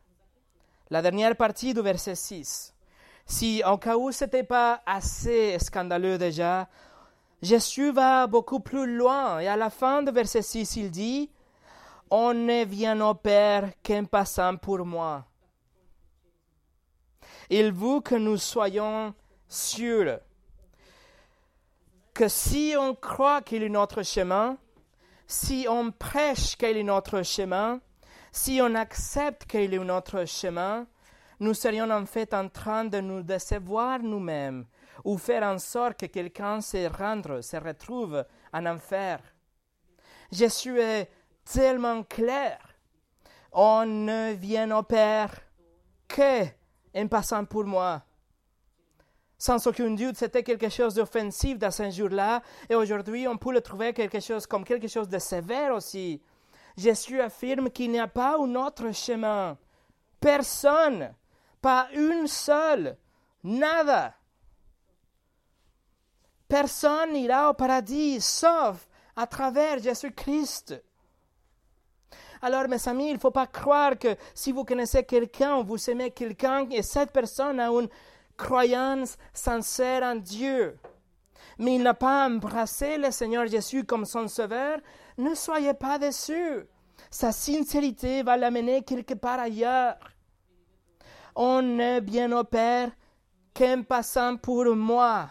la 0.89 1.01
dernière 1.01 1.35
partie 1.35 1.73
du 1.73 1.81
verset 1.81 2.15
6. 2.15 2.73
Si 3.25 3.61
en 3.63 3.77
cas 3.77 3.97
où 3.97 4.11
ce 4.11 4.25
n'était 4.25 4.43
pas 4.43 4.81
assez 4.85 5.57
scandaleux 5.59 6.17
déjà, 6.17 6.67
Jésus 7.41 7.91
va 7.91 8.27
beaucoup 8.27 8.59
plus 8.59 8.97
loin 8.97 9.39
et 9.39 9.47
à 9.47 9.55
la 9.55 9.69
fin 9.69 10.03
du 10.03 10.11
verset 10.11 10.41
6, 10.41 10.75
il 10.75 10.91
dit, 10.91 11.29
On 12.09 12.33
ne 12.33 12.65
vient 12.65 12.99
au 13.01 13.13
Père 13.13 13.71
qu'en 13.85 14.05
passant 14.05 14.57
pour 14.57 14.85
moi. 14.85 15.25
Il 17.49 17.71
veut 17.71 18.01
que 18.01 18.15
nous 18.15 18.37
soyons 18.37 19.13
sûrs 19.47 20.19
que 22.13 22.27
si 22.27 22.75
on 22.77 22.95
croit 22.95 23.41
qu'il 23.41 23.63
est 23.63 23.69
notre 23.69 24.03
chemin, 24.03 24.57
si 25.27 25.65
on 25.69 25.91
prêche 25.91 26.55
qu'il 26.57 26.77
est 26.77 26.83
notre 26.83 27.23
chemin, 27.23 27.79
si 28.31 28.59
on 28.61 28.75
accepte 28.75 29.45
qu'il 29.45 29.73
est 29.73 29.79
notre 29.79 30.25
chemin, 30.25 30.87
nous 31.39 31.53
serions 31.53 31.89
en 31.89 32.05
fait 32.05 32.33
en 32.33 32.47
train 32.49 32.85
de 32.85 32.99
nous 32.99 33.23
décevoir 33.23 33.99
nous-mêmes 33.99 34.65
ou 35.03 35.17
faire 35.17 35.43
en 35.43 35.57
sorte 35.57 35.99
que 35.99 36.05
quelqu'un 36.05 36.61
se 36.61 36.87
rende, 36.87 37.41
se 37.41 37.57
retrouve 37.57 38.23
en 38.53 38.65
enfer. 38.65 39.19
Jésus 40.31 40.79
est 40.79 41.09
tellement 41.43 42.03
clair. 42.03 42.59
On 43.51 43.85
ne 43.85 44.33
vient 44.33 44.77
au 44.77 44.83
Père 44.83 45.41
que 46.07 46.45
en 46.95 47.07
passant 47.07 47.45
pour 47.45 47.65
moi. 47.65 48.03
Sans 49.37 49.65
aucun 49.65 49.89
doute, 49.89 50.17
c'était 50.17 50.43
quelque 50.43 50.69
chose 50.69 50.93
d'offensif 50.93 51.57
dans 51.57 51.71
ce 51.71 51.89
jour-là, 51.89 52.43
et 52.69 52.75
aujourd'hui, 52.75 53.27
on 53.27 53.37
peut 53.37 53.51
le 53.51 53.61
trouver 53.61 53.91
quelque 53.91 54.19
chose 54.19 54.45
comme 54.45 54.63
quelque 54.63 54.87
chose 54.87 55.09
de 55.09 55.17
sévère 55.17 55.73
aussi. 55.73 56.21
Jésus 56.81 57.21
affirme 57.21 57.69
qu'il 57.69 57.91
n'y 57.91 57.99
a 57.99 58.07
pas 58.07 58.37
un 58.37 58.55
autre 58.55 58.91
chemin. 58.91 59.57
Personne, 60.19 61.13
pas 61.61 61.87
une 61.93 62.27
seule, 62.27 62.97
nada. 63.43 64.15
Personne 66.47 67.13
n'ira 67.13 67.49
au 67.49 67.53
paradis 67.53 68.19
sauf 68.19 68.87
à 69.15 69.27
travers 69.27 69.79
Jésus-Christ. 69.79 70.83
Alors, 72.41 72.67
mes 72.67 72.87
amis, 72.87 73.09
il 73.09 73.13
ne 73.13 73.19
faut 73.19 73.31
pas 73.31 73.47
croire 73.47 73.97
que 73.97 74.15
si 74.33 74.51
vous 74.51 74.65
connaissez 74.65 75.03
quelqu'un, 75.03 75.61
vous 75.61 75.89
aimez 75.89 76.09
quelqu'un 76.09 76.67
et 76.71 76.81
cette 76.81 77.11
personne 77.11 77.59
a 77.59 77.69
une 77.69 77.87
croyance 78.35 79.17
sincère 79.33 80.01
en 80.01 80.15
Dieu, 80.15 80.77
mais 81.59 81.75
il 81.75 81.83
n'a 81.83 81.93
pas 81.93 82.27
embrassé 82.27 82.97
le 82.97 83.11
Seigneur 83.11 83.45
Jésus 83.45 83.83
comme 83.83 84.05
son 84.05 84.27
sauveur, 84.27 84.79
ne 85.17 85.35
soyez 85.35 85.73
pas 85.73 85.99
déçus. 85.99 86.67
Sa 87.09 87.31
sincérité 87.31 88.23
va 88.23 88.37
l'amener 88.37 88.83
quelque 88.83 89.13
part 89.13 89.39
ailleurs. 89.39 89.97
On 91.35 91.61
ne 91.61 91.99
bien 91.99 92.31
au 92.31 92.43
Père 92.43 92.91
qu'en 93.53 93.83
passant 93.83 94.37
pour 94.37 94.65
moi. 94.75 95.29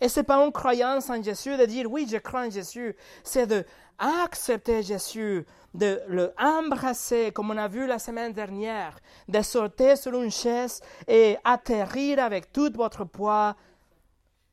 Et 0.00 0.08
ce 0.08 0.20
n'est 0.20 0.24
pas 0.24 0.44
une 0.44 0.52
croyance 0.52 1.08
en 1.08 1.22
Jésus 1.22 1.56
de 1.56 1.64
dire 1.64 1.90
oui, 1.90 2.06
je 2.10 2.16
crois 2.16 2.46
en 2.46 2.50
Jésus. 2.50 2.96
C'est 3.22 3.46
de 3.46 3.64
accepter 3.98 4.82
Jésus, 4.82 5.46
de 5.72 6.00
le 6.08 6.32
embrasser 6.38 7.32
comme 7.32 7.50
on 7.50 7.56
a 7.56 7.68
vu 7.68 7.86
la 7.86 7.98
semaine 7.98 8.32
dernière, 8.32 8.98
de 9.28 9.40
sauter 9.42 9.96
sur 9.96 10.20
une 10.20 10.30
chaise 10.30 10.80
et 11.06 11.36
atterrir 11.44 12.18
avec 12.18 12.52
tout 12.52 12.70
votre 12.74 13.04
poids 13.04 13.56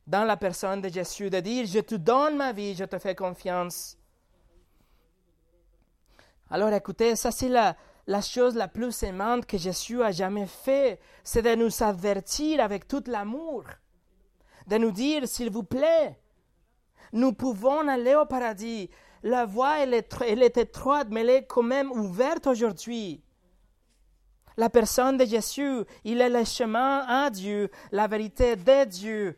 dans 0.07 0.23
la 0.23 0.37
personne 0.37 0.81
de 0.81 0.89
Jésus, 0.89 1.29
de 1.29 1.39
dire 1.39 1.65
je 1.65 1.79
te 1.79 1.95
donne 1.95 2.37
ma 2.37 2.51
vie, 2.51 2.75
je 2.75 2.85
te 2.85 2.97
fais 2.97 3.15
confiance. 3.15 3.97
Alors 6.49 6.73
écoutez, 6.73 7.15
ça 7.15 7.31
c'est 7.31 7.49
la, 7.49 7.75
chose 8.21 8.55
la 8.55 8.67
plus 8.67 9.03
aimante 9.03 9.45
que 9.45 9.57
Jésus 9.57 10.03
a 10.03 10.11
jamais 10.11 10.47
fait, 10.47 10.99
c'est 11.23 11.41
de 11.41 11.55
nous 11.55 11.81
avertir 11.81 12.59
avec 12.59 12.87
tout 12.87 13.03
l'amour, 13.07 13.63
de 14.67 14.77
nous 14.77 14.91
dire, 14.91 15.27
s'il 15.27 15.49
vous 15.49 15.63
plaît, 15.63 16.19
nous 17.13 17.33
pouvons 17.33 17.87
aller 17.87 18.15
au 18.15 18.25
paradis. 18.25 18.89
La 19.23 19.45
voie, 19.45 19.79
elle 19.79 19.93
est, 19.93 20.13
elle 20.27 20.43
est 20.43 20.57
étroite, 20.57 21.07
mais 21.11 21.21
elle 21.21 21.29
est 21.29 21.45
quand 21.45 21.63
même 21.63 21.91
ouverte 21.91 22.47
aujourd'hui. 22.47 23.23
La 24.57 24.69
personne 24.69 25.17
de 25.17 25.25
Jésus, 25.25 25.83
il 26.03 26.19
est 26.19 26.29
le 26.29 26.43
chemin 26.43 27.05
à 27.07 27.29
Dieu, 27.29 27.69
la 27.91 28.07
vérité 28.07 28.55
de 28.55 28.83
Dieu 28.85 29.37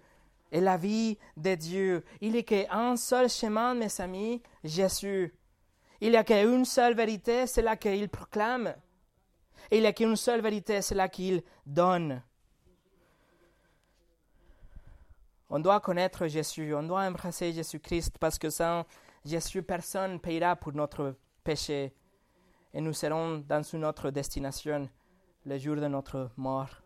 et 0.54 0.62
la 0.62 0.78
vie 0.78 1.18
de 1.36 1.56
Dieu. 1.56 2.06
Il 2.22 2.34
n'y 2.34 2.40
a 2.40 2.44
qu'un 2.44 2.96
seul 2.96 3.28
chemin, 3.28 3.74
mes 3.74 4.00
amis, 4.00 4.42
Jésus. 4.64 5.34
Il 6.00 6.12
n'y 6.12 6.16
a 6.16 6.24
qu'une 6.24 6.64
seule 6.64 6.96
vérité, 6.96 7.48
c'est 7.48 7.64
la 7.64 7.76
qu'il 7.76 8.08
proclame. 8.08 8.76
Il 9.72 9.82
n'y 9.82 9.88
a 9.88 9.94
qu'une 9.94 10.16
seule 10.16 10.42
vérité, 10.42 10.82
c'est 10.82 10.96
la 10.96 11.10
qu'il 11.10 11.42
donne. 11.66 12.22
On 15.50 15.60
doit 15.60 15.80
connaître 15.80 16.28
Jésus, 16.28 16.74
on 16.74 16.84
doit 16.84 17.02
embrasser 17.02 17.52
Jésus-Christ 17.52 18.18
parce 18.20 18.38
que 18.38 18.50
sans 18.50 18.86
Jésus, 19.26 19.64
personne 19.64 20.14
ne 20.14 20.18
payera 20.18 20.56
pour 20.56 20.74
notre 20.74 21.16
péché 21.44 21.94
et 22.74 22.82
nous 22.82 22.94
serons 22.94 23.40
dans 23.40 23.64
une 23.64 23.86
autre 23.86 24.12
destination 24.12 24.90
le 25.46 25.58
jour 25.58 25.76
de 25.78 25.88
notre 25.88 26.32
mort. 26.38 26.83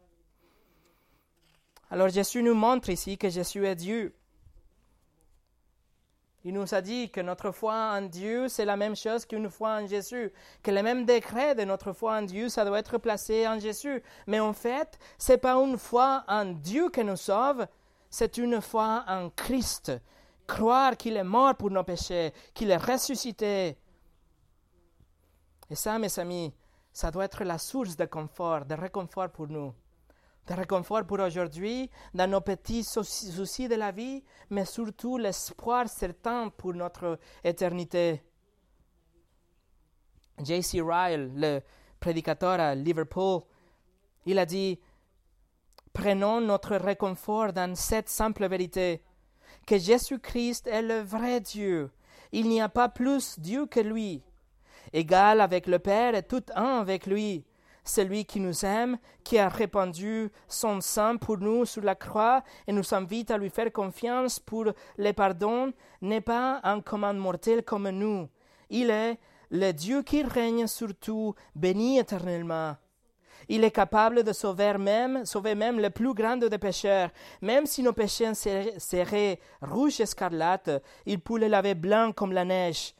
Alors 1.89 2.09
Jésus 2.09 2.43
nous 2.43 2.53
montre 2.53 2.89
ici 2.89 3.17
que 3.17 3.29
Jésus 3.29 3.65
est 3.65 3.75
Dieu. 3.75 4.13
Il 6.43 6.53
nous 6.53 6.73
a 6.73 6.81
dit 6.81 7.09
que 7.09 7.19
notre 7.21 7.51
foi 7.51 7.73
en 7.73 8.01
Dieu, 8.03 8.47
c'est 8.47 8.65
la 8.65 8.77
même 8.77 8.95
chose 8.95 9.25
qu'une 9.25 9.49
foi 9.49 9.81
en 9.81 9.87
Jésus, 9.87 10.31
que 10.63 10.71
le 10.71 10.81
même 10.83 11.05
décret 11.05 11.55
de 11.55 11.63
notre 11.63 11.93
foi 11.93 12.17
en 12.17 12.21
Dieu, 12.21 12.47
ça 12.47 12.63
doit 12.63 12.79
être 12.79 12.97
placé 12.97 13.47
en 13.47 13.59
Jésus. 13.59 14.01
Mais 14.27 14.39
en 14.39 14.53
fait, 14.53 14.97
ce 15.17 15.33
n'est 15.33 15.37
pas 15.37 15.55
une 15.55 15.77
foi 15.77 16.23
en 16.27 16.45
Dieu 16.45 16.89
qui 16.89 17.03
nous 17.03 17.17
sauve, 17.17 17.67
c'est 18.09 18.37
une 18.37 18.61
foi 18.61 19.03
en 19.07 19.29
Christ. 19.29 19.91
Croire 20.45 20.95
qu'il 20.95 21.17
est 21.17 21.23
mort 21.23 21.55
pour 21.55 21.69
nos 21.69 21.83
péchés, 21.83 22.33
qu'il 22.53 22.71
est 22.71 22.77
ressuscité. 22.77 23.77
Et 25.69 25.75
ça, 25.75 25.99
mes 25.99 26.17
amis, 26.19 26.53
ça 26.93 27.11
doit 27.11 27.25
être 27.25 27.43
la 27.43 27.57
source 27.57 27.97
de 27.97 28.05
confort, 28.05 28.65
de 28.65 28.75
réconfort 28.75 29.29
pour 29.29 29.47
nous 29.47 29.73
de 30.47 30.53
réconfort 30.53 31.05
pour 31.05 31.19
aujourd'hui, 31.19 31.89
dans 32.13 32.29
nos 32.29 32.41
petits 32.41 32.83
soucis 32.83 33.67
de 33.67 33.75
la 33.75 33.91
vie, 33.91 34.23
mais 34.49 34.65
surtout 34.65 35.17
l'espoir 35.17 35.89
certain 35.89 36.49
pour 36.49 36.73
notre 36.73 37.19
éternité. 37.43 38.23
J.C. 40.41 40.81
Ryle, 40.81 41.31
le 41.35 41.61
prédicateur 41.99 42.59
à 42.59 42.75
Liverpool, 42.75 43.41
il 44.25 44.39
a 44.39 44.45
dit 44.45 44.79
Prenons 45.91 46.41
notre 46.41 46.75
réconfort 46.75 47.53
dans 47.53 47.75
cette 47.75 48.07
simple 48.07 48.47
vérité 48.47 49.01
que 49.65 49.77
Jésus-Christ 49.77 50.67
est 50.67 50.83
le 50.83 50.99
vrai 50.99 51.41
Dieu. 51.41 51.89
Il 52.31 52.47
n'y 52.47 52.61
a 52.61 52.69
pas 52.69 52.87
plus 52.87 53.39
Dieu 53.39 53.65
que 53.65 53.79
lui. 53.79 54.21
Égal 54.93 55.41
avec 55.41 55.65
le 55.65 55.79
Père 55.79 56.13
et 56.13 56.23
tout 56.23 56.43
un 56.55 56.79
avec 56.79 57.07
lui 57.07 57.46
celui 57.87 58.25
qui 58.25 58.39
nous 58.39 58.65
aime, 58.65 58.97
qui 59.23 59.37
a 59.37 59.49
répandu 59.49 60.29
son 60.47 60.81
sang 60.81 61.17
pour 61.17 61.37
nous 61.37 61.65
sur 61.65 61.83
la 61.83 61.95
croix 61.95 62.43
et 62.67 62.73
nous 62.73 62.93
invite 62.93 63.31
à 63.31 63.37
lui 63.37 63.49
faire 63.49 63.71
confiance 63.71 64.39
pour 64.39 64.65
le 64.97 65.11
pardon, 65.13 65.73
n'est 66.01 66.21
pas 66.21 66.59
un 66.63 66.81
commande 66.81 67.17
mortel 67.17 67.63
comme 67.63 67.89
nous. 67.89 68.27
Il 68.69 68.89
est 68.89 69.17
le 69.51 69.71
Dieu 69.71 70.03
qui 70.03 70.23
règne 70.23 70.67
sur 70.67 70.93
tout, 70.95 71.33
béni 71.55 71.99
éternellement. 71.99 72.75
Il 73.49 73.63
est 73.63 73.71
capable 73.71 74.23
de 74.23 74.33
sauver 74.33 74.77
même, 74.77 75.25
sauver 75.25 75.55
le 75.55 75.89
plus 75.89 76.13
grand 76.13 76.37
des 76.37 76.57
pécheurs. 76.57 77.09
Même 77.41 77.65
si 77.65 77.81
nos 77.81 77.93
péchés 77.93 78.33
seraient 78.33 79.39
rouges 79.61 80.01
escarlates, 80.01 80.69
il 81.05 81.19
peut 81.19 81.37
les 81.37 81.47
laver 81.47 81.75
blancs 81.75 82.13
comme 82.13 82.33
la 82.33 82.43
neige. 82.43 82.93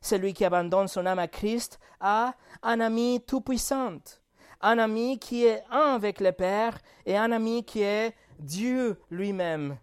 Celui 0.00 0.32
qui 0.32 0.44
abandonne 0.44 0.86
son 0.86 1.06
âme 1.06 1.18
à 1.18 1.26
Christ 1.26 1.80
a 2.00 2.34
un 2.62 2.80
ami 2.80 3.20
tout-puissant 3.26 3.98
un 4.60 4.78
ami 4.78 5.18
qui 5.18 5.44
est 5.44 5.62
un 5.70 5.94
avec 5.94 6.20
le 6.20 6.32
Père 6.32 6.78
et 7.06 7.16
un 7.16 7.32
ami 7.32 7.64
qui 7.64 7.82
est 7.82 8.14
Dieu 8.38 9.00
lui-même. 9.10 9.78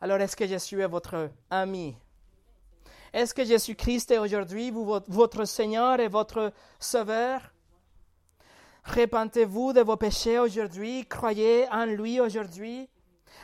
Alors 0.00 0.20
est-ce 0.20 0.36
que 0.36 0.46
Jésus 0.46 0.80
est 0.80 0.86
votre 0.86 1.30
ami? 1.50 1.96
Est-ce 3.12 3.34
que 3.34 3.44
Jésus-Christ 3.44 4.10
est 4.10 4.18
aujourd'hui 4.18 4.70
votre 4.70 5.44
Seigneur 5.44 6.00
et 6.00 6.08
votre 6.08 6.52
Sauveur? 6.78 7.52
Répentez-vous 8.84 9.72
de 9.72 9.80
vos 9.80 9.96
péchés 9.96 10.38
aujourd'hui, 10.38 11.06
croyez 11.06 11.66
en 11.72 11.86
lui 11.86 12.20
aujourd'hui, 12.20 12.88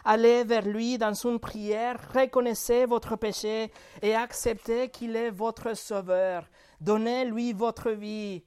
allez 0.05 0.45
vers 0.45 0.67
lui 0.67 0.99
dans 0.99 1.15
une 1.15 1.41
prière, 1.41 1.99
reconnaissez 2.15 2.87
votre 2.87 3.17
péché 3.17 3.73
et 4.03 4.15
acceptez 4.15 4.89
qu'il 4.91 5.17
est 5.17 5.31
votre 5.31 5.75
Sauveur. 5.75 6.49
Donnez-lui 6.81 7.53
votre 7.55 7.91
vie 7.91 8.45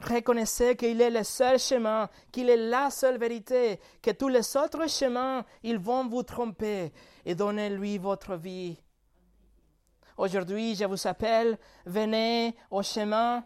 Reconnaissez 0.00 0.76
qu'il 0.76 1.00
est 1.00 1.10
le 1.10 1.24
seul 1.24 1.58
chemin, 1.58 2.08
qu'il 2.30 2.50
est 2.50 2.56
la 2.56 2.90
seule 2.90 3.18
vérité, 3.18 3.80
que 4.02 4.10
tous 4.10 4.28
les 4.28 4.56
autres 4.56 4.88
chemins, 4.88 5.44
ils 5.62 5.78
vont 5.78 6.06
vous 6.06 6.22
tromper 6.22 6.92
et 7.24 7.34
donnez-lui 7.34 7.98
votre 7.98 8.36
vie. 8.36 8.78
Aujourd'hui, 10.16 10.74
je 10.74 10.84
vous 10.84 11.06
appelle, 11.06 11.58
venez 11.84 12.56
au 12.70 12.82
chemin, 12.82 13.44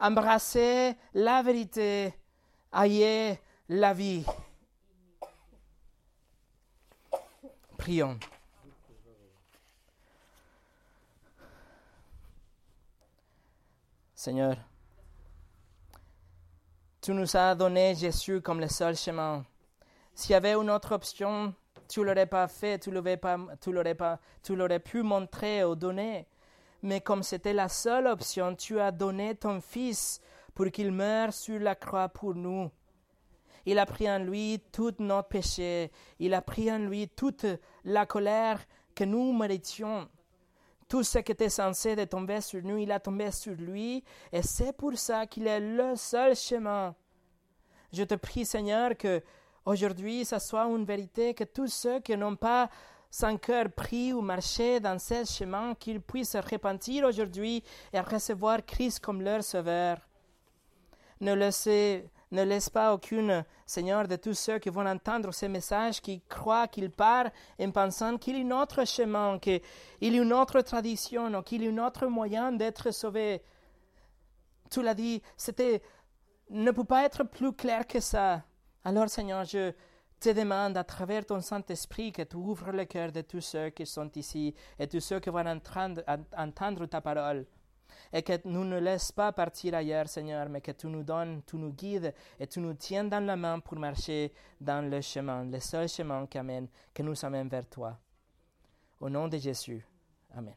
embrassez 0.00 0.94
la 1.12 1.42
vérité, 1.42 2.14
ayez 2.72 3.38
la 3.68 3.94
vie. 3.94 4.24
Prions. 7.78 8.18
Seigneur, 14.14 14.56
tu 17.04 17.12
nous 17.12 17.36
as 17.36 17.54
donné 17.54 17.94
Jésus 17.94 18.40
comme 18.40 18.60
le 18.60 18.68
seul 18.68 18.96
chemin. 18.96 19.44
S'il 20.14 20.30
y 20.30 20.34
avait 20.36 20.54
une 20.54 20.70
autre 20.70 20.92
option, 20.92 21.52
tu 21.86 22.02
l'aurais 22.02 22.24
pas 22.24 22.48
fait, 22.48 22.78
tu 22.78 22.90
l'aurais 22.90 23.18
pas, 23.18 23.36
tu 23.60 23.72
l'aurais 23.72 23.94
pas, 23.94 24.18
tu 24.42 24.56
l'aurais 24.56 24.78
pu 24.78 25.02
montrer 25.02 25.64
ou 25.64 25.74
donner. 25.74 26.26
Mais 26.82 27.02
comme 27.02 27.22
c'était 27.22 27.52
la 27.52 27.68
seule 27.68 28.06
option, 28.06 28.54
tu 28.54 28.80
as 28.80 28.90
donné 28.90 29.34
ton 29.34 29.60
Fils 29.60 30.18
pour 30.54 30.70
qu'il 30.70 30.92
meure 30.92 31.34
sur 31.34 31.60
la 31.60 31.74
croix 31.74 32.08
pour 32.08 32.34
nous. 32.34 32.70
Il 33.66 33.78
a 33.78 33.84
pris 33.84 34.10
en 34.10 34.20
lui 34.20 34.62
tous 34.72 34.94
nos 34.98 35.22
péchés. 35.22 35.90
Il 36.18 36.32
a 36.32 36.40
pris 36.40 36.72
en 36.72 36.78
lui 36.78 37.08
toute 37.08 37.44
la 37.84 38.06
colère 38.06 38.60
que 38.94 39.04
nous 39.04 39.36
méritions. 39.36 40.08
Tout 40.94 41.02
ce 41.02 41.18
qui 41.18 41.32
était 41.32 41.48
censé 41.48 41.96
de 41.96 42.04
tomber 42.04 42.40
sur 42.40 42.62
nous, 42.62 42.78
il 42.78 42.92
a 42.92 43.00
tombé 43.00 43.32
sur 43.32 43.54
lui, 43.54 44.04
et 44.30 44.42
c'est 44.42 44.72
pour 44.72 44.96
ça 44.96 45.26
qu'il 45.26 45.48
est 45.48 45.58
le 45.58 45.96
seul 45.96 46.36
chemin. 46.36 46.94
Je 47.92 48.04
te 48.04 48.14
prie, 48.14 48.46
Seigneur, 48.46 48.96
que 48.96 49.20
aujourd'hui, 49.64 50.24
ça 50.24 50.38
soit 50.38 50.66
une 50.66 50.84
vérité, 50.84 51.34
que 51.34 51.42
tous 51.42 51.66
ceux 51.66 51.98
qui 51.98 52.16
n'ont 52.16 52.36
pas 52.36 52.70
sans 53.10 53.36
cœur 53.38 53.72
pris 53.72 54.12
ou 54.12 54.20
marché 54.20 54.78
dans 54.78 55.00
ce 55.00 55.24
chemin, 55.24 55.74
qu'ils 55.74 56.00
puissent 56.00 56.30
se 56.30 56.38
repentir 56.38 57.06
aujourd'hui 57.06 57.64
et 57.92 57.98
recevoir 57.98 58.64
Christ 58.64 59.00
comme 59.00 59.20
leur 59.20 59.42
sauveur. 59.42 59.96
Ne 61.20 61.34
laissez 61.34 62.08
ne 62.34 62.42
laisse 62.42 62.68
pas 62.68 62.92
aucune, 62.92 63.44
Seigneur, 63.64 64.06
de 64.06 64.16
tous 64.16 64.34
ceux 64.34 64.58
qui 64.58 64.68
vont 64.68 64.86
entendre 64.86 65.32
ces 65.32 65.48
messages, 65.48 66.00
qui 66.00 66.20
croient 66.28 66.68
qu'il 66.68 66.90
part 66.90 67.30
en 67.60 67.70
pensant 67.70 68.18
qu'il 68.18 68.36
y 68.36 68.42
a 68.42 68.44
un 68.44 68.62
autre 68.62 68.84
chemin, 68.84 69.38
qu'il 69.38 69.60
y 70.00 70.18
a 70.18 70.22
une 70.22 70.32
autre 70.32 70.60
tradition, 70.60 71.42
qu'il 71.42 71.64
y 71.64 71.68
a 71.68 71.70
un 71.70 71.86
autre 71.86 72.06
moyen 72.06 72.52
d'être 72.52 72.90
sauvé. 72.90 73.42
Tu 74.70 74.82
l'as 74.82 74.94
dit, 74.94 75.22
c'était, 75.36 75.80
ne 76.50 76.70
peut 76.70 76.84
pas 76.84 77.04
être 77.04 77.24
plus 77.24 77.52
clair 77.52 77.86
que 77.86 78.00
ça. 78.00 78.42
Alors, 78.84 79.08
Seigneur, 79.08 79.44
je 79.44 79.72
te 80.20 80.30
demande 80.30 80.76
à 80.76 80.84
travers 80.84 81.24
ton 81.24 81.40
Saint-Esprit 81.40 82.12
que 82.12 82.22
tu 82.22 82.36
ouvres 82.36 82.72
le 82.72 82.84
cœur 82.84 83.12
de 83.12 83.20
tous 83.20 83.40
ceux 83.40 83.70
qui 83.70 83.86
sont 83.86 84.10
ici 84.16 84.54
et 84.78 84.86
tous 84.86 85.00
ceux 85.00 85.20
qui 85.20 85.30
vont 85.30 85.46
entendre 85.46 86.86
ta 86.86 87.00
parole 87.00 87.46
et 88.14 88.22
que 88.22 88.40
nous 88.44 88.64
ne 88.64 88.78
laisses 88.78 89.10
pas 89.10 89.32
partir 89.32 89.74
ailleurs, 89.74 90.08
Seigneur, 90.08 90.48
mais 90.48 90.60
que 90.60 90.70
tu 90.70 90.86
nous 90.86 91.02
donnes, 91.02 91.42
tu 91.44 91.56
nous 91.56 91.72
guides 91.72 92.14
et 92.38 92.46
tu 92.46 92.60
nous 92.60 92.74
tiens 92.74 93.02
dans 93.02 93.24
la 93.26 93.34
main 93.34 93.58
pour 93.58 93.76
marcher 93.76 94.32
dans 94.60 94.88
le 94.88 95.00
chemin, 95.00 95.44
le 95.44 95.58
seul 95.58 95.88
chemin 95.88 96.24
qui, 96.26 96.38
que 96.94 97.02
nous 97.02 97.24
amène 97.24 97.48
vers 97.48 97.66
toi. 97.68 97.98
Au 99.00 99.10
nom 99.10 99.26
de 99.26 99.36
Jésus. 99.36 99.84
Amen. 100.32 100.54